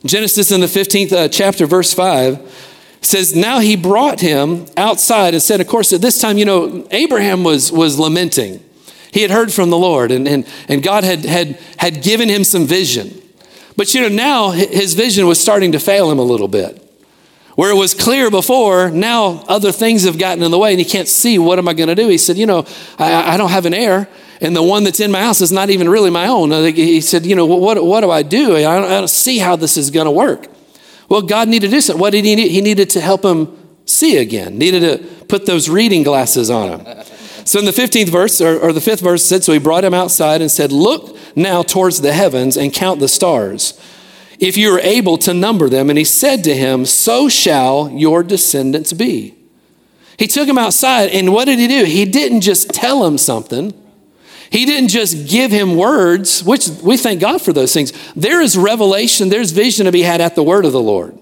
Genesis 0.07 0.51
in 0.51 0.61
the 0.61 0.67
15th 0.67 1.13
uh, 1.13 1.29
chapter, 1.29 1.67
verse 1.67 1.93
5 1.93 2.67
says, 3.03 3.37
Now 3.37 3.59
he 3.59 3.77
brought 3.77 4.21
him 4.21 4.67
outside 4.79 5.35
and 5.35 5.43
said, 5.43 5.61
Of 5.61 5.67
course, 5.67 5.93
at 5.93 6.01
this 6.01 6.21
time, 6.21 6.39
you 6.39 6.47
know, 6.47 6.87
Abraham 6.91 7.45
was, 7.45 7.71
was 7.71 7.99
lamenting. 7.99 8.65
He 9.13 9.21
had 9.21 9.31
heard 9.31 9.53
from 9.53 9.69
the 9.69 9.79
Lord, 9.79 10.11
and, 10.11 10.27
and, 10.27 10.47
and 10.69 10.83
God 10.83 11.05
had, 11.05 11.25
had, 11.25 11.59
had 11.79 12.03
given 12.03 12.29
him 12.29 12.45
some 12.45 12.67
vision. 12.67 13.21
But 13.79 13.95
you 13.95 14.01
know, 14.01 14.09
now 14.09 14.51
his 14.51 14.95
vision 14.95 15.29
was 15.29 15.41
starting 15.41 15.71
to 15.71 15.79
fail 15.79 16.11
him 16.11 16.19
a 16.19 16.23
little 16.23 16.49
bit. 16.49 16.85
Where 17.55 17.71
it 17.71 17.77
was 17.77 17.95
clear 17.95 18.29
before, 18.29 18.91
now 18.91 19.45
other 19.47 19.71
things 19.71 20.03
have 20.03 20.19
gotten 20.19 20.43
in 20.43 20.51
the 20.51 20.59
way 20.59 20.73
and 20.73 20.81
he 20.81 20.85
can't 20.85 21.07
see 21.07 21.39
what 21.39 21.61
am 21.61 21.69
I 21.69 21.75
going 21.75 21.89
to 21.89 21.95
do. 21.95 22.09
He 22.09 22.19
said, 22.19 22.37
You 22.37 22.47
know, 22.47 22.67
I, 22.99 23.35
I, 23.35 23.37
don't 23.37 23.51
have 23.51 23.67
an 23.67 23.75
heir, 23.75 24.09
and 24.41 24.55
the 24.55 24.65
one 24.65 24.83
that's 24.83 24.99
in 24.99 25.13
my 25.13 25.21
house 25.21 25.41
is 25.41 25.53
not 25.53 25.71
even 25.71 25.89
really 25.89 26.11
my 26.11 26.27
own. 26.27 26.51
He 26.75 27.01
said, 27.01 27.25
You 27.25 27.37
know, 27.37 27.47
what, 27.47 27.83
what 27.85 28.01
do 28.01 28.11
I 28.11 28.25
do? 28.25 28.57
I 28.57 28.63
don't, 28.63 28.85
I 28.85 28.99
don't 28.99 29.07
see 29.07 29.39
how 29.39 29.55
this 29.55 29.77
is 29.77 29.93
going 29.93 30.07
to 30.07 30.11
work. 30.11 30.49
Well, 31.09 31.23
God 31.23 31.47
needed 31.49 31.69
to 31.69 31.77
do 31.77 31.81
something. 31.81 32.01
What 32.01 32.11
did 32.11 32.25
he 32.25 32.35
need? 32.35 32.51
He 32.51 32.61
needed 32.61 32.91
to 32.91 33.01
help 33.01 33.25
him 33.25 33.57
see 33.85 34.17
again, 34.17 34.59
needed 34.59 34.81
to 34.81 35.25
put 35.27 35.47
those 35.47 35.69
reading 35.69 36.03
glasses 36.03 36.51
on 36.51 36.81
him. 36.81 37.05
So 37.49 37.59
in 37.59 37.65
the 37.65 37.71
15th 37.71 38.11
verse, 38.11 38.43
or, 38.43 38.61
or 38.61 38.75
the 38.75 38.81
fifth 38.83 39.01
verse 39.01 39.25
said, 39.25 39.43
So 39.43 39.55
he 39.55 39.59
brought 39.59 39.83
him 39.83 39.95
outside 39.95 40.43
and 40.43 40.51
said, 40.51 40.71
Look 40.71 41.17
now 41.35 41.63
towards 41.63 42.03
the 42.03 42.13
heavens 42.13 42.59
and 42.59 42.75
count 42.75 43.01
the 43.01 43.09
stars 43.09 43.81
if 44.39 44.59
you 44.59 44.75
are 44.75 44.81
able 44.81 45.17
to 45.17 45.33
number 45.33 45.71
them. 45.71 45.89
And 45.89 45.99
he 45.99 46.05
said 46.05 46.45
to 46.45 46.55
him, 46.55 46.85
So 46.85 47.31
shall 47.31 47.89
your 47.89 48.23
descendants 48.23 48.93
be. 48.93 49.35
He 50.19 50.27
took 50.27 50.47
him 50.47 50.59
outside, 50.59 51.09
and 51.09 51.33
what 51.33 51.47
did 51.47 51.59
he 51.59 51.69
do? 51.69 51.87
He 51.87 52.05
didn't 52.05 52.43
just 52.43 52.69
tell 52.69 53.07
him 53.07 53.17
something. 53.17 53.73
He 54.51 54.67
didn't 54.67 54.89
just 54.91 55.27
give 55.27 55.51
him 55.51 55.75
words, 55.75 56.45
which 56.45 56.69
we 56.83 56.99
thank 56.99 57.19
God 57.19 57.41
for 57.41 57.55
those 57.55 57.73
things. 57.73 57.95
There 58.15 58.43
is 58.43 58.59
revelation, 58.59 59.31
there's 59.31 59.53
vision 59.53 59.87
to 59.87 59.93
be 59.93 60.03
had 60.03 60.21
at 60.21 60.35
the 60.35 60.43
word 60.43 60.67
of 60.67 60.73
the 60.73 60.83
Lord. 60.83 61.19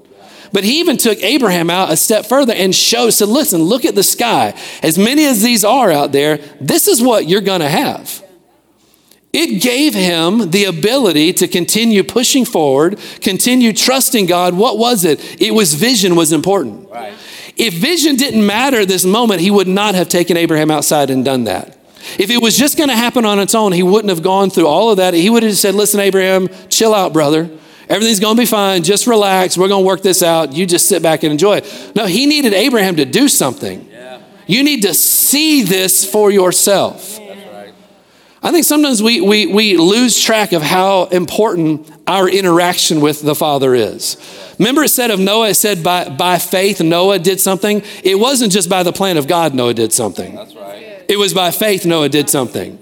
But 0.52 0.64
he 0.64 0.80
even 0.80 0.96
took 0.96 1.22
Abraham 1.22 1.70
out 1.70 1.92
a 1.92 1.96
step 1.96 2.26
further 2.26 2.52
and 2.52 2.74
showed, 2.74 3.10
said, 3.10 3.28
Listen, 3.28 3.62
look 3.62 3.84
at 3.84 3.94
the 3.94 4.02
sky. 4.02 4.58
As 4.82 4.98
many 4.98 5.24
as 5.24 5.42
these 5.42 5.64
are 5.64 5.90
out 5.90 6.12
there, 6.12 6.38
this 6.60 6.88
is 6.88 7.02
what 7.02 7.28
you're 7.28 7.40
going 7.40 7.60
to 7.60 7.68
have. 7.68 8.22
It 9.32 9.60
gave 9.60 9.92
him 9.92 10.50
the 10.50 10.64
ability 10.64 11.34
to 11.34 11.48
continue 11.48 12.02
pushing 12.02 12.46
forward, 12.46 12.98
continue 13.20 13.72
trusting 13.74 14.26
God. 14.26 14.54
What 14.54 14.78
was 14.78 15.04
it? 15.04 15.40
It 15.40 15.50
was 15.50 15.74
vision 15.74 16.16
was 16.16 16.32
important. 16.32 16.88
Right. 16.90 17.12
If 17.56 17.74
vision 17.74 18.16
didn't 18.16 18.46
matter 18.46 18.86
this 18.86 19.04
moment, 19.04 19.40
he 19.40 19.50
would 19.50 19.68
not 19.68 19.94
have 19.94 20.08
taken 20.08 20.36
Abraham 20.36 20.70
outside 20.70 21.10
and 21.10 21.24
done 21.24 21.44
that. 21.44 21.76
If 22.18 22.30
it 22.30 22.40
was 22.40 22.56
just 22.56 22.78
going 22.78 22.88
to 22.88 22.96
happen 22.96 23.24
on 23.24 23.38
its 23.38 23.54
own, 23.54 23.72
he 23.72 23.82
wouldn't 23.82 24.10
have 24.10 24.22
gone 24.22 24.48
through 24.48 24.68
all 24.68 24.90
of 24.90 24.98
that. 24.98 25.12
He 25.12 25.28
would 25.28 25.42
have 25.42 25.56
said, 25.56 25.74
Listen, 25.74 26.00
Abraham, 26.00 26.48
chill 26.70 26.94
out, 26.94 27.12
brother. 27.12 27.50
Everything's 27.88 28.20
going 28.20 28.36
to 28.36 28.42
be 28.42 28.46
fine. 28.46 28.82
Just 28.82 29.06
relax. 29.06 29.56
We're 29.56 29.68
going 29.68 29.82
to 29.82 29.86
work 29.86 30.02
this 30.02 30.22
out. 30.22 30.52
You 30.52 30.66
just 30.66 30.88
sit 30.88 31.02
back 31.02 31.22
and 31.22 31.30
enjoy 31.30 31.58
it. 31.58 31.92
No, 31.94 32.06
he 32.06 32.26
needed 32.26 32.52
Abraham 32.52 32.96
to 32.96 33.04
do 33.04 33.28
something. 33.28 33.88
Yeah. 33.90 34.20
You 34.46 34.64
need 34.64 34.82
to 34.82 34.94
see 34.94 35.62
this 35.62 36.08
for 36.08 36.30
yourself. 36.30 37.20
I 38.42 38.52
think 38.52 38.64
sometimes 38.64 39.02
we, 39.02 39.20
we, 39.20 39.46
we 39.46 39.76
lose 39.76 40.20
track 40.20 40.52
of 40.52 40.62
how 40.62 41.06
important 41.06 41.90
our 42.06 42.28
interaction 42.28 43.00
with 43.00 43.22
the 43.22 43.34
Father 43.34 43.74
is. 43.74 44.16
Remember, 44.58 44.84
it 44.84 44.90
said 44.90 45.10
of 45.10 45.18
Noah, 45.18 45.48
it 45.48 45.54
said 45.54 45.82
by, 45.82 46.08
by 46.08 46.38
faith 46.38 46.80
Noah 46.80 47.18
did 47.18 47.40
something. 47.40 47.82
It 48.04 48.20
wasn't 48.20 48.52
just 48.52 48.68
by 48.68 48.84
the 48.84 48.92
plan 48.92 49.16
of 49.16 49.26
God 49.26 49.52
Noah 49.52 49.74
did 49.74 49.92
something. 49.92 50.36
That's 50.36 50.54
right. 50.54 51.04
It 51.08 51.18
was 51.18 51.34
by 51.34 51.50
faith 51.50 51.86
Noah 51.86 52.08
did 52.08 52.30
something. 52.30 52.78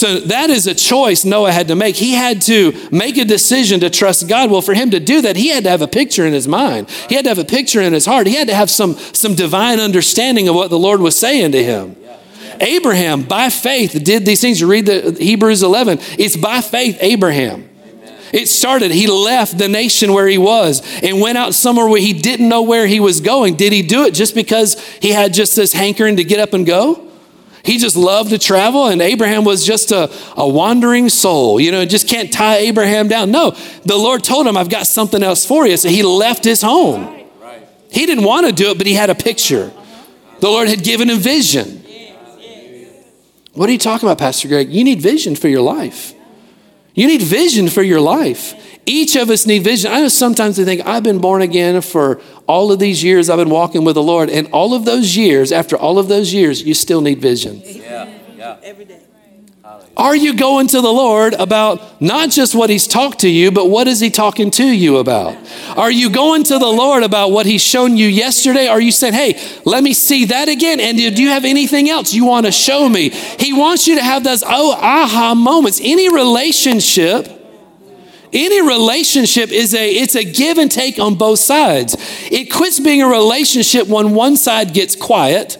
So 0.00 0.18
that 0.18 0.48
is 0.48 0.66
a 0.66 0.72
choice 0.72 1.26
Noah 1.26 1.52
had 1.52 1.68
to 1.68 1.74
make. 1.74 1.94
He 1.94 2.14
had 2.14 2.40
to 2.42 2.72
make 2.90 3.18
a 3.18 3.24
decision 3.26 3.80
to 3.80 3.90
trust 3.90 4.26
God. 4.30 4.50
Well, 4.50 4.62
for 4.62 4.72
him 4.72 4.92
to 4.92 4.98
do 4.98 5.20
that, 5.20 5.36
he 5.36 5.50
had 5.50 5.64
to 5.64 5.70
have 5.70 5.82
a 5.82 5.86
picture 5.86 6.24
in 6.24 6.32
his 6.32 6.48
mind. 6.48 6.88
He 7.10 7.16
had 7.16 7.24
to 7.24 7.28
have 7.28 7.38
a 7.38 7.44
picture 7.44 7.82
in 7.82 7.92
his 7.92 8.06
heart. 8.06 8.26
He 8.26 8.34
had 8.34 8.48
to 8.48 8.54
have 8.54 8.70
some, 8.70 8.94
some 8.94 9.34
divine 9.34 9.78
understanding 9.78 10.48
of 10.48 10.54
what 10.54 10.70
the 10.70 10.78
Lord 10.78 11.02
was 11.02 11.18
saying 11.18 11.52
to 11.52 11.62
him. 11.62 11.96
Abraham, 12.60 13.24
by 13.24 13.50
faith, 13.50 13.92
did 14.02 14.24
these 14.24 14.40
things. 14.40 14.58
You 14.58 14.70
read 14.70 14.86
the 14.86 15.18
Hebrews 15.20 15.62
11. 15.62 15.98
It's 16.18 16.34
by 16.34 16.62
faith, 16.62 16.96
Abraham. 17.02 17.68
It 18.32 18.48
started, 18.48 18.92
he 18.92 19.06
left 19.06 19.58
the 19.58 19.68
nation 19.68 20.14
where 20.14 20.28
he 20.28 20.38
was 20.38 20.80
and 21.02 21.20
went 21.20 21.36
out 21.36 21.52
somewhere 21.52 21.86
where 21.86 22.00
he 22.00 22.14
didn't 22.14 22.48
know 22.48 22.62
where 22.62 22.86
he 22.86 23.00
was 23.00 23.20
going. 23.20 23.56
Did 23.56 23.74
he 23.74 23.82
do 23.82 24.04
it 24.04 24.14
just 24.14 24.34
because 24.34 24.82
he 25.00 25.10
had 25.10 25.34
just 25.34 25.56
this 25.56 25.74
hankering 25.74 26.16
to 26.16 26.24
get 26.24 26.40
up 26.40 26.54
and 26.54 26.64
go? 26.64 27.09
He 27.62 27.78
just 27.78 27.96
loved 27.96 28.30
to 28.30 28.38
travel, 28.38 28.86
and 28.86 29.02
Abraham 29.02 29.44
was 29.44 29.66
just 29.66 29.92
a, 29.92 30.10
a 30.36 30.48
wandering 30.48 31.08
soul. 31.08 31.60
You 31.60 31.72
know, 31.72 31.84
just 31.84 32.08
can't 32.08 32.32
tie 32.32 32.56
Abraham 32.58 33.08
down. 33.08 33.30
No, 33.30 33.50
the 33.84 33.96
Lord 33.96 34.24
told 34.24 34.46
him, 34.46 34.56
I've 34.56 34.70
got 34.70 34.86
something 34.86 35.22
else 35.22 35.44
for 35.44 35.66
you. 35.66 35.76
So 35.76 35.88
he 35.88 36.02
left 36.02 36.44
his 36.44 36.62
home. 36.62 37.16
He 37.90 38.06
didn't 38.06 38.24
want 38.24 38.46
to 38.46 38.52
do 38.52 38.70
it, 38.70 38.78
but 38.78 38.86
he 38.86 38.94
had 38.94 39.10
a 39.10 39.14
picture. 39.14 39.72
The 40.40 40.48
Lord 40.48 40.68
had 40.68 40.82
given 40.82 41.10
him 41.10 41.18
vision. 41.18 41.84
What 43.52 43.68
are 43.68 43.72
you 43.72 43.78
talking 43.78 44.08
about, 44.08 44.18
Pastor 44.18 44.48
Greg? 44.48 44.70
You 44.70 44.84
need 44.84 45.02
vision 45.02 45.34
for 45.34 45.48
your 45.48 45.62
life. 45.62 46.14
You 46.94 47.06
need 47.06 47.22
vision 47.22 47.68
for 47.68 47.82
your 47.82 48.00
life. 48.00 48.54
Each 48.86 49.16
of 49.16 49.30
us 49.30 49.46
need 49.46 49.62
vision. 49.62 49.92
I 49.92 50.00
know 50.00 50.08
sometimes 50.08 50.56
they 50.56 50.64
think, 50.64 50.86
I've 50.86 51.02
been 51.02 51.20
born 51.20 51.42
again 51.42 51.80
for 51.82 52.20
all 52.46 52.72
of 52.72 52.78
these 52.78 53.04
years 53.04 53.30
I've 53.30 53.38
been 53.38 53.50
walking 53.50 53.84
with 53.84 53.94
the 53.94 54.02
Lord. 54.02 54.30
And 54.30 54.48
all 54.52 54.74
of 54.74 54.84
those 54.84 55.16
years, 55.16 55.52
after 55.52 55.76
all 55.76 55.98
of 55.98 56.08
those 56.08 56.32
years, 56.32 56.62
you 56.62 56.74
still 56.74 57.00
need 57.00 57.20
vision. 57.20 57.62
Yeah, 57.64 58.12
yeah. 58.36 58.56
Every 58.62 58.84
day. 58.84 59.00
Are 59.96 60.16
you 60.16 60.34
going 60.34 60.66
to 60.68 60.80
the 60.80 60.90
Lord 60.90 61.34
about 61.34 62.00
not 62.00 62.30
just 62.30 62.54
what 62.54 62.70
He's 62.70 62.86
talked 62.86 63.18
to 63.20 63.28
you, 63.28 63.50
but 63.50 63.68
what 63.68 63.86
is 63.86 64.00
He 64.00 64.08
talking 64.08 64.50
to 64.52 64.64
you 64.64 64.96
about? 64.96 65.36
Are 65.76 65.90
you 65.90 66.08
going 66.08 66.42
to 66.44 66.58
the 66.58 66.66
Lord 66.66 67.02
about 67.02 67.32
what 67.32 67.44
He's 67.44 67.60
shown 67.60 67.98
you 67.98 68.06
yesterday? 68.06 68.66
Are 68.66 68.80
you 68.80 68.92
saying, 68.92 69.12
hey, 69.12 69.60
let 69.66 69.82
me 69.82 69.92
see 69.92 70.24
that 70.26 70.48
again? 70.48 70.80
And 70.80 70.96
do 70.96 71.22
you 71.22 71.28
have 71.28 71.44
anything 71.44 71.90
else 71.90 72.14
you 72.14 72.24
want 72.24 72.46
to 72.46 72.52
show 72.52 72.88
me? 72.88 73.10
He 73.10 73.52
wants 73.52 73.86
you 73.86 73.96
to 73.96 74.02
have 74.02 74.24
those 74.24 74.42
oh 74.46 74.72
aha 74.72 75.34
moments. 75.34 75.80
Any 75.82 76.08
relationship 76.08 77.39
any 78.32 78.60
relationship 78.62 79.50
is 79.50 79.74
a 79.74 79.90
it's 79.90 80.14
a 80.14 80.24
give 80.24 80.58
and 80.58 80.70
take 80.70 80.98
on 80.98 81.14
both 81.16 81.38
sides 81.38 81.96
it 82.30 82.52
quits 82.52 82.80
being 82.80 83.02
a 83.02 83.06
relationship 83.06 83.88
when 83.88 84.14
one 84.14 84.36
side 84.36 84.72
gets 84.72 84.94
quiet 84.94 85.58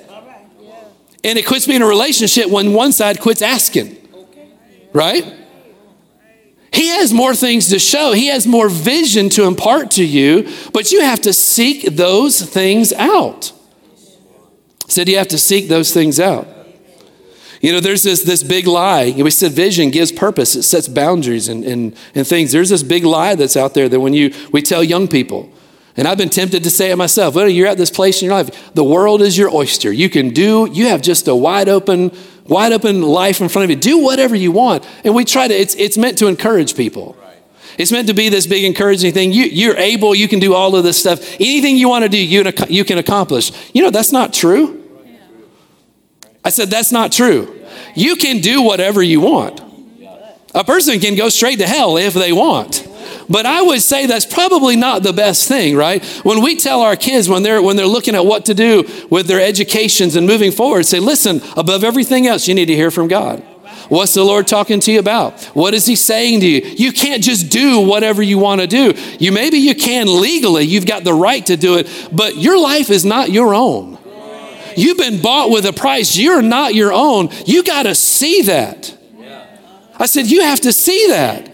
and 1.23 1.39
it 1.39 1.47
quits 1.47 1.67
being 1.67 1.83
a 1.83 1.87
relationship 1.87 2.49
when 2.49 2.73
one 2.73 2.93
side 2.93 3.21
quits 3.21 3.43
asking 3.43 4.01
right? 4.93 5.37
He 6.73 6.89
has 6.89 7.13
more 7.13 7.35
things 7.35 7.69
to 7.71 7.79
show. 7.79 8.13
He 8.13 8.27
has 8.27 8.47
more 8.47 8.69
vision 8.69 9.29
to 9.31 9.45
impart 9.45 9.91
to 9.93 10.05
you, 10.05 10.49
but 10.73 10.93
you 10.93 11.01
have 11.01 11.21
to 11.23 11.33
seek 11.33 11.97
those 11.97 12.41
things 12.41 12.93
out. 12.93 13.53
said 14.87 15.09
you 15.09 15.19
have 15.19 15.29
to 15.29 15.39
seek 15.39 15.69
those 15.69 15.93
things 15.93 16.21
out. 16.21 16.47
You 17.61 17.73
know, 17.73 17.81
there's 17.81 18.03
this, 18.03 18.23
this 18.23 18.43
big 18.43 18.67
lie. 18.67 19.13
We 19.17 19.31
said 19.31 19.53
vision 19.53 19.91
gives 19.91 20.13
purpose, 20.13 20.57
it 20.57 20.63
sets 20.63 20.89
boundaries 20.89 21.49
and, 21.49 21.65
and, 21.65 21.95
and 22.15 22.27
things. 22.27 22.53
There's 22.53 22.71
this 22.71 22.83
big 22.83 23.05
lie 23.05 23.35
that's 23.35 23.57
out 23.57 23.75
there 23.75 23.89
that 23.89 24.01
when 24.01 24.15
you 24.15 24.33
we 24.51 24.63
tell 24.63 24.83
young 24.83 25.09
people, 25.09 25.53
and 25.97 26.09
I've 26.09 26.17
been 26.17 26.31
tempted 26.31 26.65
to 26.65 26.71
say 26.71 26.91
it 26.91 26.97
myself, 26.97 27.35
well, 27.35 27.49
you're 27.49 27.67
at 27.67 27.77
this 27.77 27.91
place 27.91 28.23
in 28.23 28.27
your 28.27 28.35
life, 28.35 28.73
the 28.75 28.85
world 28.85 29.21
is 29.21 29.37
your 29.37 29.55
oyster. 29.55 29.93
You 29.93 30.09
can 30.09 30.31
do, 30.31 30.69
you 30.73 30.87
have 30.89 31.03
just 31.03 31.29
a 31.29 31.35
wide 31.35 31.69
open 31.69 32.13
wide 32.47 32.73
open 32.73 33.03
life 33.03 33.41
in 33.41 33.49
front 33.49 33.65
of 33.65 33.71
you. 33.71 33.77
Do 33.77 33.99
whatever 33.99 34.35
you 34.35 34.51
want. 34.51 34.85
And 35.05 35.15
we 35.15 35.25
try 35.25 35.47
to, 35.47 35.55
it's, 35.55 35.75
it's 35.77 35.97
meant 35.97 36.19
to 36.19 36.27
encourage 36.27 36.75
people. 36.77 37.17
It's 37.79 37.93
meant 37.93 38.09
to 38.09 38.15
be 38.15 38.29
this 38.29 38.47
big 38.47 38.65
encouraging 38.65 39.13
thing. 39.13 39.33
You, 39.33 39.45
you're 39.45 39.77
able, 39.77 40.15
you 40.15 40.27
can 40.27 40.41
do 40.41 40.55
all 40.55 40.75
of 40.75 40.83
this 40.83 40.99
stuff. 40.99 41.21
Anything 41.35 41.77
you 41.77 41.89
want 41.89 42.03
to 42.03 42.09
do, 42.09 42.19
you, 42.19 42.45
you 42.69 42.85
can 42.85 42.99
accomplish. 42.99 43.53
You 43.73 43.83
know, 43.83 43.91
that's 43.91 44.13
not 44.13 44.33
true. 44.33 44.80
I 46.45 46.51
said, 46.51 46.69
that's 46.71 46.93
not 46.93 47.13
true. 47.13 47.57
You 47.95 48.17
can 48.17 48.41
do 48.41 48.63
whatever 48.63 49.03
you 49.03 49.21
want. 49.21 49.61
A 50.55 50.65
person 50.65 50.99
can 50.99 51.15
go 51.15 51.29
straight 51.29 51.59
to 51.61 51.67
hell 51.67 51.97
if 51.97 52.15
they 52.15 52.33
want. 52.33 52.87
But 53.29 53.47
I 53.47 53.63
would 53.63 53.81
say 53.81 54.07
that's 54.07 54.27
probably 54.27 54.75
not 54.75 55.05
the 55.05 55.13
best 55.13 55.47
thing, 55.47 55.77
right? 55.77 56.05
When 56.25 56.43
we 56.43 56.57
tell 56.57 56.81
our 56.81 56.97
kids 56.97 57.29
when 57.29 57.45
they're 57.45 57.63
when 57.63 57.77
they're 57.77 57.87
looking 57.87 58.17
at 58.17 58.27
what 58.27 58.47
to 58.47 58.55
do 58.55 58.85
with 59.09 59.29
their 59.29 59.41
educations 59.41 60.17
and 60.17 60.27
moving 60.27 60.51
forward, 60.51 60.85
say, 60.85 60.99
listen, 60.99 61.41
above 61.57 61.85
everything 61.85 62.27
else, 62.27 62.49
you 62.49 62.55
need 62.55 62.67
to 62.67 62.75
hear 62.75 62.91
from 62.91 63.07
God. 63.07 63.41
What's 63.89 64.15
the 64.15 64.25
Lord 64.25 64.49
talking 64.49 64.81
to 64.81 64.93
you 64.93 64.99
about? 64.99 65.41
What 65.55 65.75
is 65.75 65.87
He 65.87 65.95
saying 65.95 66.41
to 66.41 66.47
you? 66.47 66.61
You 66.61 66.93
can't 66.93 67.23
just 67.23 67.51
do 67.51 67.81
whatever 67.81 68.21
you 68.21 68.39
want 68.39 68.61
to 68.61 68.67
do. 68.67 68.95
You 69.21 69.31
maybe 69.31 69.59
you 69.59 69.77
can 69.77 70.07
legally, 70.21 70.65
you've 70.65 70.87
got 70.87 71.05
the 71.05 71.15
right 71.15 71.45
to 71.47 71.57
do 71.57 71.77
it, 71.77 71.89
but 72.13 72.37
your 72.37 72.61
life 72.61 72.91
is 72.91 73.05
not 73.05 73.31
your 73.31 73.55
own. 73.55 74.00
You've 74.77 74.99
been 74.99 75.21
bought 75.21 75.51
with 75.51 75.67
a 75.67 75.73
price. 75.73 76.17
You're 76.17 76.43
not 76.43 76.75
your 76.75 76.93
own. 76.93 77.31
You 77.47 77.63
got 77.63 77.85
to 77.85 77.95
see 77.95 78.43
that. 78.43 78.97
I 79.99 80.07
said, 80.07 80.27
you 80.31 80.43
have 80.43 80.61
to 80.63 80.73
see 80.73 81.09
that. 81.09 81.51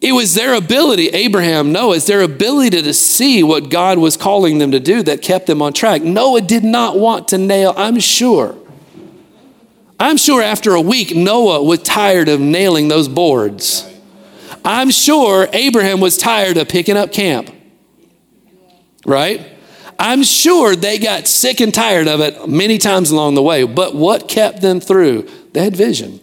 It 0.00 0.12
was 0.12 0.34
their 0.34 0.54
ability, 0.54 1.08
Abraham, 1.08 1.72
Noah, 1.72 1.96
it's 1.96 2.06
their 2.06 2.22
ability 2.22 2.82
to 2.82 2.94
see 2.94 3.42
what 3.42 3.68
God 3.68 3.98
was 3.98 4.16
calling 4.16 4.58
them 4.58 4.70
to 4.70 4.80
do 4.80 5.02
that 5.02 5.20
kept 5.20 5.46
them 5.46 5.60
on 5.60 5.74
track. 5.74 6.02
Noah 6.02 6.40
did 6.40 6.64
not 6.64 6.98
want 6.98 7.28
to 7.28 7.38
nail, 7.38 7.74
I'm 7.76 8.00
sure. 8.00 8.56
I'm 9.98 10.16
sure 10.16 10.40
after 10.40 10.74
a 10.74 10.80
week, 10.80 11.14
Noah 11.14 11.62
was 11.62 11.82
tired 11.82 12.30
of 12.30 12.40
nailing 12.40 12.88
those 12.88 13.08
boards. 13.08 13.86
I'm 14.64 14.90
sure 14.90 15.48
Abraham 15.52 16.00
was 16.00 16.16
tired 16.16 16.56
of 16.56 16.68
picking 16.68 16.96
up 16.96 17.12
camp. 17.12 17.50
Right? 19.04 19.46
I'm 20.00 20.22
sure 20.22 20.74
they 20.74 20.98
got 20.98 21.28
sick 21.28 21.60
and 21.60 21.74
tired 21.74 22.08
of 22.08 22.20
it 22.20 22.48
many 22.48 22.78
times 22.78 23.10
along 23.10 23.34
the 23.34 23.42
way. 23.42 23.64
But 23.64 23.94
what 23.94 24.28
kept 24.28 24.62
them 24.62 24.80
through? 24.80 25.28
They 25.52 25.62
had 25.62 25.76
vision. 25.76 26.20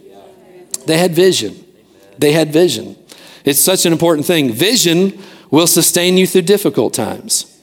They 0.87 0.97
had 0.97 1.13
vision. 1.13 1.63
They 2.17 2.31
had 2.31 2.51
vision. 2.51 2.95
It's 3.45 3.59
such 3.59 3.85
an 3.85 3.93
important 3.93 4.25
thing. 4.25 4.51
Vision 4.51 5.21
will 5.51 5.67
sustain 5.67 6.17
you 6.17 6.25
through 6.25 6.41
difficult 6.41 6.95
times. 6.95 7.53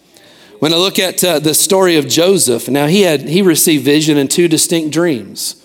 When 0.61 0.73
I 0.73 0.77
look 0.77 1.01
at 1.01 1.23
uh, 1.25 1.41
the 1.41 1.53
story 1.53 1.97
of 1.97 2.07
Joseph, 2.07 2.69
now 2.69 2.87
he 2.87 3.03
had 3.03 3.23
he 3.23 3.43
received 3.43 3.85
vision 3.85 4.17
in 4.17 4.29
two 4.29 4.47
distinct 4.47 4.93
dreams. 4.93 5.61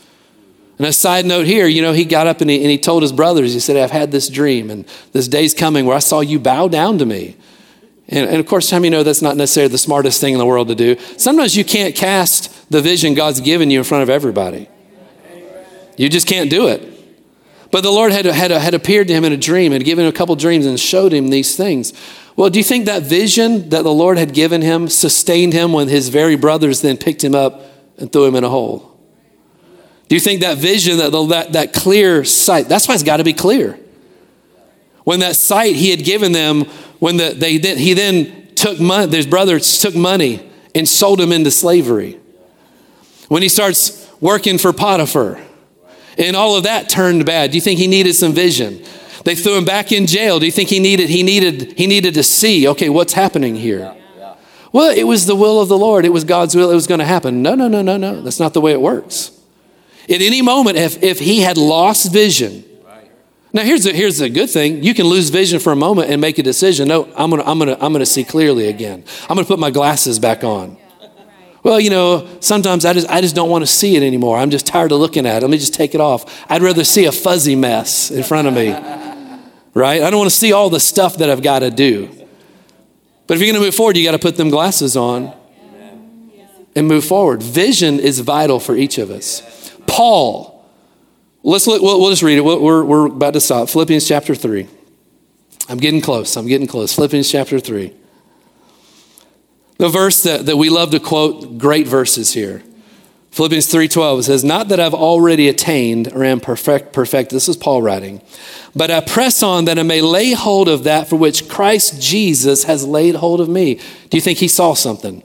And 0.79 0.87
a 0.87 0.93
side 0.93 1.25
note 1.25 1.45
here, 1.45 1.67
you 1.67 1.83
know, 1.83 1.93
he 1.93 2.05
got 2.05 2.25
up 2.25 2.41
and 2.41 2.49
he, 2.49 2.57
and 2.61 2.71
he 2.71 2.79
told 2.79 3.03
his 3.03 3.11
brothers, 3.11 3.53
he 3.53 3.59
said, 3.59 3.77
I've 3.77 3.91
had 3.91 4.11
this 4.11 4.29
dream, 4.29 4.71
and 4.71 4.85
this 5.11 5.27
day's 5.27 5.53
coming 5.53 5.85
where 5.85 5.95
I 5.95 5.99
saw 5.99 6.21
you 6.21 6.39
bow 6.39 6.69
down 6.69 6.97
to 6.97 7.05
me. 7.05 7.35
And, 8.09 8.27
and 8.27 8.39
of 8.39 8.47
course, 8.47 8.71
how 8.71 8.77
many 8.79 8.89
know 8.89 9.03
that's 9.03 9.21
not 9.21 9.37
necessarily 9.37 9.71
the 9.71 9.77
smartest 9.77 10.19
thing 10.19 10.33
in 10.33 10.39
the 10.39 10.45
world 10.45 10.67
to 10.69 10.75
do? 10.75 10.97
Sometimes 11.17 11.55
you 11.55 11.63
can't 11.63 11.95
cast 11.95 12.69
the 12.71 12.81
vision 12.81 13.13
God's 13.13 13.39
given 13.39 13.69
you 13.69 13.79
in 13.79 13.85
front 13.85 14.03
of 14.03 14.09
everybody. 14.09 14.67
You 15.95 16.09
just 16.09 16.27
can't 16.27 16.49
do 16.49 16.67
it. 16.67 16.81
But 17.71 17.81
the 17.83 17.91
Lord 17.91 18.11
had, 18.11 18.25
had, 18.25 18.49
had 18.49 18.73
appeared 18.73 19.07
to 19.09 19.13
him 19.13 19.25
in 19.25 19.31
a 19.31 19.37
dream, 19.37 19.73
had 19.73 19.83
given 19.83 20.05
him 20.05 20.09
a 20.09 20.15
couple 20.15 20.35
dreams, 20.35 20.65
and 20.65 20.79
showed 20.79 21.13
him 21.13 21.27
these 21.27 21.55
things. 21.55 21.93
Well, 22.35 22.49
do 22.49 22.57
you 22.57 22.63
think 22.63 22.85
that 22.85 23.03
vision 23.03 23.69
that 23.69 23.83
the 23.83 23.93
Lord 23.93 24.17
had 24.17 24.33
given 24.33 24.63
him 24.63 24.87
sustained 24.87 25.53
him 25.53 25.71
when 25.71 25.87
his 25.87 26.09
very 26.09 26.35
brothers 26.35 26.81
then 26.81 26.97
picked 26.97 27.23
him 27.23 27.35
up 27.35 27.61
and 27.97 28.11
threw 28.11 28.25
him 28.25 28.35
in 28.35 28.43
a 28.43 28.49
hole? 28.49 28.97
Do 30.07 30.15
you 30.15 30.19
think 30.19 30.41
that 30.41 30.57
vision, 30.57 30.97
that, 30.97 31.11
that, 31.11 31.53
that 31.53 31.73
clear 31.73 32.23
sight, 32.23 32.67
that's 32.67 32.87
why 32.87 32.95
it's 32.95 33.03
got 33.03 33.17
to 33.17 33.23
be 33.23 33.33
clear. 33.33 33.79
When 35.03 35.19
that 35.21 35.35
sight 35.35 35.75
he 35.75 35.89
had 35.89 36.03
given 36.03 36.31
them, 36.31 36.65
when 36.99 37.17
the, 37.17 37.33
they 37.33 37.57
did, 37.57 37.77
he 37.77 37.93
then 37.93 38.49
took 38.55 38.79
money, 38.79 39.15
his 39.15 39.25
brothers 39.25 39.79
took 39.79 39.95
money 39.95 40.49
and 40.75 40.87
sold 40.87 41.19
him 41.19 41.31
into 41.31 41.51
slavery. 41.51 42.19
When 43.27 43.41
he 43.41 43.49
starts 43.49 44.09
working 44.19 44.57
for 44.57 44.73
Potiphar, 44.73 45.39
and 46.17 46.35
all 46.35 46.57
of 46.57 46.63
that 46.63 46.89
turned 46.89 47.25
bad. 47.25 47.51
Do 47.51 47.57
you 47.57 47.61
think 47.61 47.79
he 47.79 47.87
needed 47.87 48.13
some 48.13 48.33
vision? 48.33 48.83
They 49.23 49.35
threw 49.35 49.57
him 49.57 49.65
back 49.65 49.91
in 49.91 50.05
jail. 50.05 50.39
Do 50.39 50.45
you 50.45 50.51
think 50.51 50.69
he 50.69 50.79
needed 50.79 51.09
he 51.09 51.23
needed 51.23 51.77
he 51.77 51.87
needed 51.87 52.13
to 52.15 52.23
see, 52.23 52.67
okay, 52.67 52.89
what's 52.89 53.13
happening 53.13 53.55
here? 53.55 53.95
Well, 54.71 54.95
it 54.95 55.05
was 55.05 55.25
the 55.25 55.35
will 55.35 55.61
of 55.61 55.67
the 55.67 55.77
Lord. 55.77 56.05
It 56.05 56.09
was 56.09 56.23
God's 56.23 56.55
will. 56.55 56.69
It 56.69 56.75
was 56.75 56.87
going 56.87 56.99
to 56.99 57.05
happen. 57.05 57.41
No, 57.41 57.55
no, 57.55 57.67
no, 57.67 57.81
no, 57.81 57.97
no. 57.97 58.21
That's 58.21 58.39
not 58.39 58.53
the 58.53 58.61
way 58.61 58.71
it 58.71 58.81
works. 58.81 59.31
At 60.03 60.21
any 60.21 60.41
moment, 60.41 60.77
if, 60.77 61.01
if 61.01 61.19
he 61.19 61.41
had 61.41 61.57
lost 61.57 62.11
vision, 62.11 62.63
now 63.51 63.63
here's 63.63 63.83
the, 63.83 63.93
here's 63.93 64.19
the 64.19 64.29
good 64.29 64.49
thing. 64.49 64.83
You 64.83 64.93
can 64.93 65.07
lose 65.07 65.29
vision 65.29 65.59
for 65.59 65.71
a 65.71 65.75
moment 65.75 66.11
and 66.11 66.21
make 66.21 66.37
a 66.37 66.43
decision. 66.43 66.87
No, 66.87 67.05
I'm 67.15 67.29
gonna, 67.31 67.43
I'm 67.43 67.57
gonna, 67.57 67.77
I'm 67.79 67.91
gonna 67.91 68.05
see 68.05 68.23
clearly 68.23 68.67
again. 68.67 69.03
I'm 69.23 69.35
gonna 69.35 69.45
put 69.45 69.59
my 69.59 69.71
glasses 69.71 70.19
back 70.19 70.43
on. 70.43 70.77
Well, 71.61 71.79
you 71.79 71.89
know, 71.89 72.27
sometimes 72.39 72.85
I 72.85 72.93
just, 72.93 73.09
I 73.09 73.21
just 73.21 73.35
don't 73.35 73.49
want 73.49 73.63
to 73.63 73.67
see 73.67 73.95
it 73.97 74.03
anymore. 74.03 74.37
I'm 74.37 74.49
just 74.49 74.65
tired 74.65 74.91
of 74.91 74.99
looking 74.99 75.25
at 75.25 75.37
it. 75.37 75.41
Let 75.41 75.51
me 75.51 75.57
just 75.57 75.73
take 75.73 75.93
it 75.93 75.99
off. 75.99 76.45
I'd 76.49 76.61
rather 76.61 76.83
see 76.83 77.05
a 77.05 77.11
fuzzy 77.11 77.55
mess 77.55 78.11
in 78.11 78.23
front 78.23 78.47
of 78.47 78.53
me, 78.53 78.71
right? 79.73 80.01
I 80.01 80.09
don't 80.09 80.19
want 80.19 80.29
to 80.29 80.35
see 80.35 80.53
all 80.53 80.69
the 80.69 80.79
stuff 80.79 81.17
that 81.17 81.29
I've 81.29 81.41
got 81.41 81.59
to 81.59 81.69
do. 81.69 82.07
But 83.27 83.35
if 83.35 83.41
you're 83.41 83.51
going 83.51 83.61
to 83.61 83.67
move 83.67 83.75
forward, 83.75 83.97
you 83.97 84.05
got 84.05 84.13
to 84.13 84.19
put 84.19 84.37
them 84.37 84.49
glasses 84.49 84.95
on 84.95 85.35
and 86.75 86.87
move 86.87 87.03
forward. 87.03 87.43
Vision 87.43 87.99
is 87.99 88.19
vital 88.19 88.59
for 88.59 88.75
each 88.75 88.97
of 88.97 89.11
us. 89.11 89.73
Paul. 89.85 90.58
Let's 91.43 91.67
look, 91.67 91.81
we'll, 91.81 91.99
we'll 91.99 92.09
just 92.09 92.23
read 92.23 92.37
it. 92.37 92.41
We're, 92.41 92.83
we're 92.83 93.05
about 93.07 93.33
to 93.33 93.41
stop. 93.41 93.69
Philippians 93.69 94.07
chapter 94.07 94.35
3. 94.35 94.67
I'm 95.69 95.77
getting 95.77 96.01
close. 96.01 96.35
I'm 96.35 96.47
getting 96.47 96.67
close. 96.67 96.93
Philippians 96.93 97.31
chapter 97.31 97.59
3. 97.59 97.93
The 99.77 99.89
verse 99.89 100.23
that, 100.23 100.45
that 100.47 100.57
we 100.57 100.69
love 100.69 100.91
to 100.91 100.99
quote, 100.99 101.57
great 101.57 101.87
verses 101.87 102.33
here. 102.33 102.63
Philippians 103.31 103.67
3:12 103.67 104.25
says, 104.25 104.43
"Not 104.43 104.69
that 104.69 104.79
I've 104.79 104.93
already 104.93 105.47
attained 105.47 106.11
or 106.13 106.23
am 106.23 106.39
perfect 106.39 106.93
perfect." 106.93 107.29
This 107.29 107.47
is 107.47 107.55
Paul 107.55 107.81
writing. 107.81 108.21
"But 108.75 108.89
I 108.89 109.01
press 109.01 109.43
on 109.43 109.65
that 109.65 109.77
I 109.77 109.83
may 109.83 110.01
lay 110.01 110.31
hold 110.31 110.67
of 110.67 110.83
that 110.83 111.07
for 111.07 111.15
which 111.15 111.47
Christ 111.47 112.01
Jesus 112.01 112.63
has 112.63 112.85
laid 112.85 113.15
hold 113.15 113.39
of 113.39 113.47
me." 113.47 113.75
Do 114.09 114.17
you 114.17 114.21
think 114.21 114.39
he 114.39 114.47
saw 114.47 114.73
something? 114.73 115.21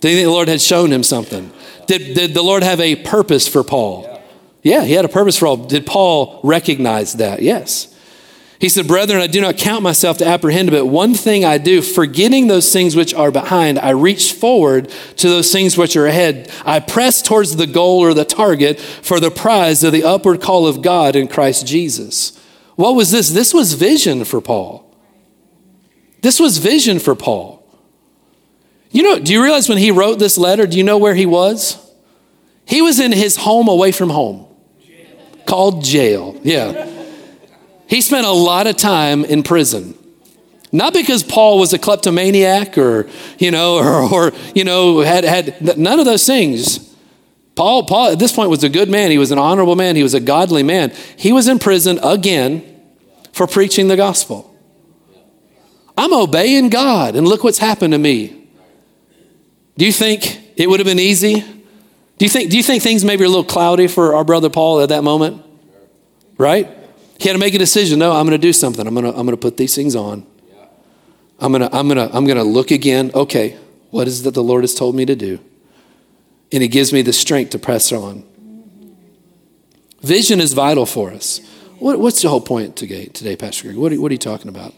Do 0.00 0.08
you 0.08 0.16
think 0.16 0.26
the 0.26 0.32
Lord 0.32 0.48
had 0.48 0.60
shown 0.60 0.92
him 0.92 1.02
something? 1.02 1.50
Did, 1.86 2.14
did 2.14 2.34
the 2.34 2.42
Lord 2.42 2.62
have 2.62 2.80
a 2.80 2.96
purpose 2.96 3.48
for 3.48 3.62
Paul? 3.62 4.08
Yeah, 4.62 4.84
he 4.84 4.92
had 4.92 5.04
a 5.04 5.08
purpose 5.08 5.38
for 5.38 5.46
all. 5.46 5.56
Did 5.56 5.86
Paul 5.86 6.40
recognize 6.42 7.14
that? 7.14 7.42
Yes. 7.42 7.88
He 8.60 8.68
said, 8.68 8.86
Brethren, 8.86 9.20
I 9.20 9.26
do 9.26 9.40
not 9.40 9.56
count 9.56 9.82
myself 9.82 10.18
to 10.18 10.26
apprehend, 10.26 10.70
but 10.70 10.86
one 10.86 11.14
thing 11.14 11.44
I 11.44 11.58
do, 11.58 11.82
forgetting 11.82 12.46
those 12.46 12.72
things 12.72 12.94
which 12.94 13.12
are 13.12 13.32
behind, 13.32 13.76
I 13.80 13.90
reach 13.90 14.32
forward 14.32 14.88
to 15.16 15.28
those 15.28 15.50
things 15.50 15.76
which 15.76 15.96
are 15.96 16.06
ahead. 16.06 16.48
I 16.64 16.78
press 16.78 17.22
towards 17.22 17.56
the 17.56 17.66
goal 17.66 17.98
or 17.98 18.14
the 18.14 18.24
target 18.24 18.78
for 18.78 19.18
the 19.18 19.32
prize 19.32 19.82
of 19.82 19.92
the 19.92 20.04
upward 20.04 20.40
call 20.40 20.68
of 20.68 20.80
God 20.80 21.16
in 21.16 21.26
Christ 21.26 21.66
Jesus. 21.66 22.38
What 22.76 22.94
was 22.94 23.10
this? 23.10 23.30
This 23.30 23.52
was 23.52 23.74
vision 23.74 24.24
for 24.24 24.40
Paul. 24.40 24.88
This 26.20 26.38
was 26.38 26.58
vision 26.58 27.00
for 27.00 27.16
Paul. 27.16 27.66
You 28.92 29.02
know, 29.02 29.18
do 29.18 29.32
you 29.32 29.42
realize 29.42 29.68
when 29.68 29.78
he 29.78 29.90
wrote 29.90 30.20
this 30.20 30.38
letter, 30.38 30.68
do 30.68 30.78
you 30.78 30.84
know 30.84 30.98
where 30.98 31.16
he 31.16 31.26
was? 31.26 31.78
He 32.64 32.80
was 32.80 33.00
in 33.00 33.10
his 33.10 33.36
home 33.38 33.66
away 33.66 33.90
from 33.90 34.10
home, 34.10 34.46
called 35.46 35.84
jail. 35.84 36.38
Yeah. 36.42 36.88
He 37.86 38.00
spent 38.00 38.26
a 38.26 38.30
lot 38.32 38.66
of 38.66 38.76
time 38.76 39.24
in 39.24 39.42
prison. 39.42 39.98
Not 40.72 40.94
because 40.94 41.22
Paul 41.22 41.58
was 41.58 41.74
a 41.74 41.78
kleptomaniac 41.78 42.78
or, 42.78 43.08
you 43.38 43.50
know, 43.50 43.76
or, 43.78 44.28
or 44.28 44.32
you 44.54 44.64
know, 44.64 45.00
had, 45.00 45.24
had 45.24 45.78
none 45.78 46.00
of 46.00 46.06
those 46.06 46.26
things. 46.26 46.90
Paul, 47.54 47.84
Paul 47.84 48.12
at 48.12 48.18
this 48.18 48.32
point 48.32 48.48
was 48.48 48.64
a 48.64 48.68
good 48.68 48.88
man. 48.88 49.10
He 49.10 49.18
was 49.18 49.30
an 49.30 49.38
honorable 49.38 49.76
man. 49.76 49.94
He 49.96 50.02
was 50.02 50.14
a 50.14 50.20
godly 50.20 50.62
man. 50.62 50.90
He 51.16 51.32
was 51.32 51.48
in 51.48 51.58
prison 51.58 51.98
again 52.02 52.80
for 53.32 53.46
preaching 53.46 53.88
the 53.88 53.96
gospel. 53.96 54.48
I'm 55.96 56.14
obeying 56.14 56.70
God, 56.70 57.16
and 57.16 57.28
look 57.28 57.44
what's 57.44 57.58
happened 57.58 57.92
to 57.92 57.98
me. 57.98 58.48
Do 59.76 59.84
you 59.84 59.92
think 59.92 60.40
it 60.56 60.68
would 60.68 60.80
have 60.80 60.86
been 60.86 60.98
easy? 60.98 61.44
Do 62.22 62.26
you 62.26 62.30
think, 62.30 62.50
do 62.52 62.56
you 62.56 62.62
think 62.62 62.84
things 62.84 63.04
maybe 63.04 63.24
are 63.24 63.26
a 63.26 63.28
little 63.28 63.42
cloudy 63.42 63.88
for 63.88 64.14
our 64.14 64.22
brother 64.22 64.48
Paul 64.48 64.80
at 64.80 64.90
that 64.90 65.02
moment? 65.02 65.44
Right? 66.38 66.68
He 67.18 67.26
had 67.28 67.32
to 67.32 67.40
make 67.40 67.52
a 67.52 67.58
decision. 67.58 67.98
No, 67.98 68.12
I'm 68.12 68.24
going 68.24 68.40
to 68.40 68.46
do 68.46 68.52
something. 68.52 68.86
I'm 68.86 68.94
going 68.94 69.06
to, 69.06 69.10
I'm 69.10 69.26
going 69.26 69.36
to 69.36 69.36
put 69.36 69.56
these 69.56 69.74
things 69.74 69.96
on. 69.96 70.24
I'm 71.40 71.50
going 71.50 71.68
to, 71.68 71.76
I'm 71.76 71.88
going 71.88 71.96
to, 71.96 72.16
I'm 72.16 72.24
going 72.24 72.36
to 72.36 72.44
look 72.44 72.70
again. 72.70 73.10
Okay, 73.12 73.58
what 73.90 74.06
is 74.06 74.22
that 74.22 74.34
the 74.34 74.42
Lord 74.44 74.62
has 74.62 74.72
told 74.72 74.94
me 74.94 75.04
to 75.04 75.16
do? 75.16 75.40
And 76.52 76.62
He 76.62 76.68
gives 76.68 76.92
me 76.92 77.02
the 77.02 77.12
strength 77.12 77.50
to 77.50 77.58
press 77.58 77.90
on. 77.90 78.22
Vision 80.00 80.40
is 80.40 80.52
vital 80.52 80.86
for 80.86 81.10
us. 81.10 81.40
What, 81.80 81.98
what's 81.98 82.22
the 82.22 82.28
whole 82.28 82.40
point 82.40 82.76
today, 82.76 83.06
today 83.06 83.34
Pastor 83.34 83.64
Greg? 83.64 83.76
What 83.76 83.92
are, 83.92 84.00
what 84.00 84.12
are 84.12 84.14
you 84.14 84.18
talking 84.18 84.48
about? 84.48 84.74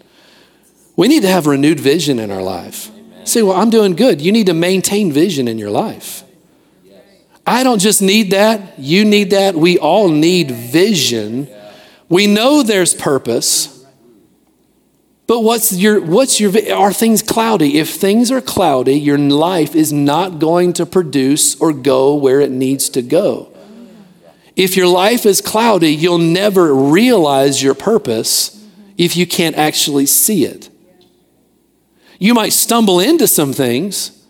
We 0.97 1.09
need 1.09 1.20
to 1.20 1.28
have 1.28 1.47
renewed 1.47 1.78
vision 1.78 2.18
in 2.20 2.30
our 2.30 2.42
life. 2.42 2.90
Say, 3.24 3.42
well, 3.42 3.57
I'm 3.57 3.68
doing 3.68 3.97
good. 3.97 4.22
You 4.22 4.32
need 4.32 4.47
to 4.47 4.55
maintain 4.55 5.12
vision 5.12 5.47
in 5.47 5.59
your 5.59 5.70
life. 5.70 6.24
I 7.47 7.62
don't 7.62 7.78
just 7.78 8.01
need 8.01 8.30
that. 8.30 8.78
You 8.78 9.05
need 9.05 9.30
that. 9.30 9.55
We 9.55 9.78
all 9.78 10.09
need 10.09 10.51
vision. 10.51 11.49
We 12.09 12.26
know 12.26 12.62
there's 12.62 12.95
purpose. 12.95 13.74
But 15.26 15.40
what's 15.40 15.72
your 15.72 16.01
what's 16.01 16.38
your 16.38 16.53
are 16.74 16.92
things 16.92 17.22
cloudy? 17.22 17.78
If 17.78 17.90
things 17.95 18.30
are 18.30 18.42
cloudy, 18.42 18.95
your 18.95 19.18
life 19.18 19.74
is 19.74 19.92
not 19.92 20.38
going 20.38 20.74
to 20.74 20.86
produce 20.86 21.59
or 21.61 21.72
go 21.72 22.14
where 22.14 22.40
it 22.40 22.51
needs 22.51 22.90
to 22.90 23.03
go. 23.03 23.51
If 24.55 24.76
your 24.76 24.86
life 24.86 25.26
is 25.26 25.40
cloudy, 25.40 25.95
you'll 25.95 26.18
never 26.18 26.74
realize 26.74 27.62
your 27.62 27.74
purpose 27.74 28.64
if 28.97 29.16
you 29.16 29.26
can't 29.26 29.57
actually 29.57 30.07
see 30.07 30.45
it. 30.45 30.68
You 32.18 32.34
might 32.34 32.53
stumble 32.53 33.01
into 33.01 33.26
some 33.26 33.53
things, 33.53 34.24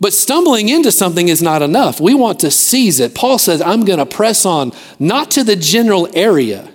but 0.00 0.12
stumbling 0.12 0.68
into 0.68 0.92
something 0.92 1.28
is 1.28 1.42
not 1.42 1.62
enough. 1.62 2.00
We 2.00 2.14
want 2.14 2.40
to 2.40 2.50
seize 2.50 3.00
it. 3.00 3.14
Paul 3.14 3.38
says, 3.38 3.62
I'm 3.62 3.84
going 3.84 3.98
to 3.98 4.06
press 4.06 4.44
on, 4.44 4.72
not 4.98 5.30
to 5.32 5.44
the 5.44 5.56
general 5.56 6.08
area. 6.14 6.72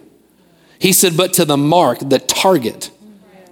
He 0.79 0.93
said, 0.93 1.15
but 1.15 1.33
to 1.33 1.45
the 1.45 1.57
mark, 1.57 1.99
the 1.99 2.19
target, 2.19 2.89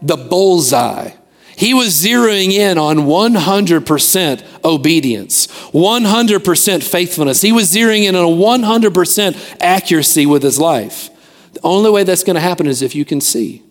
the 0.01 0.17
bullseye. 0.17 1.11
He 1.55 1.73
was 1.73 1.89
zeroing 1.89 2.51
in 2.51 2.77
on 2.77 2.99
100% 2.99 4.63
obedience, 4.63 5.47
100% 5.47 6.83
faithfulness. 6.83 7.41
He 7.41 7.51
was 7.51 7.71
zeroing 7.71 8.03
in 8.03 8.15
on 8.15 8.37
100% 8.37 9.57
accuracy 9.59 10.25
with 10.25 10.41
his 10.41 10.57
life. 10.57 11.09
The 11.53 11.59
only 11.63 11.91
way 11.91 12.03
that's 12.03 12.23
going 12.23 12.35
to 12.35 12.41
happen 12.41 12.65
is 12.65 12.81
if 12.81 12.95
you 12.95 13.03
can 13.03 13.19
see. 13.19 13.61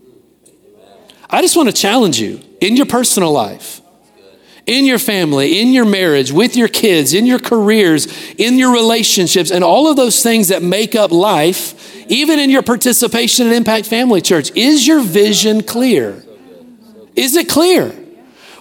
I 1.30 1.40
just 1.40 1.56
want 1.56 1.68
to 1.70 1.74
challenge 1.74 2.20
you 2.20 2.40
in 2.60 2.76
your 2.76 2.86
personal 2.86 3.32
life, 3.32 3.80
in 4.68 4.84
your 4.84 4.98
family, 4.98 5.60
in 5.60 5.72
your 5.72 5.86
marriage, 5.86 6.30
with 6.30 6.54
your 6.54 6.68
kids, 6.68 7.14
in 7.14 7.26
your 7.26 7.38
careers, 7.38 8.06
in 8.34 8.58
your 8.58 8.72
relationships, 8.72 9.50
and 9.50 9.64
all 9.64 9.90
of 9.90 9.96
those 9.96 10.22
things 10.22 10.48
that 10.48 10.62
make 10.62 10.94
up 10.94 11.10
life, 11.10 12.06
even 12.10 12.38
in 12.38 12.50
your 12.50 12.62
participation 12.62 13.46
in 13.46 13.54
Impact 13.54 13.86
Family 13.86 14.20
Church. 14.20 14.52
Is 14.54 14.86
your 14.86 15.00
vision 15.00 15.62
clear? 15.62 16.22
Is 17.16 17.34
it 17.34 17.48
clear? 17.48 17.94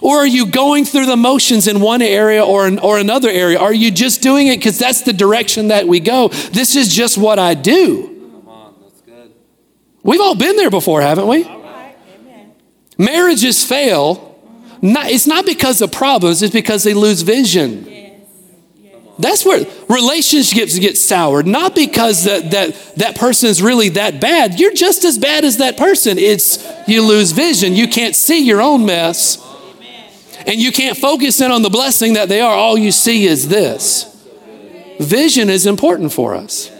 Or 0.00 0.18
are 0.18 0.26
you 0.26 0.46
going 0.46 0.84
through 0.84 1.06
the 1.06 1.16
motions 1.16 1.66
in 1.66 1.80
one 1.80 2.02
area 2.02 2.44
or, 2.44 2.70
or 2.80 2.98
another 2.98 3.28
area? 3.28 3.58
Are 3.58 3.74
you 3.74 3.90
just 3.90 4.22
doing 4.22 4.46
it 4.46 4.56
because 4.56 4.78
that's 4.78 5.02
the 5.02 5.12
direction 5.12 5.68
that 5.68 5.86
we 5.86 6.00
go? 6.00 6.28
This 6.28 6.74
is 6.74 6.94
just 6.94 7.18
what 7.18 7.38
I 7.38 7.54
do. 7.54 8.14
We've 10.02 10.20
all 10.20 10.36
been 10.36 10.56
there 10.56 10.70
before, 10.70 11.02
haven't 11.02 11.26
we? 11.26 11.44
Marriages 12.96 13.62
fail. 13.64 14.27
Not, 14.80 15.10
it's 15.10 15.26
not 15.26 15.44
because 15.44 15.82
of 15.82 15.90
problems, 15.92 16.42
it's 16.42 16.52
because 16.52 16.84
they 16.84 16.94
lose 16.94 17.22
vision. 17.22 17.86
That's 19.18 19.44
where 19.44 19.66
relationships 19.88 20.78
get 20.78 20.96
soured, 20.96 21.46
not 21.46 21.74
because 21.74 22.24
that, 22.24 22.52
that, 22.52 22.94
that 22.96 23.16
person 23.16 23.48
is 23.48 23.60
really 23.60 23.88
that 23.90 24.20
bad. 24.20 24.60
You're 24.60 24.74
just 24.74 25.04
as 25.04 25.18
bad 25.18 25.44
as 25.44 25.56
that 25.56 25.76
person. 25.76 26.18
It's 26.18 26.64
you 26.86 27.02
lose 27.02 27.32
vision. 27.32 27.74
You 27.74 27.88
can't 27.88 28.14
see 28.14 28.44
your 28.44 28.62
own 28.62 28.86
mess. 28.86 29.44
And 30.46 30.56
you 30.60 30.70
can't 30.70 30.96
focus 30.96 31.40
in 31.40 31.50
on 31.50 31.62
the 31.62 31.70
blessing 31.70 32.12
that 32.12 32.28
they 32.28 32.40
are. 32.40 32.54
All 32.54 32.78
you 32.78 32.92
see 32.92 33.26
is 33.26 33.48
this. 33.48 34.04
Vision 35.00 35.50
is 35.50 35.66
important 35.66 36.12
for 36.12 36.34
us. 36.34 36.70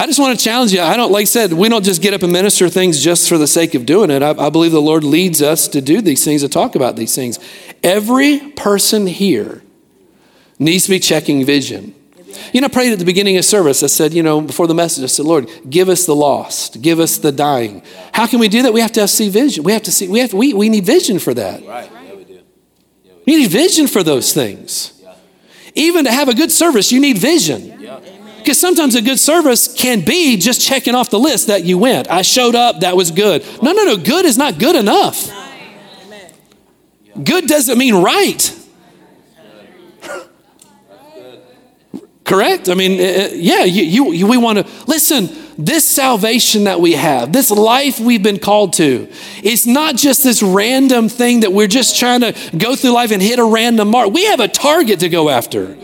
I 0.00 0.06
just 0.06 0.18
want 0.18 0.38
to 0.38 0.42
challenge 0.42 0.72
you. 0.72 0.80
I 0.80 0.96
don't, 0.96 1.12
like 1.12 1.20
I 1.20 1.24
said, 1.24 1.52
we 1.52 1.68
don't 1.68 1.84
just 1.84 2.00
get 2.00 2.14
up 2.14 2.22
and 2.22 2.32
minister 2.32 2.70
things 2.70 3.04
just 3.04 3.28
for 3.28 3.36
the 3.36 3.46
sake 3.46 3.74
of 3.74 3.84
doing 3.84 4.10
it. 4.10 4.22
I, 4.22 4.30
I 4.30 4.48
believe 4.48 4.72
the 4.72 4.80
Lord 4.80 5.04
leads 5.04 5.42
us 5.42 5.68
to 5.68 5.82
do 5.82 6.00
these 6.00 6.24
things, 6.24 6.40
to 6.40 6.48
talk 6.48 6.74
about 6.74 6.96
these 6.96 7.14
things. 7.14 7.38
Every 7.82 8.38
person 8.52 9.06
here 9.06 9.62
needs 10.58 10.84
to 10.84 10.90
be 10.90 11.00
checking 11.00 11.44
vision. 11.44 11.94
You 12.54 12.62
know, 12.62 12.64
I 12.64 12.68
prayed 12.68 12.94
at 12.94 12.98
the 12.98 13.04
beginning 13.04 13.36
of 13.36 13.44
service. 13.44 13.82
I 13.82 13.88
said, 13.88 14.14
you 14.14 14.22
know, 14.22 14.40
before 14.40 14.66
the 14.66 14.74
message, 14.74 15.04
I 15.04 15.06
said, 15.06 15.26
Lord, 15.26 15.50
give 15.68 15.90
us 15.90 16.06
the 16.06 16.16
lost, 16.16 16.80
give 16.80 16.98
us 16.98 17.18
the 17.18 17.30
dying. 17.30 17.82
How 18.14 18.26
can 18.26 18.38
we 18.38 18.48
do 18.48 18.62
that? 18.62 18.72
We 18.72 18.80
have 18.80 18.92
to 18.92 19.00
have, 19.00 19.10
see 19.10 19.28
vision. 19.28 19.64
We 19.64 19.72
have 19.72 19.82
to 19.82 19.92
see, 19.92 20.08
we, 20.08 20.20
have, 20.20 20.32
we, 20.32 20.54
we 20.54 20.70
need 20.70 20.86
vision 20.86 21.18
for 21.18 21.34
that. 21.34 21.62
Right. 21.66 21.90
Yeah, 21.92 22.14
we 22.14 22.24
do. 22.24 22.40
Yeah, 23.04 23.12
we 23.26 23.36
need 23.36 23.50
vision 23.50 23.86
for 23.86 24.02
those 24.02 24.32
things. 24.32 24.98
Yeah. 25.02 25.14
Even 25.74 26.06
to 26.06 26.10
have 26.10 26.30
a 26.30 26.34
good 26.34 26.50
service, 26.50 26.90
you 26.90 27.00
need 27.00 27.18
vision. 27.18 27.76
Because 28.40 28.58
sometimes 28.58 28.94
a 28.94 29.02
good 29.02 29.20
service 29.20 29.72
can 29.72 30.04
be 30.04 30.36
just 30.36 30.60
checking 30.60 30.94
off 30.94 31.10
the 31.10 31.18
list 31.18 31.46
that 31.46 31.64
you 31.64 31.78
went. 31.78 32.10
I 32.10 32.22
showed 32.22 32.54
up, 32.54 32.80
that 32.80 32.96
was 32.96 33.10
good. 33.10 33.44
No, 33.62 33.72
no, 33.72 33.84
no, 33.84 33.96
good 33.96 34.24
is 34.24 34.36
not 34.36 34.58
good 34.58 34.76
enough. 34.76 35.30
Good 37.22 37.46
doesn't 37.46 37.78
mean 37.78 37.94
right. 37.96 38.56
Correct? 42.24 42.68
I 42.68 42.74
mean, 42.74 43.00
uh, 43.00 43.02
uh, 43.02 43.28
yeah, 43.32 43.64
you, 43.64 44.12
you, 44.12 44.26
we 44.28 44.36
want 44.36 44.58
to 44.58 44.66
listen. 44.86 45.28
This 45.58 45.86
salvation 45.86 46.64
that 46.64 46.80
we 46.80 46.92
have, 46.92 47.32
this 47.32 47.50
life 47.50 47.98
we've 47.98 48.22
been 48.22 48.38
called 48.38 48.74
to, 48.74 49.08
it's 49.42 49.66
not 49.66 49.96
just 49.96 50.22
this 50.22 50.40
random 50.42 51.08
thing 51.08 51.40
that 51.40 51.52
we're 51.52 51.66
just 51.66 51.98
trying 51.98 52.20
to 52.20 52.34
go 52.56 52.76
through 52.76 52.92
life 52.92 53.10
and 53.10 53.20
hit 53.20 53.40
a 53.40 53.44
random 53.44 53.88
mark. 53.88 54.12
We 54.12 54.26
have 54.26 54.38
a 54.38 54.48
target 54.48 55.00
to 55.00 55.08
go 55.08 55.28
after. 55.28 55.76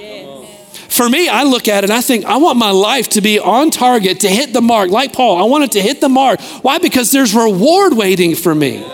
For 0.88 1.08
me, 1.08 1.28
I 1.28 1.42
look 1.42 1.68
at 1.68 1.84
it 1.84 1.90
and 1.90 1.92
I 1.92 2.00
think, 2.00 2.24
I 2.24 2.36
want 2.36 2.58
my 2.58 2.70
life 2.70 3.08
to 3.10 3.20
be 3.20 3.38
on 3.38 3.70
target, 3.70 4.20
to 4.20 4.28
hit 4.28 4.52
the 4.52 4.60
mark. 4.60 4.90
Like 4.90 5.12
Paul, 5.12 5.36
I 5.38 5.44
want 5.44 5.64
it 5.64 5.72
to 5.72 5.82
hit 5.82 6.00
the 6.00 6.08
mark. 6.08 6.40
Why? 6.62 6.78
Because 6.78 7.10
there's 7.10 7.34
reward 7.34 7.96
waiting 7.96 8.34
for 8.34 8.54
me. 8.54 8.86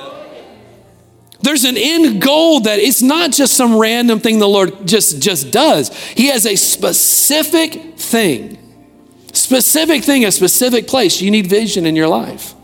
There's 1.43 1.65
an 1.65 1.77
end 1.77 2.23
goal 2.23 2.61
that 2.61 2.79
it's 2.79 3.03
not 3.03 3.33
just 3.33 3.55
some 3.55 3.77
random 3.77 4.21
thing 4.21 4.39
the 4.39 4.49
Lord 4.49 4.87
just, 4.87 5.21
just 5.21 5.51
does. 5.51 5.95
He 6.13 6.29
has 6.29 6.47
a 6.47 6.55
specific 6.57 7.99
thing, 7.99 8.59
specific 9.33 10.05
thing, 10.05 10.25
a 10.25 10.31
specific 10.31 10.87
place. 10.87 11.21
You 11.21 11.33
need 11.33 11.49
vision 11.49 11.85
in 11.85 11.97
your 11.97 12.09
life. 12.09 12.55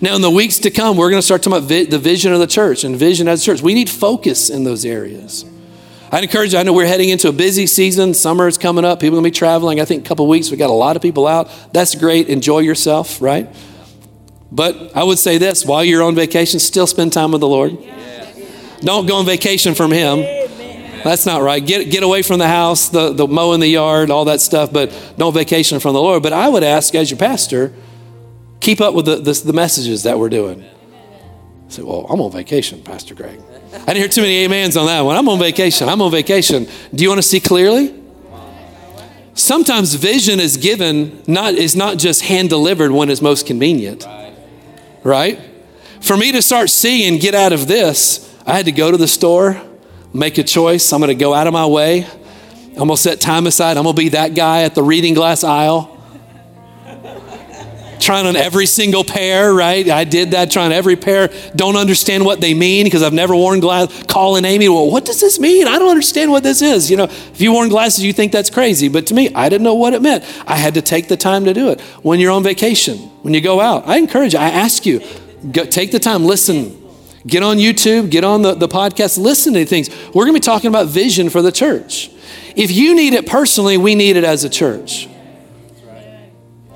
Now, 0.00 0.16
in 0.16 0.22
the 0.22 0.30
weeks 0.30 0.58
to 0.60 0.70
come, 0.70 0.96
we're 0.96 1.10
going 1.10 1.20
to 1.20 1.24
start 1.24 1.42
talking 1.42 1.56
about 1.56 1.68
vi- 1.68 1.84
the 1.84 1.98
vision 1.98 2.32
of 2.32 2.40
the 2.40 2.46
church 2.46 2.84
and 2.84 2.96
vision 2.96 3.28
as 3.28 3.42
a 3.42 3.44
church. 3.44 3.62
We 3.62 3.74
need 3.74 3.88
focus 3.88 4.50
in 4.50 4.64
those 4.64 4.84
areas. 4.84 5.44
I'd 6.14 6.24
encourage 6.24 6.52
you, 6.52 6.58
I 6.58 6.62
know 6.62 6.74
we're 6.74 6.86
heading 6.86 7.08
into 7.08 7.30
a 7.30 7.32
busy 7.32 7.66
season. 7.66 8.12
Summer 8.12 8.46
is 8.46 8.58
coming 8.58 8.84
up. 8.84 9.00
People 9.00 9.16
are 9.16 9.22
going 9.22 9.32
to 9.32 9.34
be 9.34 9.38
traveling. 9.38 9.80
I 9.80 9.86
think 9.86 10.04
a 10.04 10.08
couple 10.08 10.28
weeks, 10.28 10.50
we 10.50 10.58
got 10.58 10.68
a 10.68 10.74
lot 10.74 10.94
of 10.94 11.00
people 11.00 11.26
out. 11.26 11.50
That's 11.72 11.94
great. 11.94 12.28
Enjoy 12.28 12.58
yourself, 12.58 13.22
right? 13.22 13.48
But 14.50 14.94
I 14.94 15.04
would 15.04 15.18
say 15.18 15.38
this 15.38 15.64
while 15.64 15.82
you're 15.82 16.02
on 16.02 16.14
vacation, 16.14 16.60
still 16.60 16.86
spend 16.86 17.14
time 17.14 17.32
with 17.32 17.40
the 17.40 17.48
Lord. 17.48 17.78
Don't 18.80 19.06
go 19.06 19.16
on 19.16 19.24
vacation 19.24 19.74
from 19.74 19.90
Him. 19.90 20.18
That's 21.02 21.24
not 21.24 21.40
right. 21.40 21.64
Get, 21.64 21.90
get 21.90 22.02
away 22.02 22.20
from 22.20 22.38
the 22.38 22.46
house, 22.46 22.90
the, 22.90 23.14
the 23.14 23.26
mowing 23.26 23.60
the 23.60 23.68
yard, 23.68 24.10
all 24.10 24.26
that 24.26 24.42
stuff, 24.42 24.70
but 24.70 24.92
don't 25.16 25.32
vacation 25.32 25.80
from 25.80 25.94
the 25.94 26.02
Lord. 26.02 26.22
But 26.22 26.34
I 26.34 26.46
would 26.46 26.62
ask, 26.62 26.94
as 26.94 27.10
your 27.10 27.18
pastor, 27.18 27.72
keep 28.60 28.82
up 28.82 28.92
with 28.92 29.06
the, 29.06 29.16
the, 29.16 29.32
the 29.46 29.52
messages 29.54 30.02
that 30.02 30.18
we're 30.18 30.28
doing. 30.28 30.62
I 31.72 31.76
say, 31.76 31.82
well, 31.82 32.06
I'm 32.08 32.20
on 32.20 32.30
vacation, 32.30 32.82
Pastor 32.82 33.14
Greg. 33.14 33.40
I 33.72 33.78
didn't 33.78 33.96
hear 33.96 34.08
too 34.08 34.22
many 34.22 34.44
amens 34.44 34.76
on 34.76 34.86
that 34.86 35.00
one. 35.00 35.16
I'm 35.16 35.28
on 35.28 35.38
vacation. 35.38 35.88
I'm 35.88 36.02
on 36.02 36.10
vacation. 36.10 36.66
Do 36.94 37.02
you 37.02 37.08
want 37.08 37.18
to 37.18 37.26
see 37.26 37.40
clearly? 37.40 37.98
Sometimes 39.34 39.94
vision 39.94 40.38
is 40.40 40.58
given, 40.58 41.22
not 41.26 41.54
is 41.54 41.74
not 41.74 41.98
just 41.98 42.22
hand 42.22 42.50
delivered 42.50 42.92
when 42.92 43.08
it's 43.08 43.22
most 43.22 43.46
convenient 43.46 44.06
right? 45.04 45.40
For 46.00 46.16
me 46.16 46.32
to 46.32 46.42
start 46.42 46.70
seeing, 46.70 47.18
get 47.18 47.34
out 47.34 47.52
of 47.52 47.66
this, 47.66 48.34
I 48.46 48.56
had 48.56 48.66
to 48.66 48.72
go 48.72 48.90
to 48.90 48.96
the 48.96 49.08
store, 49.08 49.60
make 50.12 50.38
a 50.38 50.42
choice. 50.42 50.92
I'm 50.92 51.00
going 51.00 51.08
to 51.08 51.14
go 51.14 51.34
out 51.34 51.46
of 51.46 51.52
my 51.52 51.66
way. 51.66 52.06
I'm 52.76 52.88
to 52.88 52.96
set 52.96 53.20
time 53.20 53.46
aside. 53.46 53.76
I'm 53.76 53.84
going 53.84 53.94
to 53.94 54.02
be 54.02 54.08
that 54.10 54.34
guy 54.34 54.62
at 54.62 54.74
the 54.74 54.82
reading 54.82 55.14
glass 55.14 55.44
aisle. 55.44 55.91
Trying 58.02 58.26
on 58.26 58.36
every 58.36 58.66
single 58.66 59.04
pair, 59.04 59.54
right? 59.54 59.88
I 59.88 60.04
did 60.04 60.32
that, 60.32 60.50
trying 60.50 60.66
on 60.66 60.72
every 60.72 60.96
pair. 60.96 61.30
Don't 61.56 61.76
understand 61.76 62.24
what 62.24 62.40
they 62.40 62.54
mean 62.54 62.84
because 62.84 63.02
I've 63.02 63.12
never 63.12 63.34
worn 63.34 63.60
glasses. 63.60 64.04
Calling 64.04 64.44
Amy, 64.44 64.68
well, 64.68 64.90
what 64.90 65.04
does 65.04 65.20
this 65.20 65.38
mean? 65.38 65.66
I 65.66 65.78
don't 65.78 65.90
understand 65.90 66.30
what 66.30 66.42
this 66.42 66.62
is. 66.62 66.90
You 66.90 66.96
know, 66.96 67.04
if 67.04 67.40
you 67.40 67.52
worn 67.52 67.68
glasses, 67.68 68.04
you 68.04 68.12
think 68.12 68.32
that's 68.32 68.50
crazy. 68.50 68.88
But 68.88 69.06
to 69.08 69.14
me, 69.14 69.32
I 69.34 69.48
didn't 69.48 69.64
know 69.64 69.74
what 69.74 69.94
it 69.94 70.02
meant. 70.02 70.24
I 70.46 70.56
had 70.56 70.74
to 70.74 70.82
take 70.82 71.08
the 71.08 71.16
time 71.16 71.44
to 71.44 71.54
do 71.54 71.70
it. 71.70 71.80
When 72.02 72.20
you're 72.20 72.32
on 72.32 72.42
vacation, 72.42 72.98
when 73.22 73.34
you 73.34 73.40
go 73.40 73.60
out, 73.60 73.86
I 73.86 73.98
encourage 73.98 74.34
you, 74.34 74.40
I 74.40 74.50
ask 74.50 74.84
you, 74.84 75.00
go, 75.50 75.64
take 75.64 75.92
the 75.92 76.00
time, 76.00 76.24
listen. 76.24 76.78
Get 77.24 77.44
on 77.44 77.58
YouTube, 77.58 78.10
get 78.10 78.24
on 78.24 78.42
the, 78.42 78.54
the 78.54 78.66
podcast, 78.66 79.16
listen 79.16 79.54
to 79.54 79.64
things. 79.64 79.88
We're 80.08 80.24
going 80.24 80.34
to 80.34 80.40
be 80.40 80.40
talking 80.40 80.68
about 80.68 80.88
vision 80.88 81.30
for 81.30 81.40
the 81.40 81.52
church. 81.52 82.10
If 82.56 82.72
you 82.72 82.96
need 82.96 83.14
it 83.14 83.26
personally, 83.26 83.76
we 83.76 83.94
need 83.94 84.16
it 84.16 84.24
as 84.24 84.42
a 84.42 84.50
church. 84.50 85.08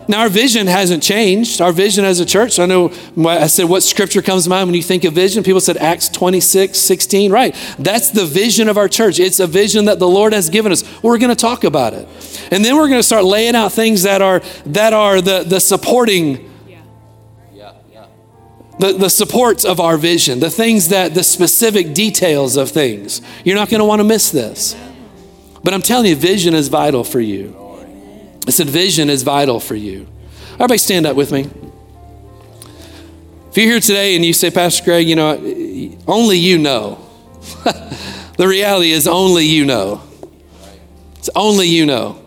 Now, 0.09 0.21
our 0.21 0.29
vision 0.29 0.69
hasn't 0.69 1.03
changed. 1.03 1.61
Our 1.61 1.73
vision 1.73 2.05
as 2.05 2.21
a 2.21 2.27
church, 2.27 2.59
I 2.59 2.67
know 2.67 2.93
I 3.27 3.49
said 3.49 3.65
what 3.65 3.83
scripture 3.83 4.23
comes 4.23 4.45
to 4.45 4.51
mind 4.51 4.69
when 4.69 4.75
you 4.75 4.83
think 4.83 5.05
of 5.05 5.15
vision. 5.15 5.43
People 5.43 5.61
said 5.61 5.77
Acts 5.79 6.09
26, 6.09 6.79
16. 6.79 7.33
Right. 7.33 7.55
That's 7.79 8.11
the 8.11 8.25
vision 8.25 8.69
of 8.69 8.77
our 8.77 8.89
church. 8.89 9.19
It's 9.19 9.41
a 9.41 9.47
vision 9.47 9.87
that 9.87 9.99
the 9.99 10.09
Lord 10.09 10.33
has 10.33 10.49
given 10.49 10.71
us. 10.71 10.85
We're 11.03 11.19
going 11.19 11.31
to 11.31 11.37
talk 11.37 11.65
about 11.65 11.93
it. 11.93 12.07
And 12.53 12.65
then 12.65 12.77
we're 12.77 12.89
going 12.89 13.01
to 13.01 13.07
start 13.07 13.25
laying 13.25 13.57
out 13.57 13.73
things 13.73 14.05
that 14.05 14.23
are, 14.23 14.41
that 14.67 14.93
are 14.93 15.21
the, 15.21 15.43
the 15.43 15.61
supporting. 15.61 16.53
The, 18.79 18.93
the 18.93 19.09
supports 19.09 19.65
of 19.65 19.81
our 19.81 19.97
vision, 19.97 20.39
the 20.39 20.51
things 20.51 20.89
that, 20.89 21.15
the 21.15 21.23
specific 21.23 21.95
details 21.95 22.59
of 22.59 22.71
things. 22.71 23.23
You're 23.43 23.57
not 23.57 23.71
going 23.71 23.79
to 23.79 23.87
want 23.87 24.01
to 24.01 24.05
miss 24.05 24.31
this. 24.31 24.77
But 25.65 25.73
I'm 25.73 25.81
telling 25.81 26.05
you, 26.05 26.15
vision 26.15 26.53
is 26.53 26.69
vital 26.69 27.03
for 27.03 27.19
you. 27.19 27.66
I 28.47 28.51
said, 28.51 28.69
vision 28.69 29.11
is 29.11 29.23
vital 29.23 29.59
for 29.59 29.75
you. 29.75 30.07
Everybody 30.55 30.79
stand 30.79 31.07
up 31.07 31.17
with 31.17 31.33
me. 31.33 31.51
If 33.51 33.57
you're 33.57 33.67
here 33.73 33.81
today 33.81 34.15
and 34.15 34.25
you 34.25 34.33
say, 34.33 34.51
Pastor 34.51 34.85
Greg, 34.85 35.09
you 35.09 35.17
know, 35.17 35.33
only 36.07 36.39
you 36.39 36.59
know. 36.59 36.99
the 38.37 38.47
reality 38.47 38.91
is, 38.91 39.09
only 39.09 39.47
you 39.47 39.65
know. 39.65 40.03
It's 41.17 41.31
only 41.35 41.67
you 41.67 41.87
know. 41.87 42.23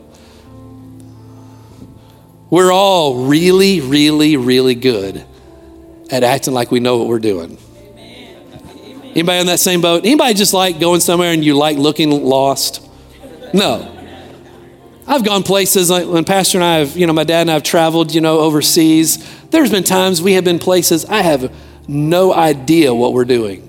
We're 2.50 2.72
all 2.72 3.28
really, 3.28 3.80
really, 3.80 4.36
really 4.36 4.76
good 4.76 5.24
at 6.12 6.24
acting 6.24 6.54
like 6.54 6.72
we 6.72 6.80
know 6.80 6.98
what 6.98 7.08
we're 7.08 7.20
doing. 7.20 7.58
Anybody 9.12 9.40
on 9.40 9.46
that 9.48 9.60
same 9.60 9.82
boat? 9.82 10.06
Anybody 10.06 10.34
just 10.34 10.54
like 10.54 10.80
going 10.80 11.00
somewhere 11.00 11.32
and 11.32 11.46
you 11.46 11.56
like 11.56 11.78
looking 11.78 12.10
lost? 12.10 12.88
No. 13.54 13.99
I've 15.10 15.26
gone 15.26 15.42
places 15.42 15.90
like 15.90 16.08
when 16.08 16.24
Pastor 16.24 16.60
and 16.60 16.64
I 16.64 16.78
have, 16.78 16.96
you 16.96 17.08
know, 17.08 17.14
my 17.14 17.24
dad 17.24 17.42
and 17.42 17.50
I 17.50 17.54
have 17.56 17.64
traveled, 17.64 18.14
you 18.14 18.22
know, 18.22 18.40
overseas. 18.42 19.18
There's 19.50 19.72
been 19.72 19.84
times 19.84 20.22
we 20.22 20.34
have 20.34 20.44
been 20.44 20.60
places 20.60 21.04
I 21.06 21.24
have 21.24 21.52
no 21.88 22.32
idea 22.32 22.94
what 22.94 23.14
we're 23.14 23.26
doing. 23.26 23.66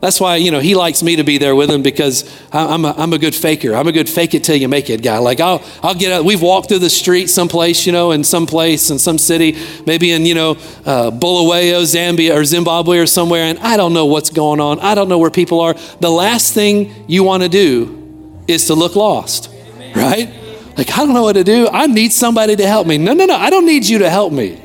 That's 0.00 0.18
why, 0.18 0.36
you 0.36 0.50
know, 0.50 0.60
he 0.60 0.74
likes 0.74 1.02
me 1.02 1.16
to 1.16 1.24
be 1.24 1.36
there 1.36 1.54
with 1.54 1.68
him 1.70 1.82
because 1.82 2.24
I'm 2.52 2.86
a, 2.86 2.94
I'm 2.96 3.12
a 3.12 3.18
good 3.18 3.34
faker. 3.34 3.74
I'm 3.74 3.86
a 3.86 3.92
good 3.92 4.08
fake 4.08 4.34
it 4.34 4.44
till 4.44 4.56
you 4.56 4.66
make 4.66 4.88
it 4.88 5.02
guy. 5.02 5.18
Like, 5.18 5.40
I'll, 5.40 5.62
I'll 5.82 5.94
get 5.94 6.10
out. 6.10 6.24
We've 6.24 6.40
walked 6.40 6.70
through 6.70 6.78
the 6.78 6.88
street 6.88 7.28
someplace, 7.28 7.84
you 7.84 7.92
know, 7.92 8.12
in 8.12 8.24
some 8.24 8.46
place, 8.46 8.88
in 8.88 8.98
some 8.98 9.18
city, 9.18 9.58
maybe 9.86 10.12
in, 10.12 10.24
you 10.24 10.34
know, 10.34 10.52
uh, 10.86 11.10
Bulawayo, 11.10 11.82
Zambia, 11.82 12.34
or 12.34 12.44
Zimbabwe 12.46 12.98
or 12.98 13.06
somewhere, 13.06 13.42
and 13.42 13.58
I 13.58 13.76
don't 13.76 13.92
know 13.92 14.06
what's 14.06 14.30
going 14.30 14.60
on. 14.60 14.80
I 14.80 14.94
don't 14.94 15.10
know 15.10 15.18
where 15.18 15.30
people 15.30 15.60
are. 15.60 15.74
The 16.00 16.10
last 16.10 16.54
thing 16.54 17.04
you 17.06 17.24
want 17.24 17.42
to 17.42 17.50
do 17.50 18.42
is 18.48 18.66
to 18.66 18.74
look 18.74 18.96
lost, 18.96 19.50
right? 19.94 20.45
Like, 20.76 20.90
I 20.92 20.98
don't 20.98 21.14
know 21.14 21.22
what 21.22 21.34
to 21.34 21.44
do. 21.44 21.68
I 21.68 21.86
need 21.86 22.12
somebody 22.12 22.56
to 22.56 22.66
help 22.66 22.86
me. 22.86 22.98
No, 22.98 23.14
no, 23.14 23.24
no. 23.24 23.36
I 23.36 23.50
don't 23.50 23.66
need 23.66 23.86
you 23.86 23.98
to 23.98 24.10
help 24.10 24.32
me. 24.32 24.62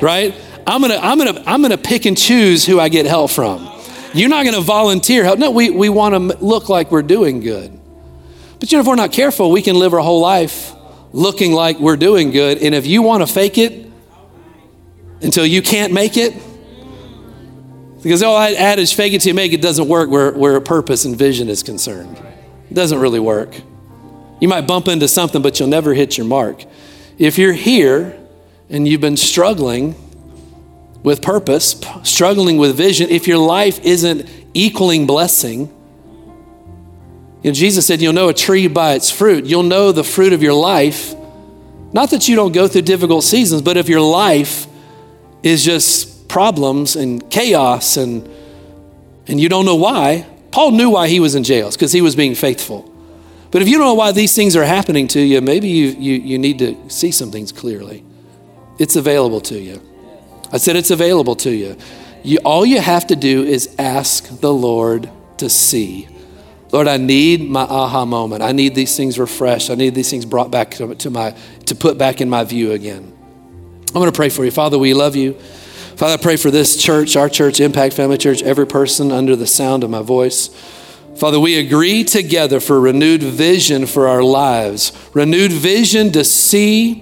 Right? 0.00 0.34
I'm 0.66 0.80
gonna, 0.80 0.96
I'm 0.96 1.18
gonna, 1.18 1.42
I'm 1.46 1.62
gonna 1.62 1.78
pick 1.78 2.04
and 2.04 2.16
choose 2.16 2.64
who 2.64 2.78
I 2.78 2.88
get 2.88 3.06
help 3.06 3.30
from. 3.30 3.68
You're 4.14 4.28
not 4.28 4.44
going 4.44 4.54
to 4.54 4.62
volunteer 4.62 5.24
help. 5.24 5.38
No, 5.38 5.50
we, 5.50 5.70
we 5.70 5.88
want 5.88 6.14
to 6.14 6.44
look 6.44 6.68
like 6.68 6.90
we're 6.90 7.02
doing 7.02 7.40
good. 7.40 7.78
But 8.58 8.72
you 8.72 8.78
know, 8.78 8.80
if 8.80 8.86
we're 8.86 8.96
not 8.96 9.12
careful, 9.12 9.50
we 9.50 9.62
can 9.62 9.76
live 9.76 9.94
our 9.94 10.00
whole 10.00 10.20
life 10.20 10.72
looking 11.12 11.52
like 11.52 11.78
we're 11.78 11.96
doing 11.96 12.30
good. 12.30 12.58
And 12.58 12.74
if 12.74 12.86
you 12.86 13.02
want 13.02 13.26
to 13.26 13.32
fake 13.32 13.58
it 13.58 13.90
until 15.20 15.46
you 15.46 15.62
can't 15.62 15.92
make 15.92 16.16
it, 16.16 16.34
because 18.02 18.22
oh, 18.22 18.36
adage, 18.36 18.94
fake 18.94 19.12
it 19.12 19.20
till 19.20 19.30
you 19.30 19.34
make 19.34 19.52
it 19.52 19.60
doesn't 19.60 19.88
work 19.88 20.08
where, 20.10 20.32
where 20.32 20.60
purpose 20.60 21.04
and 21.04 21.16
vision 21.16 21.48
is 21.48 21.62
concerned. 21.62 22.16
It 22.70 22.74
doesn't 22.74 22.98
really 22.98 23.20
work. 23.20 23.60
You 24.40 24.48
might 24.48 24.62
bump 24.62 24.88
into 24.88 25.08
something, 25.08 25.42
but 25.42 25.58
you'll 25.58 25.68
never 25.68 25.94
hit 25.94 26.16
your 26.16 26.26
mark. 26.26 26.64
If 27.18 27.38
you're 27.38 27.52
here 27.52 28.18
and 28.70 28.86
you've 28.86 29.00
been 29.00 29.16
struggling 29.16 29.94
with 31.02 31.22
purpose, 31.22 31.80
struggling 32.04 32.58
with 32.58 32.76
vision, 32.76 33.10
if 33.10 33.26
your 33.26 33.38
life 33.38 33.80
isn't 33.84 34.28
equaling 34.54 35.06
blessing, 35.06 35.74
you 37.42 37.50
know, 37.50 37.54
Jesus 37.54 37.86
said, 37.86 38.02
You'll 38.02 38.12
know 38.12 38.28
a 38.28 38.34
tree 38.34 38.66
by 38.66 38.94
its 38.94 39.10
fruit. 39.10 39.44
You'll 39.44 39.62
know 39.62 39.92
the 39.92 40.04
fruit 40.04 40.32
of 40.32 40.42
your 40.42 40.54
life. 40.54 41.14
Not 41.92 42.10
that 42.10 42.28
you 42.28 42.36
don't 42.36 42.52
go 42.52 42.68
through 42.68 42.82
difficult 42.82 43.24
seasons, 43.24 43.62
but 43.62 43.76
if 43.76 43.88
your 43.88 44.00
life 44.00 44.66
is 45.42 45.64
just 45.64 46.28
problems 46.28 46.96
and 46.96 47.30
chaos 47.30 47.96
and, 47.96 48.28
and 49.26 49.40
you 49.40 49.48
don't 49.48 49.64
know 49.64 49.76
why, 49.76 50.26
Paul 50.50 50.72
knew 50.72 50.90
why 50.90 51.08
he 51.08 51.20
was 51.20 51.34
in 51.34 51.44
jail, 51.44 51.70
because 51.70 51.92
he 51.92 52.00
was 52.00 52.16
being 52.16 52.34
faithful. 52.34 52.92
But 53.50 53.62
if 53.62 53.68
you 53.68 53.78
don't 53.78 53.86
know 53.86 53.94
why 53.94 54.12
these 54.12 54.34
things 54.34 54.56
are 54.56 54.64
happening 54.64 55.08
to 55.08 55.20
you, 55.20 55.40
maybe 55.40 55.68
you, 55.68 55.88
you, 55.88 56.14
you 56.14 56.38
need 56.38 56.58
to 56.58 56.90
see 56.90 57.10
some 57.10 57.30
things 57.30 57.50
clearly. 57.50 58.04
It's 58.78 58.96
available 58.96 59.40
to 59.42 59.58
you. 59.58 59.82
I 60.52 60.58
said 60.58 60.76
it's 60.76 60.90
available 60.90 61.34
to 61.36 61.50
you. 61.50 61.76
you. 62.22 62.38
All 62.44 62.64
you 62.64 62.80
have 62.80 63.06
to 63.08 63.16
do 63.16 63.44
is 63.44 63.74
ask 63.78 64.40
the 64.40 64.52
Lord 64.52 65.10
to 65.38 65.48
see. 65.48 66.08
Lord, 66.70 66.86
I 66.86 66.98
need 66.98 67.48
my 67.48 67.62
aha 67.62 68.04
moment. 68.04 68.42
I 68.42 68.52
need 68.52 68.74
these 68.74 68.96
things 68.96 69.18
refreshed. 69.18 69.70
I 69.70 69.74
need 69.74 69.94
these 69.94 70.10
things 70.10 70.26
brought 70.26 70.50
back 70.50 70.72
to, 70.72 70.94
to 70.94 71.10
my 71.10 71.34
to 71.66 71.74
put 71.74 71.96
back 71.96 72.20
in 72.20 72.28
my 72.28 72.44
view 72.44 72.72
again. 72.72 73.12
I'm 73.88 73.94
going 73.94 74.06
to 74.06 74.16
pray 74.16 74.28
for 74.28 74.44
you. 74.44 74.50
Father, 74.50 74.78
we 74.78 74.92
love 74.92 75.16
you. 75.16 75.32
Father, 75.96 76.14
I 76.14 76.16
pray 76.18 76.36
for 76.36 76.50
this 76.50 76.76
church, 76.80 77.16
our 77.16 77.28
church, 77.28 77.58
Impact 77.58 77.94
Family 77.94 78.18
Church, 78.18 78.42
every 78.42 78.66
person 78.66 79.10
under 79.10 79.34
the 79.34 79.46
sound 79.46 79.82
of 79.82 79.90
my 79.90 80.02
voice. 80.02 80.50
Father, 81.18 81.40
we 81.40 81.58
agree 81.58 82.04
together 82.04 82.60
for 82.60 82.80
renewed 82.80 83.24
vision 83.24 83.86
for 83.86 84.06
our 84.06 84.22
lives, 84.22 84.92
renewed 85.14 85.50
vision 85.50 86.12
to 86.12 86.22
see 86.22 87.00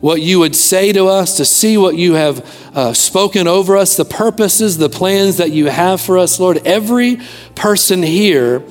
what 0.00 0.22
you 0.22 0.38
would 0.38 0.56
say 0.56 0.90
to 0.90 1.06
us, 1.06 1.36
to 1.36 1.44
see 1.44 1.76
what 1.76 1.94
you 1.94 2.14
have 2.14 2.38
uh, 2.74 2.94
spoken 2.94 3.46
over 3.46 3.76
us, 3.76 3.94
the 3.94 4.06
purposes, 4.06 4.78
the 4.78 4.88
plans 4.88 5.36
that 5.36 5.52
you 5.52 5.66
have 5.66 6.00
for 6.00 6.16
us, 6.16 6.40
Lord. 6.40 6.66
Every 6.66 7.18
person 7.56 8.02
here 8.02 8.62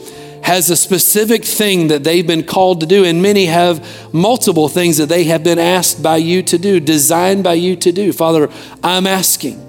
has 0.41 0.72
a 0.72 0.76
specific 0.76 1.45
thing 1.45 1.89
that 1.89 2.04
they've 2.04 2.26
been 2.26 2.43
called 2.43 2.80
to 2.80 2.88
do, 2.88 3.06
and 3.06 3.22
many 3.22 3.45
have 3.45 4.12
multiple 4.12 4.68
things 4.68 4.98
that 4.98 5.10
they 5.10 5.26
have 5.26 5.43
been 5.43 5.60
asked 5.60 6.02
by 6.02 6.18
you 6.18 6.41
to 6.41 6.58
do, 6.58 6.80
designed 6.80 7.43
by 7.43 7.54
you 7.54 7.76
to 7.76 7.91
do. 7.91 8.12
Father, 8.12 8.50
I'm 8.84 9.06
asking 9.06 9.64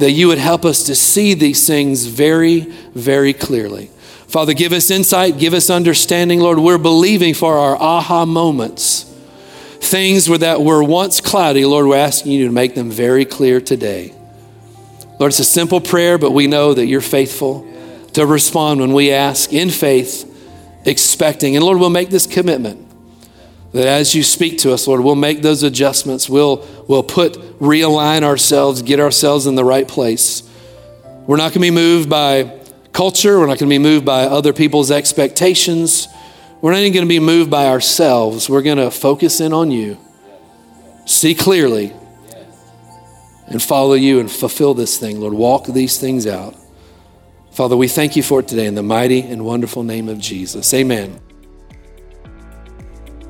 that 0.00 0.10
you 0.10 0.28
would 0.28 0.36
help 0.36 0.66
us 0.66 0.82
to 0.82 0.94
see 0.94 1.32
these 1.32 1.66
things 1.66 2.04
very, 2.04 2.60
very 2.92 3.32
clearly. 3.32 3.90
Father, 4.28 4.54
give 4.54 4.72
us 4.72 4.90
insight, 4.90 5.38
give 5.38 5.54
us 5.54 5.70
understanding, 5.70 6.40
Lord. 6.40 6.58
We're 6.58 6.78
believing 6.78 7.32
for 7.32 7.56
our 7.58 7.76
aha 7.76 8.26
moments. 8.26 9.04
Things 9.80 10.26
that 10.26 10.60
were 10.60 10.82
once 10.82 11.20
cloudy, 11.20 11.64
Lord, 11.64 11.86
we're 11.86 11.96
asking 11.96 12.32
you 12.32 12.46
to 12.46 12.52
make 12.52 12.74
them 12.74 12.90
very 12.90 13.24
clear 13.24 13.60
today. 13.60 14.12
Lord, 15.20 15.30
it's 15.30 15.38
a 15.38 15.44
simple 15.44 15.80
prayer, 15.80 16.18
but 16.18 16.32
we 16.32 16.46
know 16.46 16.74
that 16.74 16.86
you're 16.86 17.00
faithful 17.00 17.66
to 18.14 18.26
respond 18.26 18.80
when 18.80 18.92
we 18.92 19.12
ask 19.12 19.52
in 19.52 19.70
faith, 19.70 20.24
expecting. 20.84 21.54
And 21.54 21.64
Lord, 21.64 21.78
we'll 21.78 21.90
make 21.90 22.10
this 22.10 22.26
commitment 22.26 22.86
that 23.72 23.86
as 23.86 24.14
you 24.14 24.22
speak 24.22 24.58
to 24.58 24.72
us, 24.72 24.88
Lord, 24.88 25.02
we'll 25.02 25.14
make 25.14 25.42
those 25.42 25.62
adjustments. 25.62 26.28
We'll, 26.28 26.66
we'll 26.88 27.02
put, 27.02 27.34
realign 27.60 28.22
ourselves, 28.22 28.82
get 28.82 29.00
ourselves 29.00 29.46
in 29.46 29.54
the 29.54 29.64
right 29.64 29.86
place. 29.86 30.42
We're 31.26 31.36
not 31.36 31.52
going 31.52 31.54
to 31.54 31.60
be 31.60 31.70
moved 31.70 32.08
by 32.08 32.58
culture. 32.96 33.38
We're 33.38 33.46
not 33.46 33.58
going 33.58 33.68
to 33.68 33.74
be 33.74 33.78
moved 33.78 34.06
by 34.06 34.22
other 34.22 34.54
people's 34.54 34.90
expectations. 34.90 36.08
We're 36.62 36.72
not 36.72 36.80
even 36.80 36.94
going 36.94 37.04
to 37.04 37.08
be 37.08 37.20
moved 37.20 37.50
by 37.50 37.66
ourselves. 37.66 38.48
We're 38.48 38.62
going 38.62 38.78
to 38.78 38.90
focus 38.90 39.38
in 39.38 39.52
on 39.52 39.70
you, 39.70 39.98
see 41.04 41.34
clearly, 41.34 41.92
and 43.48 43.62
follow 43.62 43.92
you 43.92 44.18
and 44.18 44.30
fulfill 44.30 44.72
this 44.72 44.98
thing. 44.98 45.20
Lord, 45.20 45.34
walk 45.34 45.66
these 45.66 46.00
things 46.00 46.26
out. 46.26 46.56
Father, 47.52 47.76
we 47.76 47.86
thank 47.86 48.16
you 48.16 48.22
for 48.22 48.40
it 48.40 48.48
today 48.48 48.66
in 48.66 48.74
the 48.74 48.82
mighty 48.82 49.20
and 49.20 49.44
wonderful 49.44 49.82
name 49.82 50.08
of 50.08 50.18
Jesus. 50.18 50.72
Amen. 50.72 51.20